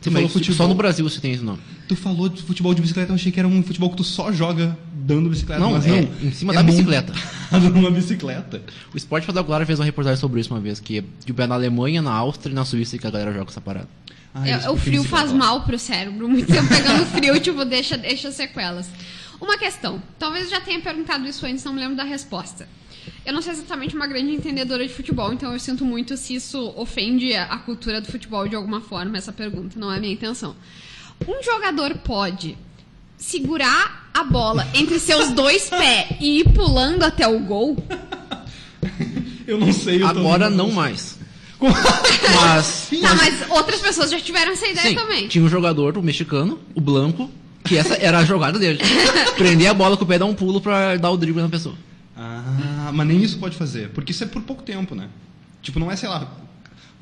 Tu 0.00 0.08
Sim, 0.08 0.14
falou 0.14 0.28
futebol, 0.28 0.56
Só 0.56 0.66
no 0.66 0.74
Brasil 0.74 1.08
você 1.08 1.20
tem 1.20 1.32
esse 1.32 1.44
nome. 1.44 1.60
Tu 1.86 1.94
falou 1.94 2.28
de 2.28 2.42
futebol 2.42 2.74
de 2.74 2.80
bicicleta, 2.80 3.12
eu 3.12 3.14
achei 3.14 3.30
que 3.30 3.38
era 3.38 3.46
um 3.46 3.62
futebol 3.62 3.90
que 3.90 3.96
tu 3.98 4.04
só 4.04 4.32
joga 4.32 4.76
dando 4.92 5.28
bicicleta. 5.28 5.60
Não, 5.60 5.72
mas 5.72 5.86
é 5.86 5.90
não. 6.00 6.28
em 6.28 6.32
cima 6.32 6.52
é 6.52 6.56
da 6.56 6.62
bicicleta. 6.62 7.12
numa 7.72 7.90
bicicleta. 7.90 8.62
O 8.92 8.96
Esporte 8.96 9.24
Espetacular 9.24 9.64
fez 9.66 9.78
uma 9.78 9.84
reportagem 9.84 10.18
sobre 10.18 10.40
isso 10.40 10.52
uma 10.52 10.60
vez, 10.60 10.80
que 10.80 11.04
tipo, 11.24 11.40
é 11.40 11.46
na 11.46 11.54
Alemanha, 11.54 12.00
na 12.02 12.12
Áustria 12.12 12.50
e 12.50 12.54
na 12.54 12.64
Suíça 12.64 12.98
que 12.98 13.06
a 13.06 13.10
galera 13.10 13.32
joga 13.32 13.50
essa 13.50 13.60
parada. 13.60 13.88
Ah, 14.34 14.48
É, 14.48 14.70
o 14.70 14.76
frio 14.76 15.04
faz 15.04 15.32
mal 15.32 15.62
pro 15.62 15.78
cérebro. 15.78 16.28
Muito 16.28 16.50
tempo 16.50 16.68
pegando 16.68 17.04
frio, 17.06 17.38
tipo, 17.40 17.64
deixa, 17.64 17.96
deixa 17.96 18.30
sequelas. 18.30 18.88
Uma 19.40 19.58
questão. 19.58 20.02
Talvez 20.18 20.44
eu 20.44 20.50
já 20.50 20.60
tenha 20.60 20.80
perguntado 20.80 21.26
isso 21.26 21.44
antes, 21.44 21.64
não 21.64 21.72
me 21.72 21.80
lembro 21.80 21.96
da 21.96 22.04
resposta. 22.04 22.68
Eu 23.26 23.32
não 23.32 23.42
sou 23.42 23.52
exatamente 23.52 23.94
uma 23.94 24.06
grande 24.06 24.32
entendedora 24.32 24.86
de 24.86 24.92
futebol, 24.92 25.32
então 25.32 25.52
eu 25.52 25.58
sinto 25.58 25.84
muito 25.84 26.16
se 26.16 26.34
isso 26.36 26.72
ofende 26.76 27.34
a 27.34 27.56
cultura 27.58 28.00
do 28.00 28.10
futebol 28.10 28.46
de 28.48 28.54
alguma 28.54 28.80
forma, 28.80 29.18
essa 29.18 29.32
pergunta. 29.32 29.78
Não 29.78 29.92
é 29.92 29.96
a 29.96 30.00
minha 30.00 30.12
intenção. 30.12 30.54
Um 31.26 31.42
jogador 31.42 31.98
pode 31.98 32.56
segurar 33.16 34.10
a 34.12 34.24
bola 34.24 34.66
entre 34.74 34.98
seus 34.98 35.30
dois 35.30 35.68
pés 35.70 36.16
e 36.20 36.40
ir 36.40 36.48
pulando 36.52 37.04
até 37.04 37.26
o 37.26 37.38
gol? 37.40 37.76
Eu 39.46 39.58
não 39.58 39.72
sei. 39.72 40.02
Eu 40.02 40.06
Agora 40.06 40.48
não 40.48 40.70
mais. 40.70 41.18
Mas. 42.40 42.88
Tá, 43.00 43.14
mas 43.14 43.50
outras 43.50 43.80
pessoas 43.80 44.10
já 44.10 44.18
tiveram 44.18 44.52
essa 44.52 44.66
ideia 44.66 44.88
Sim, 44.88 44.94
também. 44.94 45.28
tinha 45.28 45.44
um 45.44 45.48
jogador, 45.48 45.96
o 45.98 46.02
mexicano, 46.02 46.58
o 46.74 46.80
Blanco, 46.80 47.30
que 47.64 47.76
essa 47.76 47.94
era 47.94 48.18
a 48.18 48.24
jogada 48.24 48.58
dele. 48.58 48.78
Prender 49.36 49.68
a 49.68 49.74
bola 49.74 49.96
com 49.96 50.04
o 50.04 50.06
pé 50.06 50.16
e 50.16 50.18
dar 50.18 50.26
um 50.26 50.34
pulo 50.34 50.60
pra 50.60 50.96
dar 50.96 51.10
o 51.10 51.16
drible 51.16 51.42
na 51.42 51.48
pessoa. 51.48 51.74
Ah, 52.16 52.90
mas 52.92 53.06
nem 53.06 53.22
isso 53.22 53.38
pode 53.38 53.56
fazer. 53.56 53.90
Porque 53.90 54.12
isso 54.12 54.24
é 54.24 54.26
por 54.26 54.42
pouco 54.42 54.62
tempo, 54.62 54.94
né? 54.94 55.08
Tipo, 55.60 55.78
não 55.78 55.90
é, 55.90 55.96
sei 55.96 56.08
lá, 56.08 56.30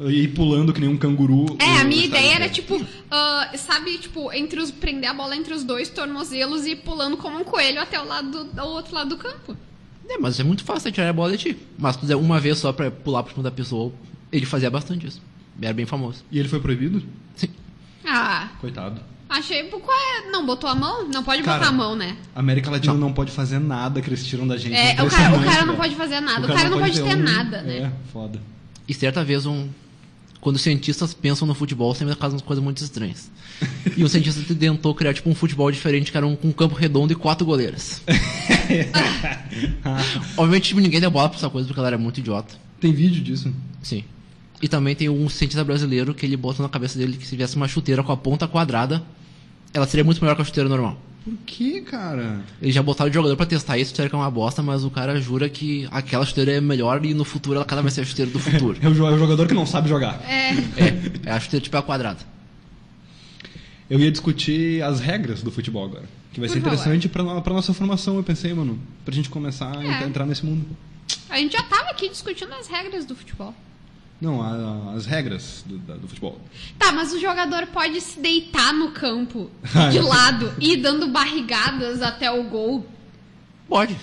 ir 0.08 0.28
pulando 0.28 0.72
que 0.72 0.80
nem 0.80 0.88
um 0.88 0.96
canguru. 0.96 1.56
É, 1.58 1.80
a 1.80 1.84
minha 1.84 2.04
ideia 2.04 2.34
era, 2.34 2.48
tipo, 2.48 2.80
ah, 3.10 3.50
sabe, 3.56 3.98
tipo, 3.98 4.32
entre 4.32 4.60
os, 4.60 4.70
prender 4.70 5.10
a 5.10 5.14
bola 5.14 5.36
entre 5.36 5.52
os 5.52 5.64
dois 5.64 5.88
tornozelos 5.88 6.64
e 6.66 6.72
ir 6.72 6.76
pulando 6.76 7.16
como 7.16 7.38
um 7.38 7.44
coelho 7.44 7.80
até 7.80 8.00
o 8.00 8.06
lado 8.06 8.44
do, 8.44 8.62
outro 8.62 8.94
lado 8.94 9.10
do 9.10 9.16
campo. 9.16 9.56
É, 10.08 10.18
mas 10.18 10.40
é 10.40 10.42
muito 10.42 10.64
fácil 10.64 10.90
tirar 10.90 11.08
a 11.08 11.12
bola 11.12 11.36
de 11.36 11.38
ti. 11.38 11.56
Mas 11.78 11.94
se 11.94 11.98
tu 11.98 12.02
fizer 12.02 12.16
uma 12.16 12.40
vez 12.40 12.58
só 12.58 12.72
pra 12.72 12.90
pular 12.90 13.22
por 13.22 13.32
cima 13.32 13.44
da 13.44 13.50
pessoa, 13.50 13.92
ele 14.32 14.46
fazia 14.46 14.70
bastante 14.70 15.06
isso. 15.06 15.20
Era 15.60 15.74
bem 15.74 15.86
famoso. 15.86 16.24
E 16.30 16.38
ele 16.38 16.48
foi 16.48 16.60
proibido? 16.60 17.02
Sim. 17.36 17.48
Ah, 18.06 18.48
Coitado. 18.60 19.00
achei. 19.28 19.64
Qual 19.64 19.98
é? 19.98 20.30
Não, 20.30 20.46
botou 20.46 20.68
a 20.70 20.74
mão? 20.74 21.06
Não 21.08 21.22
pode 21.22 21.42
Cara, 21.42 21.58
botar 21.58 21.70
a 21.70 21.72
mão, 21.72 21.94
né? 21.94 22.16
A 22.34 22.40
América 22.40 22.70
Latina 22.70 22.94
não. 22.94 23.12
pode 23.12 23.30
fazer 23.30 23.58
nada 23.58 24.00
que 24.00 24.08
eles 24.08 24.24
tiram 24.26 24.46
da 24.48 24.56
gente. 24.56 24.74
É, 24.74 24.92
o 25.02 25.08
cara, 25.10 25.36
o 25.38 25.44
cara 25.44 25.66
não 25.66 25.76
pode 25.76 25.94
fazer 25.94 26.20
nada. 26.20 26.46
O 26.46 26.54
cara, 26.54 26.68
não 26.70 26.78
pode 26.78 26.94
ter 27.00 27.14
um- 27.16 27.22
nada, 27.22 27.62
né? 27.62 27.76
É, 27.78 27.92
foda. 28.12 28.40
E 28.88 28.94
certa 28.94 29.22
vez 29.22 29.44
um. 29.46 29.68
Quando 30.40 30.56
os 30.56 30.62
cientistas 30.62 31.12
pensam 31.12 31.46
no 31.46 31.54
futebol, 31.54 31.94
sempre 31.94 32.14
fazem 32.14 32.36
umas 32.36 32.42
coisas 32.46 32.64
muito 32.64 32.82
estranhas. 32.82 33.30
E 33.96 34.02
um 34.02 34.08
cientista 34.08 34.54
tentou 34.54 34.94
criar 34.94 35.12
tipo 35.12 35.28
um 35.28 35.34
futebol 35.34 35.70
diferente, 35.70 36.10
que 36.10 36.16
era 36.16 36.26
um, 36.26 36.34
com 36.34 36.48
um 36.48 36.52
campo 36.52 36.74
redondo 36.74 37.12
e 37.12 37.16
quatro 37.16 37.44
goleiras. 37.44 38.00
Obviamente, 40.36 40.68
tipo, 40.68 40.80
ninguém 40.80 41.00
deu 41.00 41.10
bola 41.10 41.28
pra 41.28 41.38
essa 41.38 41.50
coisa 41.50 41.66
porque 41.66 41.78
ela 41.78 41.88
era 41.88 41.98
muito 41.98 42.18
idiota. 42.20 42.54
Tem 42.80 42.92
vídeo 42.92 43.22
disso? 43.22 43.52
Sim. 43.82 44.04
E 44.62 44.68
também 44.68 44.94
tem 44.94 45.08
um 45.08 45.28
cientista 45.28 45.64
brasileiro 45.64 46.12
que 46.14 46.26
ele 46.26 46.36
botou 46.36 46.62
na 46.62 46.68
cabeça 46.68 46.98
dele 46.98 47.16
que 47.16 47.24
se 47.24 47.30
tivesse 47.30 47.56
uma 47.56 47.66
chuteira 47.66 48.02
com 48.02 48.12
a 48.12 48.16
ponta 48.16 48.46
quadrada, 48.46 49.02
ela 49.72 49.86
seria 49.86 50.04
muito 50.04 50.20
melhor 50.20 50.34
que 50.36 50.42
a 50.42 50.44
chuteira 50.44 50.68
normal. 50.68 50.98
Por 51.24 51.34
que, 51.46 51.80
cara? 51.82 52.40
Eles 52.62 52.74
já 52.74 52.82
botaram 52.82 53.10
o 53.10 53.14
jogador 53.14 53.36
pra 53.36 53.46
testar 53.46 53.76
isso, 53.78 53.90
disseram 53.92 54.08
que 54.10 54.14
é 54.16 54.18
uma 54.18 54.30
bosta, 54.30 54.62
mas 54.62 54.84
o 54.84 54.90
cara 54.90 55.20
jura 55.20 55.48
que 55.48 55.86
aquela 55.90 56.24
chuteira 56.26 56.52
é 56.52 56.60
melhor 56.60 57.04
e 57.04 57.12
no 57.14 57.24
futuro 57.24 57.56
ela 57.56 57.64
cada 57.64 57.82
vai 57.82 57.90
ser 57.90 58.00
a 58.02 58.04
chuteira 58.04 58.30
do 58.30 58.38
futuro. 58.38 58.76
É 58.82 58.88
o, 58.88 59.06
é 59.06 59.12
o 59.14 59.18
jogador 59.18 59.46
que 59.46 59.54
não 59.54 59.66
sabe 59.66 59.88
jogar. 59.88 60.20
É. 60.28 60.50
é, 60.52 61.12
é 61.26 61.30
a 61.30 61.40
chuteira 61.40 61.62
tipo 61.64 61.76
a 61.76 61.82
quadrada. 61.82 62.18
Eu 63.88 63.98
ia 63.98 64.10
discutir 64.10 64.82
as 64.82 65.00
regras 65.00 65.42
do 65.42 65.50
futebol 65.50 65.84
agora. 65.84 66.04
Que 66.32 66.38
vai 66.38 66.48
Por 66.48 66.52
ser 66.52 66.58
interessante 66.60 67.08
pra, 67.08 67.40
pra 67.40 67.52
nossa 67.52 67.74
formação, 67.74 68.16
eu 68.16 68.22
pensei, 68.22 68.54
mano. 68.54 68.78
Pra 69.04 69.12
gente 69.12 69.28
começar 69.28 69.76
a 69.76 69.82
É. 69.82 69.86
entrar- 69.86 70.06
entrar 70.08 70.26
nesse 70.26 70.46
mundo. 70.46 70.64
A 71.28 71.38
gente 71.38 71.52
já 71.52 71.62
tava 71.64 71.90
aqui 71.90 72.08
discutindo 72.08 72.52
as 72.54 72.68
regras 72.68 73.04
do 73.04 73.16
futebol. 73.16 73.54
Não, 74.20 74.42
a- 74.42 74.92
as 74.94 75.06
regras 75.06 75.64
do, 75.66 75.78
da- 75.78 75.96
do 75.96 76.06
futebol. 76.06 76.38
Tá, 76.78 76.92
mas 76.92 77.12
o 77.12 77.18
jogador 77.18 77.66
pode 77.68 78.00
se 78.00 78.20
deitar 78.20 78.72
no 78.74 78.90
campo 78.92 79.50
Ah, 79.74 79.88
de 79.88 79.98
é. 79.98 80.02
lado 80.02 80.52
e 80.60 80.72
ir 80.74 80.76
dando 80.76 81.08
barrigadas 81.08 82.02
até 82.02 82.30
o 82.30 82.44
gol. 82.44 82.86
Pode. 83.68 83.96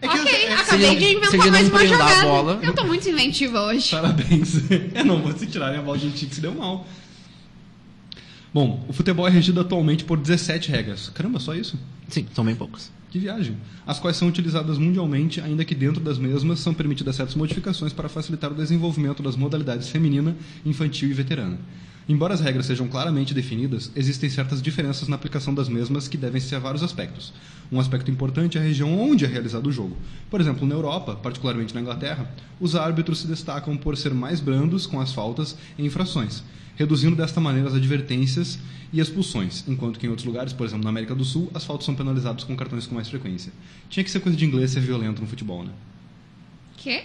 É 0.00 0.06
que 0.06 0.18
ok, 0.20 0.32
eu- 0.32 0.48
é- 0.50 0.54
acabei 0.54 0.96
de 0.96 1.04
inventar 1.16 1.50
mais 1.50 1.68
uma 1.70 1.86
jogada. 1.86 2.22
bola- 2.28 2.58
Eu 2.62 2.74
tô 2.74 2.84
muito 2.84 3.08
inventiva 3.08 3.62
hoje. 3.62 3.90
Parabéns. 3.90 4.54
Eu 4.94 5.04
não 5.04 5.22
vou 5.22 5.32
se 5.36 5.46
tirarem 5.46 5.78
a 5.78 5.82
bola 5.82 5.96
de 5.98 6.06
um 6.06 6.10
time 6.10 6.28
que 6.28 6.34
se 6.34 6.40
deu 6.40 6.54
mal. 6.54 6.86
Bom, 8.52 8.84
o 8.88 8.92
futebol 8.92 9.26
é 9.26 9.30
regido 9.30 9.60
atualmente 9.60 10.04
por 10.04 10.16
17 10.18 10.70
regras. 10.70 11.08
Caramba, 11.10 11.38
só 11.40 11.54
isso? 11.54 11.78
Sim, 12.08 12.26
são 12.34 12.44
bem 12.44 12.54
poucas. 12.54 12.90
Que 13.10 13.18
viagem. 13.18 13.56
As 13.86 13.98
quais 13.98 14.18
são 14.18 14.28
utilizadas 14.28 14.76
mundialmente, 14.76 15.40
ainda 15.40 15.64
que 15.64 15.74
dentro 15.74 16.00
das 16.00 16.18
mesmas 16.18 16.60
são 16.60 16.74
permitidas 16.74 17.16
certas 17.16 17.34
modificações 17.34 17.92
para 17.92 18.08
facilitar 18.08 18.52
o 18.52 18.54
desenvolvimento 18.54 19.22
das 19.22 19.34
modalidades 19.34 19.88
feminina, 19.88 20.36
infantil 20.64 21.08
e 21.08 21.14
veterana. 21.14 21.58
Embora 22.06 22.32
as 22.32 22.40
regras 22.40 22.66
sejam 22.66 22.88
claramente 22.88 23.34
definidas, 23.34 23.90
existem 23.94 24.28
certas 24.28 24.62
diferenças 24.62 25.08
na 25.08 25.16
aplicação 25.16 25.54
das 25.54 25.68
mesmas 25.68 26.08
que 26.08 26.16
devem 26.16 26.40
ser 26.40 26.56
a 26.56 26.58
vários 26.58 26.82
aspectos. 26.82 27.34
Um 27.70 27.80
aspecto 27.80 28.10
importante 28.10 28.56
é 28.56 28.60
a 28.60 28.64
região 28.64 28.98
onde 28.98 29.26
é 29.26 29.28
realizado 29.28 29.66
o 29.66 29.72
jogo. 29.72 29.96
Por 30.30 30.40
exemplo, 30.40 30.66
na 30.66 30.74
Europa, 30.74 31.16
particularmente 31.16 31.74
na 31.74 31.82
Inglaterra, 31.82 32.30
os 32.58 32.74
árbitros 32.74 33.20
se 33.20 33.26
destacam 33.26 33.76
por 33.76 33.96
ser 33.96 34.14
mais 34.14 34.40
brandos 34.40 34.86
com 34.86 35.00
as 35.00 35.12
faltas 35.12 35.54
e 35.78 35.84
infrações, 35.84 36.42
reduzindo 36.78 37.16
desta 37.16 37.40
maneira 37.40 37.68
as 37.68 37.74
advertências 37.74 38.58
e 38.92 39.00
expulsões, 39.00 39.64
enquanto 39.66 39.98
que 39.98 40.06
em 40.06 40.08
outros 40.08 40.24
lugares, 40.24 40.52
por 40.52 40.64
exemplo 40.64 40.84
na 40.84 40.90
América 40.90 41.14
do 41.14 41.24
Sul, 41.24 41.50
as 41.52 41.64
faltas 41.64 41.84
são 41.84 41.94
penalizadas 41.94 42.44
com 42.44 42.56
cartões 42.56 42.86
com 42.86 42.94
mais 42.94 43.08
frequência. 43.08 43.52
Tinha 43.90 44.04
que 44.04 44.10
ser 44.10 44.20
coisa 44.20 44.38
de 44.38 44.44
inglês 44.46 44.70
ser 44.70 44.80
violento 44.80 45.20
no 45.20 45.26
futebol, 45.26 45.64
né? 45.64 45.72
Quê? 46.76 47.02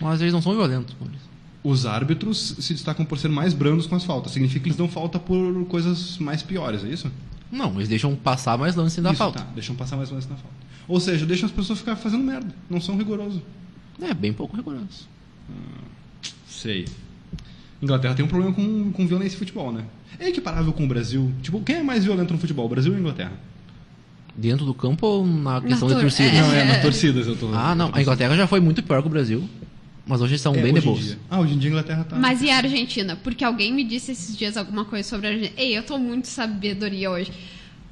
Mas 0.00 0.22
eles 0.22 0.32
não 0.32 0.40
são 0.40 0.52
violentos, 0.52 0.96
Maurício. 0.98 1.28
Os 1.62 1.84
árbitros 1.84 2.56
se 2.58 2.72
destacam 2.72 3.04
por 3.04 3.18
ser 3.18 3.28
mais 3.28 3.52
brandos 3.52 3.86
com 3.86 3.94
as 3.94 4.02
faltas. 4.02 4.32
Significa 4.32 4.60
que 4.60 4.68
eles 4.70 4.78
dão 4.78 4.88
falta 4.88 5.18
por 5.18 5.66
coisas 5.66 6.16
mais 6.16 6.42
piores, 6.42 6.82
é 6.82 6.88
isso? 6.88 7.12
Não, 7.52 7.74
eles 7.74 7.88
deixam 7.88 8.16
passar 8.16 8.56
mais 8.56 8.74
lance 8.74 8.94
sem 8.94 9.04
dar 9.04 9.10
isso, 9.10 9.18
falta. 9.18 9.40
Tá, 9.40 9.50
deixam 9.54 9.76
passar 9.76 9.98
mais 9.98 10.10
lance 10.10 10.26
na 10.26 10.36
falta. 10.36 10.56
Ou 10.88 10.98
seja, 10.98 11.26
deixam 11.26 11.46
as 11.46 11.52
pessoas 11.52 11.78
ficar 11.78 11.96
fazendo 11.96 12.24
merda. 12.24 12.54
Não 12.70 12.80
são 12.80 12.96
rigorosos. 12.96 13.42
É, 14.00 14.14
bem 14.14 14.32
pouco 14.32 14.56
rigoroso. 14.56 15.06
Sei. 16.48 16.86
Inglaterra 17.82 18.14
tem 18.14 18.24
um 18.24 18.28
problema 18.28 18.52
com, 18.54 18.92
com 18.92 19.06
violência 19.06 19.36
e 19.36 19.38
futebol, 19.38 19.72
né? 19.72 19.84
É 20.18 20.28
equiparável 20.28 20.72
com 20.72 20.84
o 20.84 20.86
Brasil. 20.88 21.32
Tipo, 21.42 21.60
quem 21.62 21.76
é 21.76 21.82
mais 21.82 22.04
violento 22.04 22.32
no 22.32 22.38
futebol, 22.38 22.68
Brasil 22.68 22.92
ou 22.92 22.98
Inglaterra? 22.98 23.32
Dentro 24.36 24.64
do 24.66 24.74
campo 24.74 25.06
ou 25.06 25.26
na 25.26 25.60
questão 25.60 25.88
tor- 25.88 25.96
de 25.96 26.02
torcida? 26.02 26.28
é. 26.28 26.40
Não, 26.40 26.52
é 26.52 26.64
nas 26.64 26.82
torcidas 26.82 27.26
eu 27.26 27.36
tô. 27.36 27.48
Ah, 27.54 27.74
não. 27.74 27.90
A 27.92 28.00
Inglaterra 28.00 28.36
já 28.36 28.46
foi 28.46 28.60
muito 28.60 28.82
pior 28.82 29.00
que 29.02 29.08
o 29.08 29.10
Brasil. 29.10 29.48
Mas 30.06 30.20
hoje 30.20 30.32
eles 30.32 30.40
são 30.40 30.54
É, 30.54 30.60
bem 30.62 30.72
de 30.74 30.86
hoje 30.88 31.02
dia. 31.02 31.18
Ah, 31.30 31.40
hoje 31.40 31.54
em 31.54 31.58
dia 31.58 31.70
a 31.70 31.72
Inglaterra 31.72 32.04
tá. 32.04 32.16
Mas 32.16 32.42
e 32.42 32.50
a 32.50 32.56
Argentina? 32.56 33.16
Porque 33.22 33.44
alguém 33.44 33.72
me 33.72 33.84
disse 33.84 34.12
esses 34.12 34.36
dias 34.36 34.56
alguma 34.56 34.84
coisa 34.84 35.08
sobre 35.08 35.26
a 35.26 35.30
Argentina. 35.30 35.54
Ei, 35.60 35.76
eu 35.76 35.82
tô 35.82 35.98
muito 35.98 36.26
sabedoria 36.26 37.10
hoje. 37.10 37.30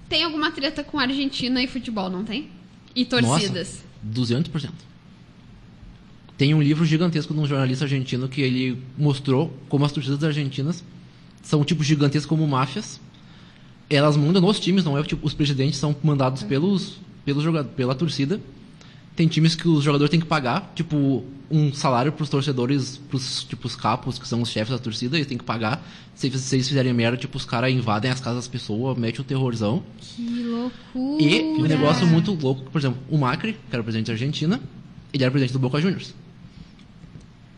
Tem 0.09 0.25
alguma 0.25 0.51
treta 0.51 0.83
com 0.83 0.99
a 0.99 1.03
Argentina 1.03 1.63
e 1.63 1.67
futebol, 1.67 2.09
não 2.11 2.25
tem? 2.25 2.49
E 2.95 3.05
torcidas. 3.05 3.83
Nossa, 4.05 4.35
200%. 4.35 4.71
Tem 6.39 6.55
um 6.55 6.63
livro 6.63 6.87
gigantesco 6.87 7.35
de 7.35 7.41
um 7.41 7.47
jornalista 7.47 7.85
argentino 7.85 8.29
que 8.29 8.41
ele 8.41 8.81
mostrou 8.97 9.53
como 9.69 9.85
as 9.85 9.93
torcidas 9.93 10.23
argentinas 10.23 10.85
são 11.43 11.65
tipo 11.65 11.83
gigantescas 11.83 12.27
como 12.27 12.47
máfias. 12.47 13.01
Elas 13.91 14.17
mandam 14.17 14.41
nos 14.41 14.61
times, 14.61 14.85
não 14.85 14.97
é 14.97 15.03
tipo 15.03 15.27
os 15.27 15.35
presidentes 15.35 15.79
são 15.79 15.95
mandados 16.03 16.45
pelos 16.45 17.01
pelos 17.29 17.43
jogadores, 17.43 17.77
pela 17.77 17.95
torcida. 17.95 18.41
Tem 19.15 19.27
times 19.27 19.55
que 19.55 19.69
os 19.69 19.83
jogadores 19.83 20.11
têm 20.11 20.21
que 20.21 20.27
pagar, 20.27 20.73
tipo, 20.75 21.25
um 21.51 21.73
salário 21.73 22.13
pros 22.13 22.29
torcedores, 22.29 22.97
pros 22.97 23.43
tipo, 23.43 23.67
os 23.67 23.75
capos, 23.75 24.19
que 24.19 24.27
são 24.27 24.41
os 24.41 24.49
chefes 24.49 24.71
da 24.71 24.79
torcida, 24.79 25.17
eles 25.17 25.27
têm 25.27 25.37
que 25.37 25.45
pagar. 25.45 25.85
Se, 26.15 26.31
se 26.39 26.55
eles 26.55 26.69
fizerem 26.69 26.93
merda, 26.95 27.17
tipo, 27.17 27.37
os 27.37 27.45
caras 27.45 27.73
invadem 27.73 28.11
as 28.11 28.21
casas 28.21 28.45
das 28.45 28.49
pessoas, 28.49 28.97
metem 28.97 29.21
o 29.21 29.25
terrorzão. 29.25 29.83
Que 29.99 30.45
loucura. 30.45 31.23
E 31.23 31.43
um 31.43 31.67
negócio 31.67 32.07
muito 32.07 32.33
louco, 32.33 32.71
por 32.71 32.79
exemplo, 32.79 32.99
o 33.11 33.19
Macri, 33.19 33.55
que 33.55 33.59
era 33.75 33.83
presidente 33.83 34.07
da 34.07 34.13
Argentina, 34.13 34.61
ele 35.13 35.25
era 35.25 35.31
presidente 35.31 35.53
do 35.53 35.59
Boca 35.59 35.81
Juniors. 35.81 36.15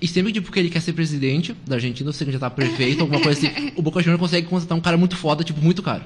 E 0.01 0.09
sempre 0.09 0.33
tipo, 0.33 0.51
que 0.51 0.59
ele 0.59 0.71
quer 0.71 0.81
ser 0.81 0.95
presidente 0.95 1.55
da 1.67 1.75
Argentina, 1.77 2.09
ou 2.09 2.13
se 2.13 2.25
ele 2.25 2.33
já 2.33 2.39
tá 2.39 2.49
prefeito, 2.49 3.03
alguma 3.03 3.21
coisa 3.21 3.39
assim, 3.39 3.73
o 3.77 3.83
Boca 3.83 4.01
Juniors 4.01 4.21
consegue 4.21 4.47
contratar 4.47 4.79
um 4.79 4.81
cara 4.81 4.97
muito 4.97 5.15
foda, 5.15 5.45
tipo, 5.45 5.61
muito 5.61 5.83
caro. 5.83 6.05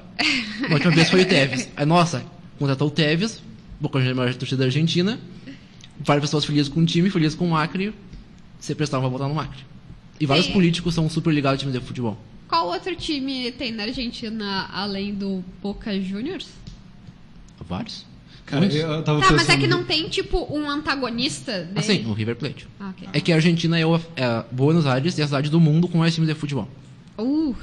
A 0.69 0.73
última 0.73 0.91
vez 0.91 1.09
foi 1.09 1.21
o 1.21 1.25
Tevez. 1.25 1.69
Aí, 1.77 1.85
nossa, 1.85 2.25
contratou 2.59 2.89
o 2.89 2.91
Tevez, 2.91 3.41
Boca 3.79 3.99
Juniors 3.99 4.17
é 4.17 4.21
a 4.21 4.25
maior 4.25 4.35
torcida 4.35 4.59
da 4.59 4.65
Argentina, 4.65 5.17
várias 5.99 6.25
pessoas 6.25 6.43
felizes 6.43 6.67
com 6.67 6.81
o 6.81 6.85
time, 6.85 7.09
felizes 7.09 7.37
com 7.37 7.47
o 7.47 7.51
Macri, 7.51 7.93
você 8.59 8.75
prestava 8.75 9.03
pra 9.03 9.09
votar 9.09 9.29
no 9.29 9.35
Macri. 9.35 9.63
E 10.19 10.25
vários 10.25 10.47
Sim. 10.47 10.53
políticos 10.53 10.93
são 10.93 11.09
super 11.09 11.33
ligados 11.33 11.61
ao 11.61 11.69
time 11.69 11.79
de 11.79 11.85
futebol. 11.85 12.17
Qual 12.49 12.67
outro 12.67 12.95
time 12.95 13.51
tem 13.51 13.71
na 13.71 13.83
Argentina 13.83 14.69
além 14.73 15.13
do 15.13 15.43
Boca 15.61 15.99
Juniors? 15.99 16.47
Vários? 17.67 18.05
Cara, 18.45 18.59
Muitos. 18.61 18.77
eu 18.77 19.01
tava 19.03 19.19
Tá, 19.21 19.31
mas 19.31 19.41
é 19.41 19.45
pensando- 19.45 19.59
que 19.61 19.67
não 19.67 19.83
tem, 19.83 20.07
tipo, 20.07 20.47
um 20.55 20.69
antagonista 20.69 21.51
dele. 21.63 21.79
Assim, 21.79 22.05
o 22.05 22.13
River 22.13 22.35
Plate. 22.35 22.67
Ah, 22.79 22.89
ok. 22.89 23.09
É 23.11 23.19
que 23.19 23.31
a 23.31 23.35
Argentina 23.35 23.77
é, 23.79 23.85
o, 23.85 23.95
é 24.15 24.43
Buenos 24.51 24.85
Aires 24.85 25.17
e 25.17 25.21
a 25.23 25.25
cidade 25.25 25.49
do 25.49 25.59
mundo 25.59 25.87
com 25.87 25.97
mais 25.97 26.13
times 26.13 26.29
de 26.29 26.35
futebol. 26.35 26.69
Uh, 27.17 27.55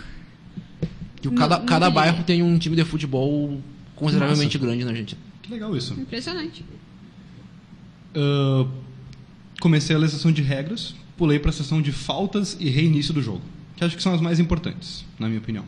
Não- 1.24 1.34
cada, 1.34 1.58
não 1.60 1.66
cada 1.66 1.88
bairro 1.88 2.24
tem 2.24 2.42
um 2.42 2.58
time 2.58 2.74
de 2.74 2.84
futebol 2.84 3.60
consideravelmente 3.94 4.56
Nossa. 4.58 4.66
grande 4.66 4.84
na 4.84 4.90
Argentina. 4.90 5.20
Que 5.40 5.52
legal 5.52 5.76
isso. 5.76 5.94
impressionante. 5.94 6.64
Ah, 8.14 8.66
comecei 9.60 9.94
a 9.94 10.08
sessão 10.08 10.32
de 10.32 10.42
regras, 10.42 10.94
pulei 11.16 11.38
para 11.38 11.50
a 11.50 11.52
sessão 11.52 11.80
de 11.80 11.92
faltas 11.92 12.56
e 12.58 12.68
reinício 12.68 13.14
do 13.14 13.22
jogo, 13.22 13.42
que 13.76 13.84
acho 13.84 13.96
que 13.96 14.02
são 14.02 14.12
as 14.14 14.20
mais 14.20 14.40
importantes, 14.40 15.04
na 15.18 15.28
minha 15.28 15.38
opinião. 15.38 15.64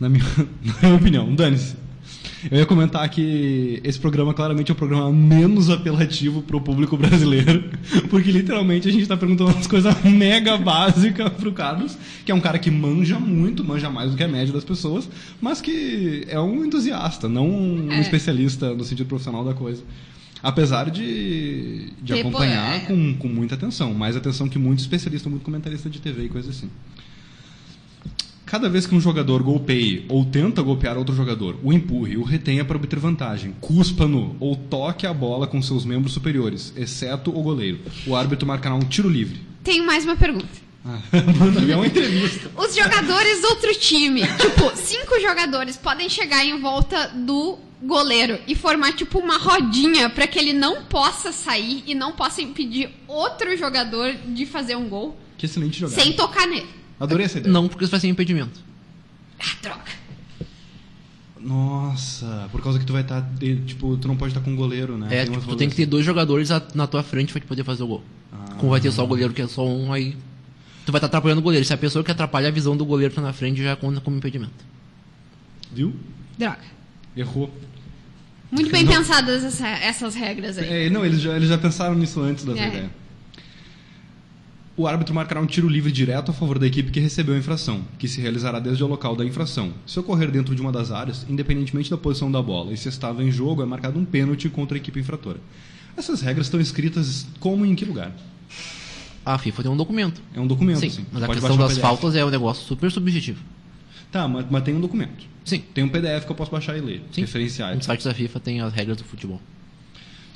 Na 0.00 0.08
minha, 0.08 0.24
na 0.64 0.74
minha 0.82 0.94
opinião, 0.94 1.34
dane-se. 1.34 1.76
Eu 2.50 2.58
ia 2.58 2.66
comentar 2.66 3.08
que 3.08 3.80
esse 3.84 3.98
programa 3.98 4.34
claramente 4.34 4.70
é 4.70 4.72
o 4.72 4.76
programa 4.76 5.12
menos 5.12 5.70
apelativo 5.70 6.42
para 6.42 6.56
o 6.56 6.60
público 6.60 6.96
brasileiro, 6.96 7.70
porque 8.10 8.32
literalmente 8.32 8.88
a 8.88 8.92
gente 8.92 9.02
está 9.02 9.16
perguntando 9.16 9.52
umas 9.52 9.66
coisas 9.66 9.94
mega 10.02 10.56
básicas 10.58 11.28
para 11.32 11.48
o 11.48 11.52
Carlos, 11.52 11.96
que 12.24 12.32
é 12.32 12.34
um 12.34 12.40
cara 12.40 12.58
que 12.58 12.70
manja 12.70 13.18
muito, 13.18 13.64
manja 13.64 13.88
mais 13.88 14.10
do 14.10 14.16
que 14.16 14.24
a 14.24 14.28
média 14.28 14.52
das 14.52 14.64
pessoas, 14.64 15.08
mas 15.40 15.60
que 15.60 16.24
é 16.28 16.40
um 16.40 16.64
entusiasta, 16.64 17.28
não 17.28 17.48
um 17.48 17.92
É. 17.92 18.00
especialista 18.00 18.74
no 18.74 18.82
sentido 18.84 19.06
profissional 19.06 19.44
da 19.44 19.54
coisa. 19.54 19.82
Apesar 20.42 20.90
de, 20.90 21.90
de 22.02 22.14
Tipo, 22.14 22.28
acompanhar 22.28 22.76
é. 22.76 22.80
com, 22.80 23.14
com 23.14 23.28
muita 23.28 23.54
atenção, 23.54 23.94
mais 23.94 24.16
atenção 24.16 24.48
que 24.48 24.58
muito 24.58 24.80
especialista, 24.80 25.30
muito 25.30 25.44
comentarista 25.44 25.88
de 25.88 26.00
TV 26.00 26.24
e 26.24 26.28
coisa 26.28 26.50
assim. 26.50 26.68
Cada 28.52 28.68
vez 28.68 28.86
que 28.86 28.94
um 28.94 29.00
jogador 29.00 29.42
golpeie 29.42 30.04
ou 30.10 30.26
tenta 30.26 30.60
golpear 30.60 30.98
outro 30.98 31.14
jogador, 31.14 31.56
o 31.62 31.72
empurre, 31.72 32.18
o 32.18 32.22
retenha 32.22 32.62
para 32.62 32.76
obter 32.76 32.98
vantagem, 32.98 33.56
cuspa-no 33.62 34.36
ou 34.38 34.54
toque 34.54 35.06
a 35.06 35.14
bola 35.14 35.46
com 35.46 35.62
seus 35.62 35.86
membros 35.86 36.12
superiores, 36.12 36.70
exceto 36.76 37.30
o 37.30 37.42
goleiro. 37.42 37.80
O 38.06 38.14
árbitro 38.14 38.46
marcará 38.46 38.74
um 38.74 38.80
tiro 38.80 39.08
livre. 39.08 39.40
Tenho 39.64 39.86
mais 39.86 40.04
uma 40.04 40.16
pergunta. 40.16 40.50
Ah, 40.84 40.98
é 41.66 41.74
uma 41.74 41.86
entrevista. 41.86 42.50
Os 42.54 42.74
jogadores 42.76 43.40
do 43.40 43.46
outro 43.46 43.74
time, 43.74 44.20
tipo, 44.20 44.70
cinco 44.76 45.18
jogadores 45.18 45.78
podem 45.78 46.10
chegar 46.10 46.44
em 46.44 46.60
volta 46.60 47.06
do 47.08 47.56
goleiro 47.82 48.38
e 48.46 48.54
formar, 48.54 48.92
tipo, 48.92 49.18
uma 49.18 49.38
rodinha 49.38 50.10
pra 50.10 50.26
que 50.26 50.38
ele 50.38 50.52
não 50.52 50.82
possa 50.82 51.32
sair 51.32 51.82
e 51.86 51.94
não 51.94 52.12
possa 52.12 52.42
impedir 52.42 52.90
outro 53.08 53.56
jogador 53.56 54.12
de 54.26 54.44
fazer 54.44 54.76
um 54.76 54.90
gol 54.90 55.16
Que 55.38 55.46
excelente 55.46 55.80
jogada. 55.80 56.02
sem 56.02 56.12
tocar 56.12 56.46
nele. 56.46 56.81
Adorei 57.02 57.26
essa 57.26 57.38
ideia. 57.38 57.52
Não, 57.52 57.68
porque 57.68 57.84
isso 57.84 57.90
vai 57.90 58.00
ser 58.00 58.08
impedimento. 58.08 58.60
Ah, 59.40 59.56
droga. 59.62 59.82
Nossa, 61.40 62.48
por 62.52 62.62
causa 62.62 62.78
que 62.78 62.84
tu 62.84 62.92
vai 62.92 63.02
estar, 63.02 63.28
tipo, 63.66 63.96
tu 63.96 64.06
não 64.06 64.16
pode 64.16 64.30
estar 64.30 64.40
com 64.40 64.50
um 64.52 64.56
goleiro, 64.56 64.96
né? 64.96 65.08
É, 65.10 65.24
Tem 65.24 65.34
tipo, 65.34 65.46
tu 65.50 65.56
tem 65.56 65.68
que 65.68 65.74
ter 65.74 65.86
dois 65.86 66.04
jogadores 66.06 66.48
na 66.74 66.86
tua 66.86 67.02
frente 67.02 67.32
pra 67.32 67.40
te 67.40 67.46
poder 67.46 67.64
fazer 67.64 67.82
o 67.82 67.86
gol. 67.88 68.02
Ah. 68.32 68.54
Como 68.58 68.70
vai 68.70 68.80
ter 68.80 68.92
só 68.92 69.02
o 69.02 69.06
goleiro 69.08 69.32
que 69.32 69.42
é 69.42 69.48
só 69.48 69.66
um, 69.66 69.92
aí. 69.92 70.16
Tu 70.86 70.92
vai 70.92 70.98
estar 70.98 71.06
atrapalhando 71.08 71.40
o 71.40 71.42
goleiro. 71.44 71.64
Se 71.66 71.72
a 71.72 71.76
pessoa 71.76 72.04
que 72.04 72.10
atrapalha 72.12 72.48
a 72.48 72.50
visão 72.52 72.76
do 72.76 72.84
goleiro 72.84 73.12
tá 73.12 73.20
na 73.20 73.32
frente, 73.32 73.60
já 73.62 73.74
conta 73.74 74.00
como 74.00 74.16
impedimento. 74.16 74.52
Viu? 75.72 75.92
Droga. 76.38 76.58
Errou. 77.16 77.52
Muito 78.50 78.70
bem 78.70 78.84
Não. 78.84 78.92
pensadas 78.92 79.42
essa- 79.42 79.66
essas 79.68 80.14
regras 80.14 80.58
aí. 80.58 80.86
É, 80.86 80.90
não, 80.90 81.04
eles 81.04 81.20
já, 81.20 81.34
eles 81.36 81.48
já 81.48 81.58
pensaram 81.58 81.94
nisso 81.96 82.20
antes 82.20 82.44
dessa 82.44 82.60
É. 82.60 82.68
ideia. 82.68 82.90
O 84.82 84.86
árbitro 84.88 85.14
marcará 85.14 85.40
um 85.40 85.46
tiro 85.46 85.68
livre 85.68 85.92
direto 85.92 86.32
a 86.32 86.34
favor 86.34 86.58
da 86.58 86.66
equipe 86.66 86.90
que 86.90 86.98
recebeu 86.98 87.36
a 87.36 87.38
infração, 87.38 87.82
que 88.00 88.08
se 88.08 88.20
realizará 88.20 88.58
desde 88.58 88.82
o 88.82 88.88
local 88.88 89.14
da 89.14 89.24
infração. 89.24 89.72
Se 89.86 89.96
ocorrer 90.00 90.28
dentro 90.28 90.56
de 90.56 90.60
uma 90.60 90.72
das 90.72 90.90
áreas, 90.90 91.24
independentemente 91.28 91.88
da 91.88 91.96
posição 91.96 92.32
da 92.32 92.42
bola, 92.42 92.72
e 92.72 92.76
se 92.76 92.88
estava 92.88 93.22
em 93.22 93.30
jogo, 93.30 93.62
é 93.62 93.64
marcado 93.64 93.96
um 93.96 94.04
pênalti 94.04 94.48
contra 94.48 94.76
a 94.76 94.80
equipe 94.80 94.98
infratora. 94.98 95.38
Essas 95.96 96.20
regras 96.20 96.48
estão 96.48 96.60
escritas 96.60 97.28
como 97.38 97.64
e 97.64 97.70
em 97.70 97.76
que 97.76 97.84
lugar? 97.84 98.10
A 99.24 99.38
FIFA 99.38 99.62
tem 99.62 99.70
um 99.70 99.76
documento. 99.76 100.20
É 100.34 100.40
um 100.40 100.48
documento, 100.48 100.80
Sim, 100.80 100.90
sim. 100.90 101.06
mas 101.12 101.22
a 101.22 101.28
questão 101.28 101.56
das 101.56 101.78
faltas 101.78 102.16
é 102.16 102.24
um 102.24 102.30
negócio 102.30 102.66
super 102.66 102.90
subjetivo. 102.90 103.40
Tá, 104.10 104.26
mas, 104.26 104.46
mas 104.50 104.64
tem 104.64 104.74
um 104.74 104.80
documento. 104.80 105.24
Sim. 105.44 105.62
Tem 105.72 105.84
um 105.84 105.88
PDF 105.88 106.24
que 106.24 106.32
eu 106.32 106.36
posso 106.36 106.50
baixar 106.50 106.76
e 106.76 106.80
ler. 106.80 107.02
Sim. 107.12 107.20
Referenciais. 107.20 107.76
No 107.76 107.84
site 107.84 108.02
da 108.02 108.12
FIFA 108.12 108.40
tem 108.40 108.60
as 108.60 108.72
regras 108.72 108.96
do 108.96 109.04
futebol. 109.04 109.40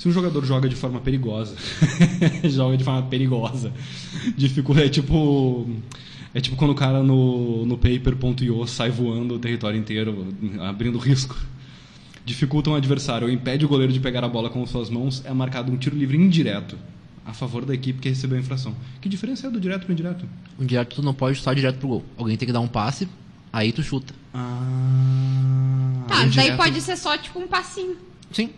Se 0.07 0.09
um 0.09 0.13
jogador 0.13 0.45
joga 0.45 0.69
de 0.69 0.75
forma 0.75 1.01
perigosa, 1.01 1.53
joga 2.49 2.77
de 2.77 2.83
forma 2.85 3.03
perigosa, 3.03 3.73
dificulta, 4.37 4.85
é 4.85 4.87
tipo 4.87 5.69
é 6.33 6.39
tipo 6.39 6.55
quando 6.55 6.71
o 6.71 6.75
cara 6.75 7.03
no, 7.03 7.65
no 7.65 7.77
paper.io 7.77 8.65
sai 8.67 8.89
voando 8.89 9.35
o 9.35 9.39
território 9.39 9.77
inteiro, 9.77 10.27
abrindo 10.61 10.97
risco. 10.97 11.35
Dificulta 12.23 12.69
um 12.69 12.75
adversário 12.75 13.27
ou 13.27 13.33
impede 13.33 13.65
o 13.65 13.67
goleiro 13.67 13.91
de 13.91 13.99
pegar 13.99 14.23
a 14.23 14.29
bola 14.29 14.49
com 14.49 14.65
suas 14.65 14.89
mãos, 14.89 15.21
é 15.25 15.33
marcado 15.33 15.73
um 15.73 15.75
tiro 15.75 15.97
livre 15.97 16.15
indireto 16.15 16.77
a 17.25 17.33
favor 17.33 17.65
da 17.65 17.73
equipe 17.73 17.99
que 17.99 18.07
recebeu 18.07 18.37
a 18.37 18.39
infração. 18.39 18.73
Que 19.01 19.09
diferença 19.09 19.47
é 19.47 19.49
do 19.49 19.59
direto 19.59 19.83
pro 19.83 19.91
indireto? 19.91 20.25
Um 20.57 20.65
direto 20.65 20.95
tu 20.95 21.01
não 21.01 21.13
pode 21.13 21.37
chutar 21.37 21.53
direto 21.53 21.79
pro 21.79 21.89
gol. 21.89 22.05
Alguém 22.17 22.37
tem 22.37 22.45
que 22.45 22.53
dar 22.53 22.61
um 22.61 22.67
passe, 22.69 23.09
aí 23.51 23.73
tu 23.73 23.83
chuta. 23.83 24.13
Ah, 24.33 26.05
Tá, 26.07 26.23
o 26.23 26.29
daí 26.29 26.55
pode 26.55 26.79
ser 26.79 26.95
só, 26.95 27.17
tipo, 27.17 27.39
um 27.39 27.47
passinho. 27.47 27.97
Sim. 28.31 28.49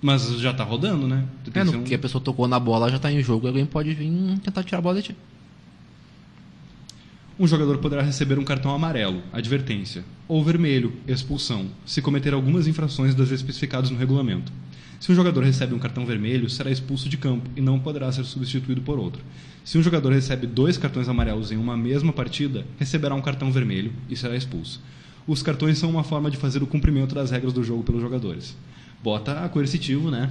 Mas 0.00 0.38
já 0.40 0.52
tá 0.52 0.62
rodando, 0.62 1.08
né? 1.08 1.24
Tem 1.52 1.62
É, 1.62 1.64
no 1.64 1.78
um- 1.78 1.82
que 1.84 1.94
a 1.94 1.98
pessoa 1.98 2.22
tocou 2.22 2.46
na 2.46 2.60
bola 2.60 2.90
já 2.90 2.98
tá 2.98 3.10
em 3.10 3.22
jogo, 3.22 3.46
alguém 3.46 3.64
pode 3.66 3.92
vir 3.94 4.10
tentar 4.44 4.62
tirar 4.62 4.78
a 4.78 4.82
bola 4.82 4.96
de 5.00 5.08
ti. 5.08 5.16
Um 7.38 7.46
jogador 7.46 7.78
poderá 7.78 8.02
receber 8.02 8.38
um 8.38 8.44
cartão 8.44 8.74
amarelo, 8.74 9.22
advertência, 9.32 10.04
ou 10.26 10.42
vermelho, 10.42 10.92
expulsão, 11.06 11.66
se 11.84 12.00
cometer 12.00 12.32
algumas 12.32 12.66
infrações 12.66 13.14
das 13.14 13.30
especificadas 13.30 13.90
no 13.90 13.98
regulamento. 13.98 14.50
Se 14.98 15.12
um 15.12 15.14
jogador 15.14 15.44
recebe 15.44 15.74
um 15.74 15.78
cartão 15.78 16.06
vermelho, 16.06 16.48
será 16.48 16.70
expulso 16.70 17.08
de 17.10 17.18
campo 17.18 17.50
e 17.54 17.60
não 17.60 17.78
poderá 17.78 18.10
ser 18.10 18.24
substituído 18.24 18.80
por 18.80 18.98
outro. 18.98 19.22
Se 19.64 19.76
um 19.76 19.82
jogador 19.82 20.12
recebe 20.12 20.46
dois 20.46 20.78
cartões 20.78 21.08
amarelos 21.08 21.52
em 21.52 21.56
uma 21.58 21.76
mesma 21.76 22.12
partida, 22.12 22.64
receberá 22.78 23.14
um 23.14 23.20
cartão 23.20 23.52
vermelho 23.52 23.92
e 24.08 24.16
será 24.16 24.34
expulso. 24.34 24.80
Os 25.26 25.42
cartões 25.42 25.76
são 25.76 25.90
uma 25.90 26.04
forma 26.04 26.30
de 26.30 26.38
fazer 26.38 26.62
o 26.62 26.66
cumprimento 26.66 27.14
das 27.14 27.30
regras 27.30 27.52
do 27.52 27.62
jogo 27.62 27.82
pelos 27.82 28.00
jogadores. 28.00 28.56
Bota 29.06 29.48
coercitivo, 29.50 30.10
né? 30.10 30.28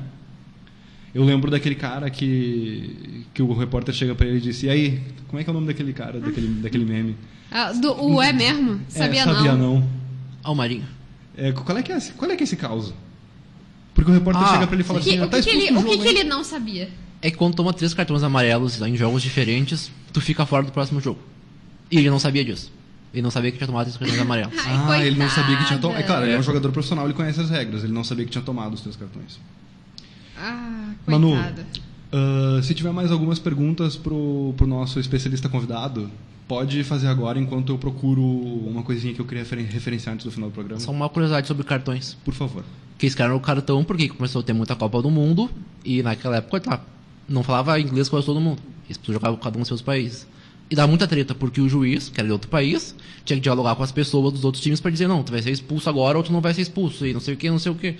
Eu 1.13 1.23
lembro 1.23 1.49
daquele 1.49 1.75
cara 1.75 2.09
que, 2.09 3.23
que 3.33 3.41
o 3.41 3.53
repórter 3.53 3.95
chega 3.95 4.13
pra 4.13 4.27
ele 4.27 4.39
e 4.39 4.41
disse: 4.41 4.65
E 4.65 4.69
aí, 4.69 5.01
como 5.29 5.39
é 5.39 5.45
que 5.45 5.49
é 5.49 5.51
o 5.51 5.53
nome 5.53 5.67
daquele 5.67 5.93
cara, 5.93 6.19
daquele, 6.19 6.47
daquele 6.61 6.83
meme? 6.83 7.15
Ah, 7.49 7.71
do, 7.71 7.93
o 8.03 8.21
é 8.21 8.33
mesmo? 8.33 8.81
Sabia, 8.89 9.21
é, 9.21 9.23
sabia 9.23 9.53
não. 9.53 9.75
não. 9.79 9.89
Ah, 10.43 10.51
o 10.51 10.55
Marinho. 10.55 10.83
É, 11.37 11.53
qual, 11.53 11.77
é 11.77 11.81
que 11.81 11.93
é, 11.93 11.95
esse- 11.95 12.11
qual 12.11 12.29
é 12.29 12.35
que 12.35 12.43
é 12.43 12.45
esse 12.45 12.57
caso? 12.57 12.93
Porque 13.93 14.11
o 14.11 14.13
repórter 14.13 14.43
Ah, 14.43 14.53
chega 14.55 14.67
pra 14.67 14.75
ele 14.75 14.83
e 14.83 14.85
fala 14.85 14.99
O 14.99 15.01
que, 15.01 15.09
assim: 15.09 15.19
o 15.21 15.23
ah, 15.23 15.27
tá 15.29 15.37
que, 15.37 15.43
que 15.43 15.49
expulso 15.51 15.67
ele, 15.69 15.73
do 15.73 15.79
o 15.79 15.83
que, 15.85 15.91
jogo, 15.91 16.03
que 16.03 16.09
hein?" 16.09 16.19
ele 16.19 16.27
não 16.27 16.43
sabia? 16.43 16.89
É 17.21 17.31
que 17.31 17.37
quando 17.37 17.55
toma 17.55 17.71
três 17.71 17.93
cartões 17.93 18.23
amarelos 18.23 18.81
em 18.81 18.97
jogos 18.97 19.23
diferentes, 19.23 19.89
tu 20.11 20.19
fica 20.19 20.45
fora 20.45 20.63
do 20.65 20.73
próximo 20.73 20.99
jogo. 20.99 21.19
E 21.89 21.97
ele 21.99 22.09
não 22.09 22.19
sabia 22.19 22.43
disso. 22.43 22.73
Ele 23.15 23.21
não 23.23 23.31
sabia 23.31 23.49
que 23.51 23.57
tinha 23.57 23.65
tomado 23.67 23.85
três 23.85 23.97
cartões 23.97 24.19
amarelos. 24.19 24.53
Ai, 24.63 25.01
Ah, 25.01 25.05
ele 25.07 25.17
não 25.17 25.29
sabia 25.29 25.57
que 25.57 25.65
tinha 25.65 25.79
tomado. 25.79 25.97
É 25.97 26.01
coitada. 26.01 26.07
claro, 26.07 26.25
ele 26.25 26.33
é 26.35 26.39
um 26.39 26.43
jogador 26.43 26.71
profissional, 26.71 27.05
ele 27.05 27.13
conhece 27.13 27.39
as 27.41 27.49
regras. 27.49 27.83
Ele 27.83 27.93
não 27.93 28.03
sabia 28.03 28.25
que 28.25 28.31
tinha 28.31 28.43
tomado 28.43 28.73
os 28.73 28.81
três 28.81 28.95
cartões. 28.95 29.39
Ah, 30.37 30.91
Manu, 31.07 31.31
coitada. 31.31 31.65
ah, 32.11 32.59
se 32.61 32.73
tiver 32.73 32.91
mais 32.91 33.11
algumas 33.11 33.39
perguntas 33.39 33.95
pro, 33.95 34.53
pro 34.57 34.67
nosso 34.67 34.99
especialista 34.99 35.47
convidado, 35.49 36.11
pode 36.47 36.83
fazer 36.83 37.07
agora 37.07 37.39
enquanto 37.39 37.71
eu 37.71 37.77
procuro 37.77 38.21
uma 38.21 38.83
coisinha 38.83 39.13
que 39.13 39.19
eu 39.21 39.25
queria 39.25 39.43
referen- 39.43 39.65
referenciar 39.65 40.13
antes 40.13 40.25
do 40.25 40.31
final 40.31 40.49
do 40.49 40.53
programa. 40.53 40.79
Só 40.79 40.91
uma 40.91 41.07
curiosidade 41.09 41.47
sobre 41.47 41.63
cartões. 41.63 42.17
Por 42.25 42.33
favor. 42.33 42.63
Que 42.97 43.05
eles 43.05 43.15
criaram 43.15 43.35
o 43.35 43.39
cartão 43.39 43.83
porque 43.83 44.07
começou 44.09 44.41
a 44.41 44.43
ter 44.43 44.53
muita 44.53 44.75
Copa 44.75 45.01
do 45.01 45.09
Mundo 45.09 45.49
e 45.83 46.03
naquela 46.03 46.37
época, 46.37 46.59
tá, 46.59 46.81
não 47.27 47.43
falava 47.43 47.79
inglês 47.79 48.07
com 48.09 48.21
todo 48.21 48.39
mundo. 48.39 48.61
Eles 48.87 48.99
jogavam 49.03 49.37
cada 49.37 49.55
um 49.57 49.59
nos 49.59 49.67
seus 49.67 49.81
países. 49.81 50.27
E 50.69 50.75
dava 50.75 50.87
muita 50.87 51.07
treta, 51.07 51.35
porque 51.35 51.61
o 51.61 51.69
juiz, 51.69 52.09
que 52.09 52.19
era 52.19 52.27
de 52.27 52.31
outro 52.31 52.49
país, 52.49 52.95
tinha 53.23 53.37
que 53.37 53.43
dialogar 53.43 53.75
com 53.75 53.83
as 53.83 53.91
pessoas 53.91 54.33
dos 54.33 54.43
outros 54.43 54.63
times 54.63 54.79
para 54.79 54.89
dizer, 54.89 55.07
não, 55.07 55.21
tu 55.21 55.31
vai 55.31 55.41
ser 55.41 55.51
expulso 55.51 55.87
agora 55.89 56.17
ou 56.17 56.23
tu 56.23 56.31
não 56.31 56.41
vai 56.41 56.53
ser 56.53 56.61
expulso, 56.61 57.05
e 57.05 57.13
não 57.13 57.19
sei 57.19 57.35
o 57.35 57.37
que, 57.37 57.49
não 57.49 57.59
sei 57.59 57.71
o 57.71 57.75
que. 57.75 57.95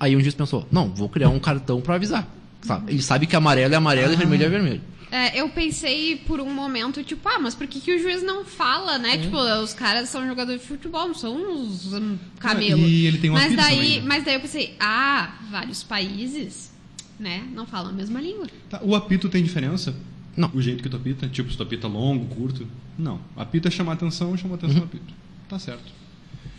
Aí 0.00 0.16
um 0.16 0.20
juiz 0.20 0.34
pensou, 0.34 0.66
não, 0.70 0.88
vou 0.88 1.08
criar 1.08 1.28
um 1.28 1.38
cartão 1.38 1.80
para 1.80 1.94
avisar. 1.94 2.26
Sabe? 2.62 2.92
Ele 2.92 3.02
sabe 3.02 3.26
que 3.26 3.36
amarelo 3.36 3.74
é 3.74 3.76
amarelo 3.76 4.12
e 4.12 4.16
vermelho 4.16 4.44
é 4.44 4.48
vermelho. 4.48 4.80
É, 5.10 5.40
eu 5.40 5.48
pensei 5.48 6.16
por 6.16 6.40
um 6.40 6.52
momento, 6.52 7.02
tipo, 7.04 7.28
ah, 7.28 7.38
mas 7.38 7.54
por 7.54 7.66
que, 7.66 7.80
que 7.80 7.94
o 7.94 7.98
juiz 7.98 8.22
não 8.22 8.44
fala, 8.44 8.98
né? 8.98 9.18
Tipo, 9.18 9.36
os 9.62 9.72
caras 9.72 10.08
são 10.08 10.26
jogadores 10.26 10.60
de 10.60 10.66
futebol, 10.66 11.06
não 11.06 11.14
são 11.14 11.36
uns 11.36 11.92
hum, 11.92 12.18
camelos. 12.40 12.90
E 12.90 13.06
ele 13.06 13.18
tem 13.18 13.30
um 13.30 13.34
mas 13.34 13.54
daí, 13.54 13.76
também, 13.76 14.00
né? 14.00 14.06
mas 14.06 14.24
daí 14.24 14.34
eu 14.34 14.40
pensei, 14.40 14.74
ah, 14.80 15.38
vários 15.48 15.84
países, 15.84 16.72
né, 17.20 17.44
não 17.54 17.66
falam 17.66 17.90
a 17.90 17.94
mesma 17.94 18.20
língua. 18.20 18.48
Tá, 18.68 18.80
o 18.82 18.96
apito 18.96 19.28
tem 19.28 19.44
diferença? 19.44 19.94
Não. 20.36 20.50
O 20.54 20.60
jeito 20.60 20.82
que 20.82 20.88
tu 20.88 20.96
apita? 20.96 21.26
Tipo, 21.28 21.50
se 21.50 21.56
tu 21.56 21.62
apita 21.62 21.88
longo, 21.88 22.26
curto? 22.34 22.66
Não. 22.98 23.20
Apito 23.36 23.68
é 23.68 23.70
chamar 23.70 23.94
atenção, 23.94 24.36
chama 24.36 24.54
atenção 24.56 24.82
apito. 24.84 25.14
Tá 25.48 25.58
certo. 25.58 25.92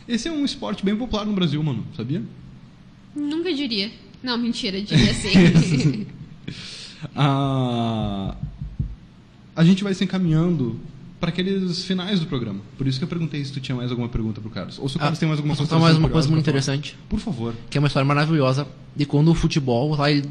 Esse 0.07 0.27
é 0.27 0.31
um 0.31 0.43
esporte 0.45 0.83
bem 0.85 0.95
popular 0.95 1.25
no 1.25 1.33
Brasil, 1.33 1.61
mano. 1.61 1.85
Sabia? 1.95 2.23
Nunca 3.15 3.53
diria. 3.53 3.91
Não, 4.23 4.37
mentira, 4.37 4.81
diria 4.81 5.13
sim. 5.13 6.07
Ah, 7.15 8.35
a 9.55 9.63
gente 9.63 9.83
vai 9.83 9.93
se 9.93 10.03
encaminhando 10.03 10.79
para 11.19 11.29
aqueles 11.29 11.83
finais 11.85 12.19
do 12.19 12.25
programa. 12.25 12.59
Por 12.77 12.87
isso 12.87 12.97
que 12.97 13.03
eu 13.03 13.07
perguntei 13.07 13.43
se 13.45 13.51
tu 13.51 13.59
tinha 13.59 13.75
mais 13.75 13.91
alguma 13.91 14.09
pergunta 14.09 14.41
pro 14.41 14.49
Carlos. 14.49 14.79
Ou 14.79 14.89
se 14.89 14.97
o 14.97 14.99
Carlos 14.99 15.17
Ah, 15.17 15.19
tem 15.19 15.27
mais 15.27 15.39
alguma 15.39 15.55
coisa 15.55 15.69
contar 15.69 15.81
mais 15.81 15.97
uma 15.97 16.09
coisa 16.09 16.27
muito 16.27 16.41
interessante? 16.41 16.97
Por 17.09 17.19
favor. 17.19 17.53
Que 17.69 17.77
é 17.77 17.79
uma 17.79 17.87
história 17.87 18.05
maravilhosa 18.05 18.67
de 18.95 19.05
quando 19.05 19.29
o 19.29 19.35
futebol 19.35 19.95
lá 19.95 20.09
ele 20.11 20.27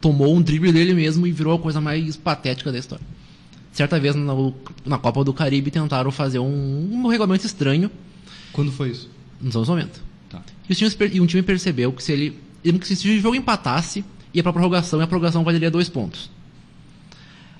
tomou 0.00 0.34
um 0.34 0.40
drible 0.42 0.72
dele 0.72 0.94
mesmo 0.94 1.26
e 1.26 1.32
virou 1.32 1.54
a 1.54 1.58
coisa 1.58 1.80
mais 1.80 2.16
patética 2.16 2.72
da 2.72 2.78
história. 2.78 3.04
Certa 3.72 4.00
vez 4.00 4.16
na, 4.16 4.34
na 4.84 4.98
Copa 4.98 5.22
do 5.22 5.32
Caribe 5.32 5.70
tentaram 5.70 6.10
fazer 6.10 6.38
um, 6.38 6.88
um 6.92 7.06
regulamento 7.06 7.46
estranho 7.46 7.90
Quando 8.52 8.72
foi 8.72 8.90
isso? 8.90 9.08
nos 9.40 9.54
anos 9.54 9.68
90. 9.68 10.00
Tá. 10.28 10.42
E, 10.68 10.74
times 10.74 10.96
e 11.12 11.20
um 11.20 11.26
time 11.26 11.42
percebeu 11.42 11.92
que 11.92 12.02
se 12.02 12.12
ele. 12.12 12.38
que 12.62 12.96
se 12.96 13.08
o 13.08 13.20
jogo 13.20 13.36
empatasse, 13.36 14.04
ia 14.34 14.42
pra 14.42 14.52
prorrogação 14.52 15.00
e 15.00 15.02
a 15.02 15.06
prorrogação 15.06 15.44
valeria 15.44 15.70
dois 15.70 15.88
pontos. 15.88 16.30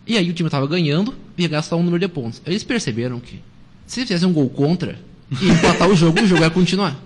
E 0.07 0.17
aí 0.17 0.29
o 0.29 0.33
time 0.33 0.51
tava 0.51 0.67
ganhando 0.67 1.15
e 1.39 1.43
ia 1.43 1.49
gastar 1.49 1.77
um 1.77 1.83
número 1.83 2.01
de 2.01 2.09
pontos. 2.09 2.43
Eles 2.45 2.65
perceberam 2.65 3.21
que 3.21 3.41
se 3.87 4.01
fizesse 4.01 4.27
um 4.27 4.33
gol 4.33 4.49
contra 4.51 4.99
e 5.41 5.49
empatar 5.49 5.89
o 5.89 5.95
jogo, 5.95 6.21
o 6.21 6.27
jogo 6.27 6.43
ia 6.43 6.51
continuar. 6.51 6.97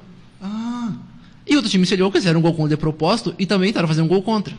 Ah, 0.41 0.93
E 1.47 1.55
outro 1.57 1.70
time 1.70 1.85
se 1.85 1.95
olhou 1.95 2.11
que 2.11 2.18
fizeram 2.18 2.41
um 2.41 2.43
gol 2.43 2.55
contra 2.55 2.76
de 2.76 2.80
propósito 2.80 3.35
e 3.39 3.45
também 3.45 3.68
tentaram 3.70 3.89
fazer 3.89 4.01
um 4.03 4.09
gol 4.09 4.22
contra. 4.22 4.55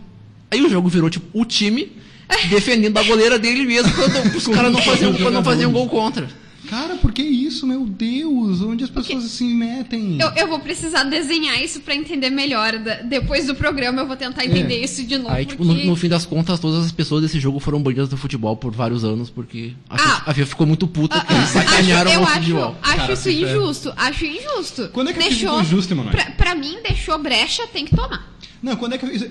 Aí 0.52 0.62
o 0.62 0.70
jogo 0.70 0.88
virou 0.90 1.10
tipo 1.10 1.26
o 1.40 1.44
time 1.46 1.92
defendendo 2.50 2.98
a 2.98 3.04
goleira 3.04 3.38
dele 3.40 3.66
mesmo 3.66 3.92
quando 3.94 4.36
os 4.36 4.48
caras 4.50 4.72
não 4.72 4.82
faziam, 4.82 5.14
quando 5.14 5.34
não 5.36 5.44
faziam 5.44 5.72
gol 5.72 5.88
contra. 5.88 6.28
cara, 6.70 6.96
por 6.96 7.12
que 7.12 7.22
isso, 7.22 7.68
meu 7.68 7.86
Deus? 7.86 8.62
Onde 8.62 8.84
as 8.84 8.90
pessoas 8.90 9.24
se 9.26 9.44
metem? 9.44 10.18
eu, 10.20 10.30
eu 10.36 10.48
vou 10.48 10.60
precisar 10.60 11.04
desenhar 11.04 11.62
isso 11.62 11.82
pra 11.82 11.94
entender 11.96 12.32
melhor. 12.32 12.74
Depois 13.08 13.46
do 13.46 13.54
programa 13.54 14.02
eu 14.02 14.08
vou 14.08 14.16
tentar 14.16 14.44
entender 14.46 14.84
isso 14.84 15.04
de 15.04 15.18
novo. 15.20 15.30
Aí, 15.36 15.46
tipo, 15.46 15.64
porque... 15.64 15.84
no, 15.84 15.90
no 15.92 15.96
fim 15.96 16.10
das 16.10 16.26
contas, 16.26 16.60
todas 16.60 16.84
as 16.86 16.92
pessoas 16.92 17.22
desse 17.22 17.40
jogo 17.40 17.60
foram 17.60 17.82
banidas 17.84 18.10
do 18.10 18.18
futebol 18.18 18.58
por 18.58 18.72
vários 18.74 19.04
anos, 19.04 19.30
porque 19.30 19.74
a, 19.90 19.96
Ah. 19.96 19.98
FIFA, 20.00 20.24
a 20.26 20.34
FIFA 20.34 20.48
ficou 20.48 20.66
muito 20.68 20.88
puta 20.88 21.16
Ah, 21.18 21.20
porque 21.20 21.34
eles 21.34 21.56
ah, 21.56 21.62
sacanearam 21.62 22.10
acho, 22.12 22.20
o 22.20 22.24
eu 22.24 22.28
acho, 22.28 22.40
futebol. 22.40 22.76
acho 22.82 22.96
Cara, 22.98 23.14
isso 23.14 23.24
FIFA 23.24 23.46
é- 23.46 23.52
injusto. 23.52 23.94
Acho 23.96 24.26
injusto. 24.26 24.90
Quando 24.94 25.10
é 25.10 25.14
que 25.14 25.20
a 25.20 25.24
FIFA 25.24 25.36
deixou, 25.36 25.64
justa, 25.64 25.94
Emanuel? 25.94 26.16
pra, 26.16 26.26
pra 26.32 26.56
mim, 26.56 26.78
deixou 26.88 27.18
brecha, 27.20 27.68
tem 27.68 27.86
que 27.86 27.96
tomar. 27.96 28.34
Não, 28.64 28.76
quando 28.76 28.94
é 28.94 28.98
que 28.98 29.06
isso- 29.06 29.30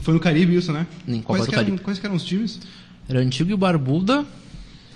foi 0.00 0.14
no 0.14 0.20
Caribe 0.20 0.54
isso, 0.56 0.72
né? 0.72 0.86
Em 1.06 1.20
Copa 1.20 1.26
quais, 1.26 1.44
do 1.44 1.48
que 1.48 1.54
eram, 1.54 1.64
Caribe. 1.64 1.82
quais 1.82 1.98
que 1.98 2.06
eram 2.06 2.16
os 2.16 2.24
times? 2.24 2.60
Era 3.08 3.20
Antigo 3.20 3.50
e 3.50 3.56
Barbuda 3.56 4.24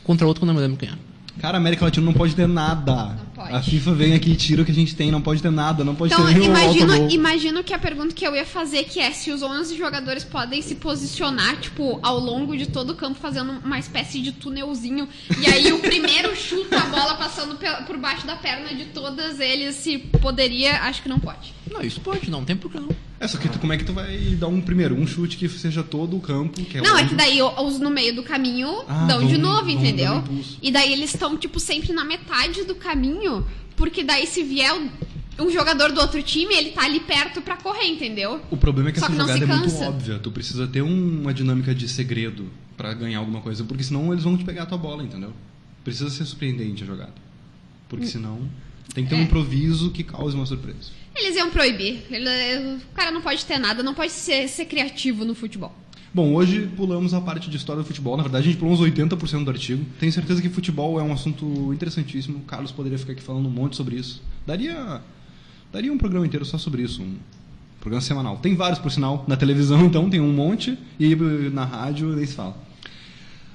contra 0.04 0.26
outro 0.26 0.40
que 0.40 0.44
eu 0.44 0.46
não 0.46 0.54
me 0.54 0.60
lembro 0.60 0.76
quem 0.76 0.88
era. 0.88 0.98
Cara, 1.40 1.58
a 1.58 1.60
América 1.60 1.84
Latina 1.84 2.06
não 2.06 2.14
pode 2.14 2.34
ter 2.34 2.48
nada. 2.48 2.94
Não 2.94 3.26
pode. 3.34 3.52
A 3.52 3.62
FIFA 3.62 3.92
vem 3.92 4.14
aqui 4.14 4.30
e 4.30 4.36
tira 4.36 4.62
o 4.62 4.64
que 4.64 4.72
a 4.72 4.74
gente 4.74 4.96
tem, 4.96 5.10
não 5.10 5.20
pode 5.20 5.42
ter 5.42 5.50
nada, 5.50 5.84
não 5.84 5.94
pode 5.94 6.12
Então, 6.12 6.26
ter 6.26 6.32
nenhum 6.32 6.46
imagino, 6.46 7.10
imagino 7.10 7.64
que 7.64 7.74
a 7.74 7.78
pergunta 7.78 8.14
que 8.14 8.26
eu 8.26 8.34
ia 8.34 8.46
fazer 8.46 8.84
que 8.84 8.98
é 9.00 9.10
se 9.10 9.30
os 9.30 9.42
11 9.42 9.76
jogadores 9.76 10.24
podem 10.24 10.62
se 10.62 10.76
posicionar, 10.76 11.58
tipo, 11.58 12.00
ao 12.02 12.18
longo 12.18 12.56
de 12.56 12.66
todo 12.66 12.90
o 12.90 12.94
campo, 12.94 13.18
fazendo 13.20 13.52
uma 13.62 13.78
espécie 13.78 14.22
de 14.22 14.32
túnelzinho. 14.32 15.06
E 15.38 15.46
aí 15.46 15.72
o 15.74 15.80
primeiro 15.80 16.34
chuta 16.36 16.78
a 16.78 16.86
bola 16.86 17.16
passando 17.16 17.58
por 17.86 17.98
baixo 17.98 18.26
da 18.26 18.36
perna 18.36 18.74
de 18.74 18.86
todos 18.86 19.38
eles, 19.38 19.74
se 19.76 19.98
poderia, 19.98 20.80
acho 20.84 21.02
que 21.02 21.08
não 21.08 21.18
pode. 21.20 21.52
Não, 21.70 21.82
isso 21.82 22.00
pode, 22.00 22.30
não 22.30 22.46
tem 22.46 22.56
por 22.56 22.70
que 22.70 22.80
não. 22.80 22.88
É, 23.18 23.26
só 23.26 23.38
que 23.38 23.48
tu, 23.48 23.58
como 23.58 23.72
é 23.72 23.78
que 23.78 23.84
tu 23.84 23.92
vai 23.94 24.18
dar 24.38 24.48
um 24.48 24.60
primeiro, 24.60 24.94
um 24.94 25.06
chute 25.06 25.36
que 25.38 25.48
seja 25.48 25.82
todo 25.82 26.16
o 26.16 26.20
campo, 26.20 26.62
que 26.62 26.78
é 26.78 26.82
Não, 26.82 26.90
é 26.98 27.02
longe? 27.02 27.08
que 27.08 27.14
daí 27.14 27.40
os 27.40 27.78
no 27.80 27.88
meio 27.90 28.14
do 28.14 28.22
caminho 28.22 28.68
Ah, 28.86 29.06
dão 29.06 29.26
de 29.26 29.38
novo, 29.38 29.70
entendeu? 29.70 30.22
E 30.62 30.70
daí 30.70 30.92
eles 30.92 31.14
estão, 31.14 31.36
tipo, 31.36 31.58
sempre 31.58 31.92
na 31.94 32.04
metade 32.04 32.64
do 32.64 32.74
caminho, 32.74 33.46
porque 33.74 34.04
daí 34.04 34.26
se 34.26 34.42
vier 34.42 34.72
um- 34.74 34.90
um 35.38 35.50
jogador 35.50 35.92
do 35.92 36.00
outro 36.00 36.22
time, 36.22 36.54
ele 36.54 36.70
tá 36.70 36.84
ali 36.84 37.00
perto 37.00 37.40
pra 37.40 37.56
correr, 37.56 37.86
entendeu? 37.88 38.40
O 38.50 38.56
problema 38.56 38.90
é 38.90 38.92
que 38.92 39.00
Só 39.00 39.06
essa 39.06 39.14
que 39.14 39.20
jogada 39.20 39.44
é 39.44 39.56
muito 39.56 39.74
óbvia. 39.82 40.18
Tu 40.18 40.30
precisa 40.30 40.66
ter 40.66 40.82
um- 40.82 41.20
uma 41.22 41.32
dinâmica 41.32 41.74
de 41.74 41.88
segredo 41.88 42.50
pra 42.76 42.92
ganhar 42.92 43.18
alguma 43.20 43.40
coisa, 43.40 43.64
porque 43.64 43.82
senão 43.82 44.12
eles 44.12 44.24
vão 44.24 44.36
te 44.36 44.44
pegar 44.44 44.64
a 44.64 44.66
tua 44.66 44.78
bola, 44.78 45.02
entendeu? 45.02 45.32
Precisa 45.82 46.10
ser 46.10 46.24
surpreendente 46.26 46.82
a 46.82 46.86
jogada. 46.86 47.14
Porque 47.88 48.06
senão 48.06 48.40
tem 48.94 49.04
que 49.04 49.10
ter 49.10 49.16
um 49.16 49.20
É. 49.20 49.22
improviso 49.22 49.90
que 49.90 50.02
cause 50.02 50.34
uma 50.36 50.44
surpresa. 50.46 50.90
Eles 51.16 51.36
iam 51.36 51.50
proibir. 51.50 52.02
Ele- 52.10 52.76
o 52.76 52.94
cara 52.94 53.10
não 53.10 53.20
pode 53.22 53.44
ter 53.44 53.58
nada, 53.58 53.82
não 53.82 53.94
pode 53.94 54.12
ser, 54.12 54.48
ser 54.48 54.66
criativo 54.66 55.24
no 55.24 55.34
futebol. 55.34 55.74
Bom, 56.12 56.34
hoje 56.34 56.68
pulamos 56.76 57.12
a 57.12 57.20
parte 57.20 57.50
de 57.50 57.56
história 57.56 57.82
do 57.82 57.86
futebol. 57.86 58.16
Na 58.16 58.22
verdade, 58.22 58.48
a 58.48 58.50
gente 58.50 58.58
pulou 58.58 58.72
uns 58.74 58.80
80% 58.80 59.44
do 59.44 59.50
artigo. 59.50 59.84
Tenho 59.98 60.10
certeza 60.12 60.40
que 60.40 60.48
futebol 60.48 60.98
é 60.98 61.02
um 61.02 61.12
assunto 61.12 61.72
interessantíssimo. 61.74 62.38
O 62.38 62.42
Carlos 62.42 62.72
poderia 62.72 62.98
ficar 62.98 63.12
aqui 63.12 63.22
falando 63.22 63.46
um 63.46 63.50
monte 63.50 63.76
sobre 63.76 63.96
isso. 63.96 64.22
Daria, 64.46 65.02
daria 65.72 65.92
um 65.92 65.98
programa 65.98 66.26
inteiro 66.26 66.44
só 66.44 66.56
sobre 66.56 66.82
isso. 66.82 67.02
Um 67.02 67.16
programa 67.80 68.00
semanal. 68.00 68.38
Tem 68.38 68.54
vários, 68.54 68.78
por 68.78 68.90
sinal, 68.90 69.24
na 69.28 69.36
televisão, 69.36 69.84
então, 69.86 70.08
tem 70.08 70.20
um 70.20 70.32
monte. 70.32 70.78
E 70.98 71.12
eh, 71.12 71.16
na 71.52 71.64
rádio, 71.64 72.08
nem 72.16 72.24
se 72.24 72.34
fala. 72.34 72.56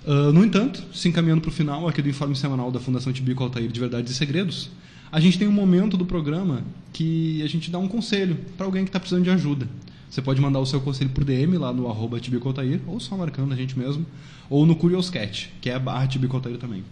Ah, 0.05 0.31
no 0.31 0.43
entanto, 0.43 0.83
se 0.93 1.07
encaminhando 1.09 1.41
para 1.41 1.49
o 1.49 1.51
final 1.51 1.87
aqui 1.87 2.01
do 2.01 2.09
informe 2.09 2.35
semanal 2.35 2.71
da 2.71 2.79
Fundação 2.79 3.11
Tibico 3.13 3.43
Altair 3.43 3.71
de 3.71 3.79
Verdades 3.79 4.11
e 4.11 4.15
Segredos, 4.15 4.69
a 5.11 5.19
gente 5.19 5.37
tem 5.37 5.47
um 5.47 5.51
momento 5.51 5.97
do 5.97 6.05
programa 6.05 6.63
que 6.93 7.41
a 7.43 7.47
gente 7.47 7.69
dá 7.69 7.77
um 7.79 7.87
conselho 7.87 8.37
para 8.57 8.65
alguém 8.65 8.83
que 8.83 8.89
está 8.89 8.99
precisando 8.99 9.23
de 9.23 9.29
ajuda. 9.29 9.67
Você 10.09 10.21
pode 10.21 10.41
mandar 10.41 10.59
o 10.59 10.65
seu 10.65 10.81
conselho 10.81 11.09
por 11.09 11.23
DM 11.23 11.57
lá 11.57 11.71
no 11.71 11.87
arroba 11.87 12.19
Tibico 12.19 12.47
Altair, 12.47 12.81
ou 12.85 12.99
só 12.99 13.15
marcando 13.17 13.53
a 13.53 13.55
gente 13.55 13.77
mesmo, 13.79 14.05
ou 14.49 14.65
no 14.65 14.75
Curioscat, 14.75 15.49
que 15.61 15.69
é 15.69 15.73
a 15.75 15.79
barra 15.79 16.07
Tibico 16.07 16.35
Altair 16.35 16.57
também. 16.57 16.83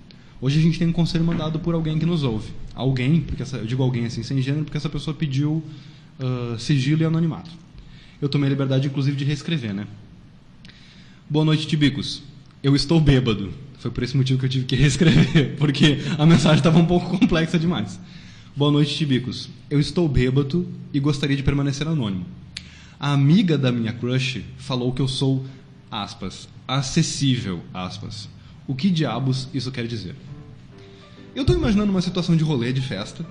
Hoje 0.41 0.57
a 0.57 0.61
gente 0.61 0.79
tem 0.79 0.87
um 0.87 0.93
conselho 0.93 1.23
mandado 1.25 1.59
por 1.59 1.73
alguém 1.75 1.99
que 1.99 2.05
nos 2.05 2.23
ouve. 2.23 2.51
Alguém, 2.73 3.19
porque 3.19 3.43
essa- 3.43 3.57
eu 3.57 3.65
digo 3.65 3.83
alguém 3.83 4.05
assim 4.05 4.23
sem 4.23 4.41
gênero, 4.41 4.63
porque 4.63 4.77
essa 4.77 4.89
pessoa 4.89 5.13
pediu 5.13 5.61
ah, 6.21 6.55
sigilo 6.57 7.01
e 7.01 7.05
anonimato. 7.05 7.49
Eu 8.21 8.27
tomei 8.29 8.47
a 8.47 8.49
liberdade, 8.49 8.87
inclusive, 8.87 9.15
de 9.17 9.23
reescrever, 9.25 9.73
né? 9.73 9.85
Boa 11.29 11.45
noite, 11.45 11.67
Tibicos. 11.67 12.23
Eu 12.63 12.75
estou 12.75 12.99
bêbado. 12.99 13.51
Foi 13.79 13.89
por 13.89 14.03
esse 14.03 14.15
motivo 14.15 14.37
que 14.37 14.45
eu 14.45 14.49
tive 14.49 14.65
que 14.65 14.75
reescrever, 14.77 15.55
porque 15.57 15.99
a 16.17 16.25
mensagem 16.25 16.57
estava 16.57 16.77
um 16.77 16.85
pouco 16.85 17.17
complexa 17.17 17.57
demais. 17.57 17.99
Boa 18.55 18.71
noite, 18.71 18.93
Tibicos. 18.95 19.49
Eu 19.69 19.79
estou 19.79 20.07
bêbado 20.07 20.67
e 20.93 20.99
gostaria 20.99 21.35
de 21.35 21.43
permanecer 21.43 21.87
anônimo. 21.87 22.25
A 22.99 23.13
amiga 23.13 23.57
da 23.57 23.71
minha 23.71 23.93
crush 23.93 24.43
falou 24.57 24.91
que 24.91 25.01
eu 25.01 25.07
sou, 25.07 25.45
aspas, 25.89 26.49
acessível, 26.67 27.61
aspas. 27.73 28.27
O 28.67 28.75
que 28.75 28.89
diabos 28.89 29.47
isso 29.53 29.71
quer 29.71 29.87
dizer? 29.87 30.13
Eu 31.33 31.41
estou 31.41 31.55
imaginando 31.55 31.89
uma 31.89 32.01
situação 32.01 32.35
de 32.35 32.43
rolê, 32.43 32.73
de 32.73 32.81
festa, 32.81 33.25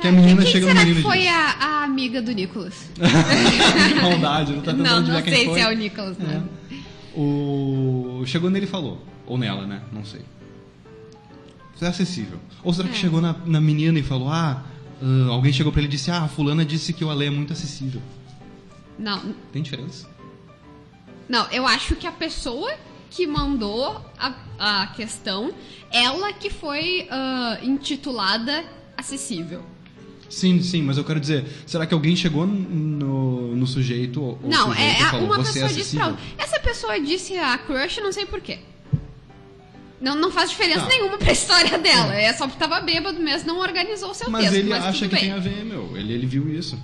que 0.00 0.08
a 0.08 0.10
menina 0.10 0.42
Quem 0.42 0.50
chega 0.50 0.66
no 0.66 0.72
será 0.72 0.84
menino 0.84 1.00
que 1.00 1.06
e 1.06 1.10
foi 1.12 1.28
a, 1.28 1.50
a 1.60 1.84
amiga 1.84 2.20
do 2.20 2.32
Nicolas? 2.32 2.90
que 2.98 4.02
maldade, 4.02 4.52
não 4.52 4.62
tá 4.62 4.72
tentando 4.72 5.06
não, 5.06 5.14
não 5.14 5.22
quem 5.22 5.32
sei 5.32 5.44
foi. 5.44 5.54
se 5.54 5.60
é 5.60 5.72
o 5.72 5.76
Nicolas, 5.76 6.18
né? 6.18 6.42
O... 7.14 8.24
Chegou 8.26 8.50
nele 8.50 8.66
e 8.66 8.68
falou. 8.68 9.06
Ou 9.30 9.38
nela, 9.38 9.64
né? 9.64 9.80
Não 9.92 10.04
sei. 10.04 10.22
Isso 11.72 11.84
é 11.84 11.88
acessível. 11.88 12.40
Ou 12.64 12.72
será 12.74 12.88
que 12.88 12.94
É. 12.96 12.98
chegou 12.98 13.20
na, 13.20 13.32
na 13.46 13.60
menina 13.60 13.96
e 13.96 14.02
falou: 14.02 14.28
Ah, 14.28 14.64
ah, 15.00 15.28
alguém 15.28 15.52
chegou 15.52 15.70
pra 15.70 15.80
ele 15.80 15.86
e 15.86 15.90
disse: 15.92 16.10
Ah, 16.10 16.24
a 16.24 16.28
fulana 16.28 16.64
disse 16.64 16.92
que 16.92 17.04
o 17.04 17.10
Ale 17.10 17.26
é 17.26 17.30
muito 17.30 17.52
acessível. 17.52 18.02
Não, 18.98 19.32
Tem 19.52 19.62
diferença? 19.62 20.08
não, 21.28 21.46
eu 21.52 21.64
acho 21.64 21.94
que 21.94 22.06
a 22.08 22.12
pessoa 22.12 22.74
que 23.08 23.24
mandou 23.26 24.04
a, 24.18 24.34
a 24.58 24.86
questão, 24.88 25.52
ela 25.92 26.32
que 26.32 26.50
foi 26.50 27.06
ah, 27.08 27.58
intitulada 27.62 28.64
acessível. 28.96 29.62
Sim, 30.28 30.60
sim, 30.62 30.82
mas 30.82 30.98
eu 30.98 31.04
quero 31.04 31.20
dizer: 31.20 31.46
será 31.66 31.86
que 31.86 31.94
alguém 31.94 32.16
chegou 32.16 32.46
no, 32.48 33.54
no 33.54 33.66
sujeito? 33.66 34.20
Ou 34.20 34.38
não, 34.42 34.70
sujeito 34.70 34.90
é, 34.90 35.02
é 35.02 35.10
falou, 35.10 35.26
uma 35.26 35.36
Você 35.36 35.60
é 35.60 35.62
pessoa 35.62 35.78
disse 35.78 35.96
pra 35.96 36.06
outra. 36.08 36.22
Essa 36.36 36.58
pessoa 36.58 37.00
disse 37.00 37.38
a 37.38 37.56
crush, 37.58 38.00
não 38.00 38.12
sei 38.12 38.26
porquê. 38.26 38.58
Não, 40.00 40.14
não 40.14 40.30
faz 40.30 40.50
diferença 40.50 40.80
Tá. 40.82 40.88
nenhuma 40.88 41.18
pra 41.18 41.30
história 41.32 41.78
dela. 41.78 42.14
É 42.14 42.32
só 42.32 42.46
porque 42.46 42.58
tava 42.58 42.80
bêbado 42.80 43.20
mesmo, 43.20 43.48
não 43.48 43.58
organizou 43.60 44.10
o 44.10 44.14
seu 44.14 44.30
Mas 44.30 44.42
texto. 44.44 44.54
ele 44.56 44.70
mas 44.70 44.84
acha 44.84 44.98
tudo 45.00 45.08
que 45.10 45.14
bem. 45.16 45.24
tem 45.24 45.32
a 45.32 45.38
ver, 45.38 45.64
meu. 45.64 45.96
Ele, 45.96 46.12
ele 46.12 46.26
viu 46.26 46.48
isso. 46.52 46.76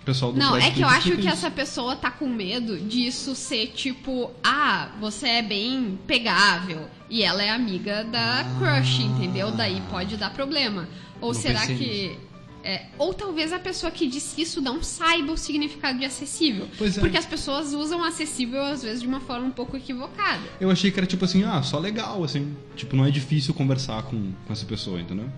O 0.00 0.04
pessoal 0.04 0.32
do 0.32 0.38
Não, 0.38 0.54
é 0.56 0.70
que 0.70 0.82
eu 0.82 0.88
acho 0.88 1.12
que 1.12 1.20
isso. 1.20 1.28
essa 1.28 1.50
pessoa 1.50 1.96
tá 1.96 2.10
com 2.10 2.26
medo 2.26 2.76
disso 2.78 3.34
ser 3.34 3.68
tipo, 3.68 4.30
ah, 4.42 4.88
você 5.00 5.26
é 5.28 5.42
bem 5.42 5.98
pegável 6.06 6.88
e 7.08 7.22
ela 7.22 7.42
é 7.42 7.48
amiga 7.50 8.04
da 8.04 8.44
crush, 8.58 9.00
entendeu? 9.02 9.50
Daí 9.52 9.80
pode 9.90 10.16
dar 10.18 10.30
problema. 10.30 10.86
Ou 11.22 11.32
Não 11.32 11.40
será 11.40 11.66
que. 11.66 12.18
É, 12.64 12.86
ou 12.98 13.12
talvez 13.12 13.52
a 13.52 13.58
pessoa 13.58 13.92
que 13.92 14.06
disse 14.06 14.40
isso 14.40 14.62
não 14.62 14.82
saiba 14.82 15.32
o 15.32 15.36
significado 15.36 15.98
de 15.98 16.06
acessível. 16.06 16.66
Pois 16.78 16.96
é. 16.96 17.00
Porque 17.00 17.18
as 17.18 17.26
pessoas 17.26 17.74
usam 17.74 18.02
acessível 18.02 18.62
às 18.64 18.82
vezes 18.82 19.02
de 19.02 19.06
uma 19.06 19.20
forma 19.20 19.46
um 19.46 19.50
pouco 19.50 19.76
equivocada. 19.76 20.40
Eu 20.58 20.70
achei 20.70 20.90
que 20.90 20.98
era 20.98 21.06
tipo 21.06 21.26
assim, 21.26 21.44
ah, 21.44 21.62
só 21.62 21.78
legal, 21.78 22.24
assim. 22.24 22.56
Tipo, 22.74 22.96
não 22.96 23.04
é 23.04 23.10
difícil 23.10 23.52
conversar 23.52 24.02
com, 24.04 24.32
com 24.46 24.52
essa 24.52 24.64
pessoa, 24.64 24.98
entendeu? 24.98 25.28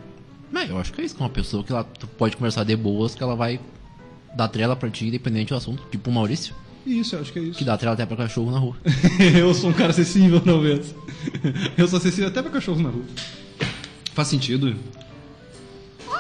Mas 0.52 0.70
eu 0.70 0.78
acho 0.78 0.92
que 0.92 1.00
é 1.00 1.04
isso, 1.04 1.16
que 1.16 1.20
é 1.20 1.24
uma 1.24 1.30
pessoa 1.30 1.64
que 1.64 1.72
ela, 1.72 1.82
tu 1.82 2.06
pode 2.06 2.36
conversar 2.36 2.62
de 2.62 2.76
boas, 2.76 3.16
que 3.16 3.22
ela 3.24 3.34
vai 3.34 3.58
dar 4.36 4.46
trela 4.46 4.76
pra 4.76 4.88
ti, 4.88 5.08
independente 5.08 5.48
do 5.48 5.56
assunto. 5.56 5.82
Tipo 5.90 6.10
o 6.10 6.12
Maurício, 6.12 6.54
Isso, 6.86 7.16
eu 7.16 7.20
acho 7.22 7.32
que 7.32 7.40
é 7.40 7.42
isso. 7.42 7.58
que 7.58 7.64
dá 7.64 7.76
trela 7.76 7.94
até 7.94 8.06
pra 8.06 8.16
cachorro 8.16 8.52
na 8.52 8.58
rua. 8.60 8.76
eu 9.36 9.52
sou 9.52 9.70
um 9.70 9.72
cara 9.72 9.90
acessível, 9.90 10.40
talvez. 10.40 10.94
eu 11.76 11.88
sou 11.88 11.96
acessível 11.98 12.28
até 12.28 12.40
pra 12.40 12.52
cachorro 12.52 12.80
na 12.80 12.90
rua. 12.90 13.04
Faz 14.14 14.28
sentido? 14.28 14.76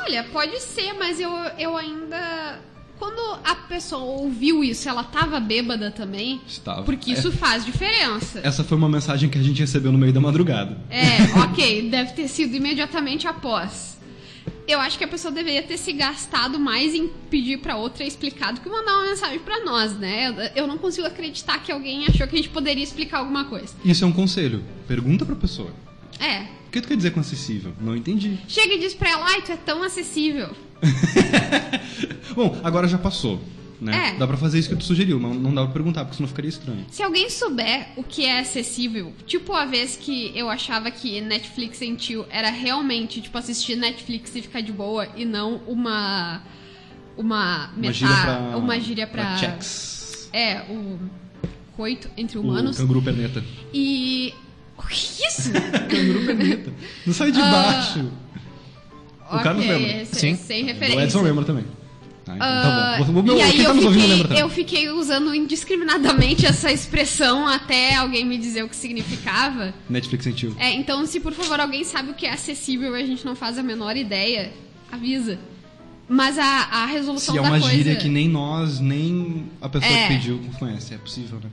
Olha, 0.06 0.22
pode 0.22 0.60
ser, 0.60 0.92
mas 0.92 1.18
eu, 1.18 1.30
eu 1.58 1.76
ainda. 1.76 2.60
Quando 2.96 3.20
a 3.44 3.54
pessoa 3.56 4.02
ouviu 4.02 4.62
isso, 4.62 4.88
ela 4.88 5.02
tava 5.02 5.40
bêbada 5.40 5.90
também. 5.90 6.40
Estava. 6.46 6.82
Porque 6.84 7.10
isso 7.12 7.32
faz 7.32 7.64
diferença. 7.64 8.40
Essa 8.42 8.62
foi 8.62 8.78
uma 8.78 8.88
mensagem 8.88 9.28
que 9.28 9.36
a 9.36 9.42
gente 9.42 9.60
recebeu 9.60 9.90
no 9.90 9.98
meio 9.98 10.12
da 10.12 10.20
madrugada. 10.20 10.78
É, 10.88 11.22
ok, 11.42 11.90
deve 11.90 12.12
ter 12.12 12.28
sido 12.28 12.54
imediatamente 12.54 13.26
após. 13.26 13.98
Eu 14.66 14.80
acho 14.80 14.96
que 14.96 15.04
a 15.04 15.08
pessoa 15.08 15.32
deveria 15.32 15.62
ter 15.62 15.76
se 15.76 15.92
gastado 15.92 16.58
mais 16.58 16.94
em 16.94 17.08
pedir 17.28 17.58
pra 17.58 17.76
outra 17.76 18.04
explicar 18.04 18.52
do 18.52 18.60
que 18.60 18.68
mandar 18.68 18.94
uma 18.94 19.08
mensagem 19.08 19.40
pra 19.40 19.64
nós, 19.64 19.96
né? 19.98 20.52
Eu 20.54 20.66
não 20.68 20.78
consigo 20.78 21.06
acreditar 21.06 21.58
que 21.58 21.70
alguém 21.70 22.06
achou 22.06 22.26
que 22.28 22.34
a 22.34 22.38
gente 22.38 22.48
poderia 22.48 22.82
explicar 22.82 23.18
alguma 23.18 23.44
coisa. 23.44 23.74
Isso 23.84 24.04
é 24.04 24.06
um 24.06 24.12
conselho. 24.12 24.64
Pergunta 24.86 25.26
pra 25.26 25.34
pessoa. 25.34 25.70
É. 26.18 26.46
O 26.76 26.78
que 26.78 26.82
tu 26.82 26.88
quer 26.88 26.96
dizer 26.98 27.10
com 27.12 27.20
acessível? 27.20 27.72
Não 27.80 27.96
entendi. 27.96 28.38
Chega 28.46 28.74
e 28.74 28.78
diz 28.78 28.92
pra 28.92 29.08
ela, 29.08 29.24
ai, 29.26 29.40
tu 29.40 29.50
é 29.50 29.56
tão 29.56 29.82
acessível. 29.82 30.50
Bom, 32.36 32.60
agora 32.62 32.86
já 32.86 32.98
passou. 32.98 33.40
Né? 33.80 34.12
É. 34.14 34.18
Dá 34.18 34.26
pra 34.26 34.36
fazer 34.36 34.58
isso 34.58 34.68
que 34.68 34.76
tu 34.76 34.84
sugeriu, 34.84 35.18
mas 35.18 35.34
não 35.40 35.54
dá 35.54 35.62
pra 35.64 35.72
perguntar, 35.72 36.04
porque 36.04 36.16
senão 36.18 36.28
ficaria 36.28 36.50
estranho. 36.50 36.84
Se 36.90 37.02
alguém 37.02 37.30
souber 37.30 37.88
o 37.96 38.02
que 38.02 38.26
é 38.26 38.40
acessível, 38.40 39.10
tipo 39.26 39.54
a 39.54 39.64
vez 39.64 39.96
que 39.96 40.32
eu 40.34 40.50
achava 40.50 40.90
que 40.90 41.18
Netflix 41.22 41.80
em 41.80 41.94
tio 41.94 42.26
era 42.30 42.50
realmente, 42.50 43.22
tipo, 43.22 43.36
assistir 43.38 43.74
Netflix 43.76 44.34
e 44.36 44.42
ficar 44.42 44.60
de 44.60 44.72
boa 44.72 45.08
e 45.16 45.24
não 45.24 45.62
uma. 45.66 46.42
Uma. 47.16 47.70
Uma 47.70 47.72
meta- 47.74 47.94
gíria 47.94 48.16
pra. 48.22 48.56
uma 48.58 48.80
gíria 48.80 49.06
pra. 49.06 49.36
checks. 49.38 50.28
É, 50.30 50.60
o 50.70 50.98
coito 51.74 52.10
entre 52.18 52.36
O 52.36 52.42
humanos. 52.42 52.76
canguru 52.76 53.00
perneta. 53.00 53.42
E. 53.72 54.34
O 54.78 54.82
que 54.88 54.94
é 55.22 55.28
isso? 55.28 55.50
Não 57.06 57.14
sai 57.14 57.30
de 57.32 57.40
Ah, 57.40 57.50
baixo. 57.50 58.10
O 59.30 59.38
Carlos 59.40 59.64
Ok, 59.64 59.76
lembra. 59.78 60.04
Sem, 60.06 60.36
Sim. 60.36 60.42
sem 60.44 60.62
O 60.62 60.66
referência. 60.66 61.02
Edson 61.04 61.22
lembra 61.22 61.44
também. 61.44 61.64
Ah, 62.28 62.34
então 62.34 63.06
tá 63.06 63.12
bom. 63.12 63.20
O 63.20 63.22
meu, 63.22 63.38
e 63.38 63.42
aí 63.42 63.56
tá 63.62 63.70
eu 63.70 63.74
nos 63.74 63.84
ouvindo 63.84 64.06
lembra 64.08 64.28
fiquei, 64.28 64.42
eu 64.42 64.48
fiquei 64.48 64.88
usando 64.90 65.32
indiscriminadamente 65.34 66.44
essa 66.46 66.72
expressão 66.72 67.46
até 67.46 67.94
alguém 67.94 68.24
me 68.24 68.36
dizer 68.36 68.64
o 68.64 68.68
que 68.68 68.74
significava. 68.74 69.72
Netflix 69.88 70.24
sentiu. 70.24 70.54
É, 70.58 70.72
então, 70.72 71.06
se 71.06 71.20
por 71.20 71.32
favor 71.32 71.60
alguém 71.60 71.84
sabe 71.84 72.10
o 72.10 72.14
que 72.14 72.26
é 72.26 72.32
acessível 72.32 72.96
e 72.96 73.02
a 73.02 73.06
gente 73.06 73.24
não 73.24 73.36
faz 73.36 73.58
a 73.58 73.62
menor 73.62 73.96
ideia, 73.96 74.52
avisa. 74.90 75.38
Mas 76.08 76.36
a, 76.38 76.44
a 76.44 76.86
resolução 76.86 77.34
Se 77.34 77.38
é 77.38 77.42
da 77.42 77.48
uma 77.48 77.60
coisa. 77.60 77.74
gíria 77.76 77.96
que 77.96 78.08
nem 78.08 78.28
nós, 78.28 78.78
nem 78.80 79.46
a 79.60 79.68
pessoa 79.68 79.92
É. 79.92 80.02
que 80.08 80.14
pediu 80.14 80.40
conhece. 80.58 80.94
É 80.94 80.98
possível, 80.98 81.38
né? 81.42 81.50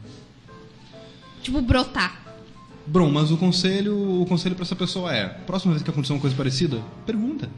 Tipo, 1.41 1.61
brotar. 1.61 2.19
Bom, 2.85 3.09
mas 3.09 3.31
o 3.31 3.37
conselho, 3.37 4.21
o 4.21 4.25
conselho 4.25 4.55
pra 4.55 4.63
essa 4.63 4.75
pessoa 4.75 5.13
é: 5.15 5.25
próxima 5.27 5.73
vez 5.73 5.83
que 5.83 5.89
acontecer 5.89 6.13
uma 6.13 6.19
coisa 6.19 6.35
parecida, 6.35 6.81
pergunta. 7.05 7.49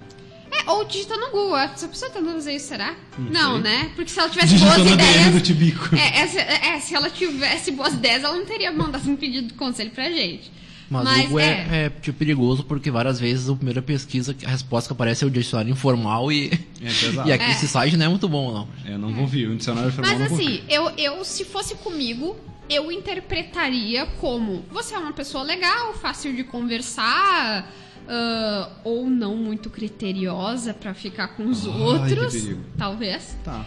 É, 0.51 0.69
ou 0.71 0.85
digita 0.85 1.17
no 1.17 1.31
Google. 1.31 1.57
Essa 1.57 1.87
pessoa 1.87 2.09
tá 2.11 2.19
tentando 2.19 2.35
fazer 2.35 2.55
isso, 2.55 2.67
será? 2.67 2.95
Não 3.17 3.31
Não, 3.31 3.57
né? 3.59 3.91
Porque 3.95 4.09
se 4.11 4.19
ela 4.19 4.29
tivesse 4.29 4.53
Digitando 4.53 4.83
boas 4.85 4.97
DM 4.97 4.97
do 5.23 5.27
ideias. 5.29 5.41
Tibico. 5.41 5.95
É, 5.95 6.19
é, 6.21 6.27
se- 6.27 6.37
é, 6.39 6.79
se 6.79 6.95
ela 6.95 7.09
tivesse 7.09 7.71
boas 7.71 7.93
ideias, 7.93 8.23
ela 8.23 8.37
não 8.37 8.45
teria 8.45 8.71
mandado 8.71 9.09
um 9.09 9.15
pedido 9.15 9.47
de 9.47 9.53
conselho 9.55 9.91
pra 9.91 10.09
gente. 10.09 10.51
Mas, 10.87 11.03
Mas, 11.03 11.19
o 11.19 11.23
Google 11.29 11.39
é, 11.39 11.45
é. 11.45 11.85
é, 11.85 11.89
tipo, 11.89 12.15
perigoso 12.19 12.63
porque 12.63 12.91
várias 12.91 13.19
vezes 13.19 13.49
a 13.49 13.55
primeira 13.55 13.81
pesquisa, 13.81 14.35
a 14.45 14.49
resposta 14.51 14.87
que 14.87 14.93
aparece 14.93 15.23
é 15.23 15.27
o 15.27 15.31
dicionário 15.31 15.71
informal 15.71 16.31
e, 16.31 16.51
É 16.79 16.85
pesado. 16.93 17.27
e 17.27 17.33
aqui 17.33 17.43
É. 17.43 17.51
esse 17.51 17.67
site 17.67 17.97
não 17.97 18.05
é 18.05 18.09
muito 18.09 18.29
bom, 18.29 18.53
não. 18.53 18.67
É, 18.85 18.95
não 18.95 19.11
vou 19.11 19.25
vir. 19.25 19.49
O 19.49 19.55
dicionário 19.57 19.91
formal 19.91 20.19
Mas 20.19 20.31
assim, 20.31 20.61
eu, 20.69 20.91
eu, 20.95 21.25
se 21.25 21.43
fosse 21.43 21.73
comigo, 21.73 22.37
eu 22.69 22.91
interpretaria 22.91 24.05
como 24.19 24.63
você 24.71 24.95
é 24.95 24.97
uma 24.97 25.13
pessoa 25.13 25.43
legal, 25.43 25.93
fácil 25.93 26.33
de 26.35 26.43
conversar, 26.43 27.71
ah, 28.07 28.69
ou 28.83 29.07
não 29.09 29.35
muito 29.37 29.69
criteriosa 29.69 30.73
pra 30.73 30.93
ficar 30.93 31.29
com 31.29 31.45
os 31.47 31.65
Ai, 31.65 31.73
outros, 31.81 32.35
talvez. 32.77 33.37
Tá. 33.43 33.65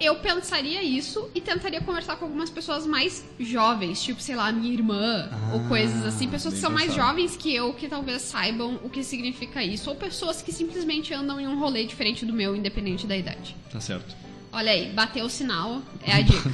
Eu 0.00 0.14
pensaria 0.16 0.82
isso 0.82 1.28
e 1.34 1.42
tentaria 1.42 1.78
conversar 1.82 2.16
com 2.16 2.24
algumas 2.24 2.48
pessoas 2.48 2.86
mais 2.86 3.22
jovens, 3.38 4.02
tipo, 4.02 4.18
sei 4.22 4.34
lá, 4.34 4.50
minha 4.50 4.72
irmã, 4.72 5.28
Ah, 5.30 5.50
ou 5.52 5.60
coisas 5.68 6.06
assim, 6.06 6.26
pessoas 6.26 6.54
que 6.54 6.60
são 6.60 6.70
mais 6.70 6.86
pensado. 6.90 7.06
jovens 7.08 7.36
que 7.36 7.54
eu, 7.54 7.74
que 7.74 7.86
talvez 7.86 8.22
saibam 8.22 8.80
o 8.82 8.88
que 8.88 9.04
significa 9.04 9.62
isso, 9.62 9.90
ou 9.90 9.96
pessoas 9.96 10.40
que 10.40 10.52
simplesmente 10.52 11.12
andam 11.12 11.38
em 11.38 11.46
um 11.46 11.58
rolê 11.58 11.84
diferente 11.84 12.24
do 12.24 12.32
meu, 12.32 12.56
independente 12.56 13.06
da 13.06 13.14
idade. 13.14 13.54
Tá 13.70 13.78
certo. 13.78 14.16
Olha 14.50 14.72
aí, 14.72 14.90
bateu 14.90 15.26
o 15.26 15.28
sinal, 15.30 15.82
é 16.02 16.12
a 16.14 16.20
dica. 16.22 16.50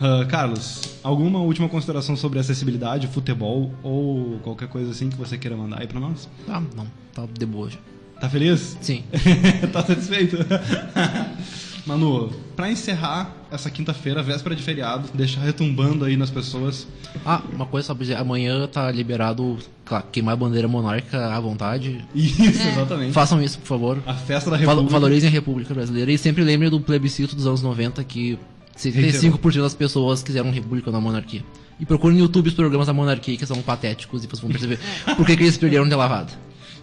Ah, 0.00 0.24
Carlos, 0.28 0.82
alguma 1.02 1.40
última 1.40 1.68
consideração 1.68 2.16
sobre 2.16 2.38
acessibilidade, 2.38 3.06
futebol 3.06 3.72
ou 3.82 4.38
qualquer 4.42 4.68
coisa 4.68 4.90
assim 4.90 5.08
que 5.08 5.16
você 5.16 5.38
queira 5.38 5.56
mandar 5.56 5.80
aí 5.80 5.86
pra 5.86 5.98
nós? 6.00 6.28
Ah, 6.48 6.62
não, 6.76 6.86
tá 7.14 7.26
de 7.38 7.46
boa 7.46 7.70
já. 7.70 7.78
Tá 8.20 8.28
feliz? 8.30 8.76
Sim. 8.80 9.04
tá 9.72 9.82
satisfeito? 9.84 10.36
Manu, 11.86 12.30
pra 12.56 12.70
encerrar 12.70 13.32
essa 13.50 13.70
quinta-feira, 13.70 14.20
véspera 14.22 14.56
de 14.56 14.62
feriado, 14.62 15.08
deixar 15.14 15.40
retumbando 15.42 16.04
aí 16.04 16.16
nas 16.16 16.30
pessoas. 16.30 16.86
Ah, 17.24 17.40
uma 17.52 17.64
coisa 17.64 17.86
só 17.86 17.94
pra 17.94 18.02
dizer, 18.02 18.16
amanhã 18.16 18.66
tá 18.66 18.90
liberado 18.90 19.56
claro, 19.84 20.04
queimar 20.10 20.32
a 20.34 20.36
bandeira 20.36 20.66
monárquica 20.66 21.28
à 21.32 21.38
vontade. 21.38 22.04
Isso, 22.12 22.42
É. 22.42 22.72
exatamente. 22.72 23.12
Façam 23.12 23.40
isso, 23.40 23.58
por 23.60 23.66
favor. 23.68 24.02
A 24.04 24.14
festa 24.14 24.50
da 24.50 24.56
República. 24.56 24.90
Valorizem 24.90 25.28
a 25.28 25.32
República 25.32 25.72
Brasileira 25.72 26.10
e 26.10 26.18
sempre 26.18 26.42
lembrem 26.42 26.68
do 26.70 26.80
plebiscito 26.80 27.36
dos 27.36 27.46
anos 27.46 27.62
90 27.62 28.02
que 28.02 28.36
75% 28.76 29.62
das 29.62 29.74
pessoas 29.74 30.22
quiseram 30.22 30.50
república 30.50 30.90
na 30.90 31.00
monarquia. 31.00 31.44
E 31.78 31.84
procurem 31.84 32.16
no 32.16 32.24
YouTube 32.24 32.48
os 32.48 32.54
programas 32.54 32.86
da 32.86 32.92
monarquia 32.92 33.36
que 33.36 33.46
são 33.46 33.60
patéticos 33.62 34.24
e 34.24 34.26
vocês 34.26 34.40
vão 34.40 34.50
perceber 34.50 34.78
por 35.16 35.26
que, 35.26 35.36
que 35.36 35.42
eles 35.42 35.56
perderam 35.56 35.88
de 35.88 35.94
lavada. 35.94 36.32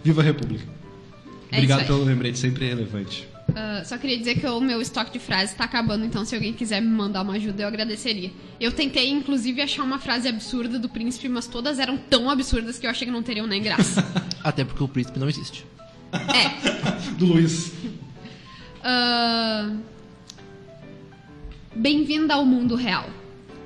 Viva 0.02 0.20
a 0.20 0.24
República. 0.24 0.64
É 1.50 1.56
Obrigado 1.56 1.86
pelo 1.86 2.04
lembrete, 2.04 2.38
sempre 2.38 2.68
relevante. 2.68 3.28
Ah, 3.54 3.82
só 3.84 3.98
queria 3.98 4.18
dizer 4.18 4.36
que 4.36 4.46
o 4.46 4.60
meu 4.60 4.80
estoque 4.80 5.12
de 5.12 5.18
frases 5.18 5.54
tá 5.54 5.64
acabando, 5.64 6.04
então 6.04 6.24
se 6.24 6.34
alguém 6.34 6.52
quiser 6.52 6.80
me 6.80 6.88
mandar 6.88 7.22
uma 7.22 7.34
ajuda, 7.34 7.62
eu 7.62 7.68
agradeceria. 7.68 8.30
Eu 8.58 8.72
tentei, 8.72 9.10
inclusive, 9.10 9.60
achar 9.60 9.82
uma 9.82 9.98
frase 9.98 10.28
absurda 10.28 10.78
do 10.78 10.88
príncipe, 10.88 11.28
mas 11.28 11.46
todas 11.46 11.78
eram 11.78 11.96
tão 11.96 12.30
absurdas 12.30 12.78
que 12.78 12.86
eu 12.86 12.90
achei 12.90 13.06
que 13.06 13.12
não 13.12 13.22
teriam 13.22 13.46
nem 13.46 13.62
graça. 13.62 14.04
Até 14.42 14.64
porque 14.64 14.82
o 14.82 14.88
príncipe 14.88 15.18
não 15.18 15.28
existe. 15.28 15.64
é. 16.12 16.74
Do 17.18 17.26
Luiz. 17.26 17.72
Ah, 18.82 19.70
Bem-vinda 21.76 22.34
ao 22.34 22.44
mundo 22.46 22.76
real. 22.76 23.10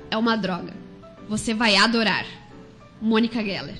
É 0.09 0.17
uma 0.17 0.35
droga. 0.35 0.73
Você 1.27 1.53
vai 1.53 1.75
adorar. 1.75 2.25
Mônica 2.99 3.43
Geller. 3.43 3.75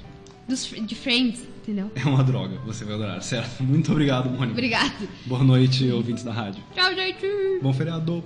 Dos, 0.47 0.65
de 0.67 0.95
Friends, 0.95 1.41
entendeu? 1.61 1.91
É 1.95 2.07
uma 2.07 2.23
droga, 2.23 2.57
você 2.65 2.86
vai 2.86 2.93
adorar, 2.93 3.21
certo? 3.23 3.61
Muito 3.63 3.91
obrigado, 3.91 4.30
Mônica. 4.30 4.51
Obrigada. 4.51 4.93
Boa 5.25 5.43
noite, 5.43 5.89
ouvintes 5.91 6.23
da 6.23 6.32
rádio. 6.32 6.63
Tchau, 6.75 6.93
gente. 6.93 7.27
Bom 7.61 7.73
feriado. 7.73 8.23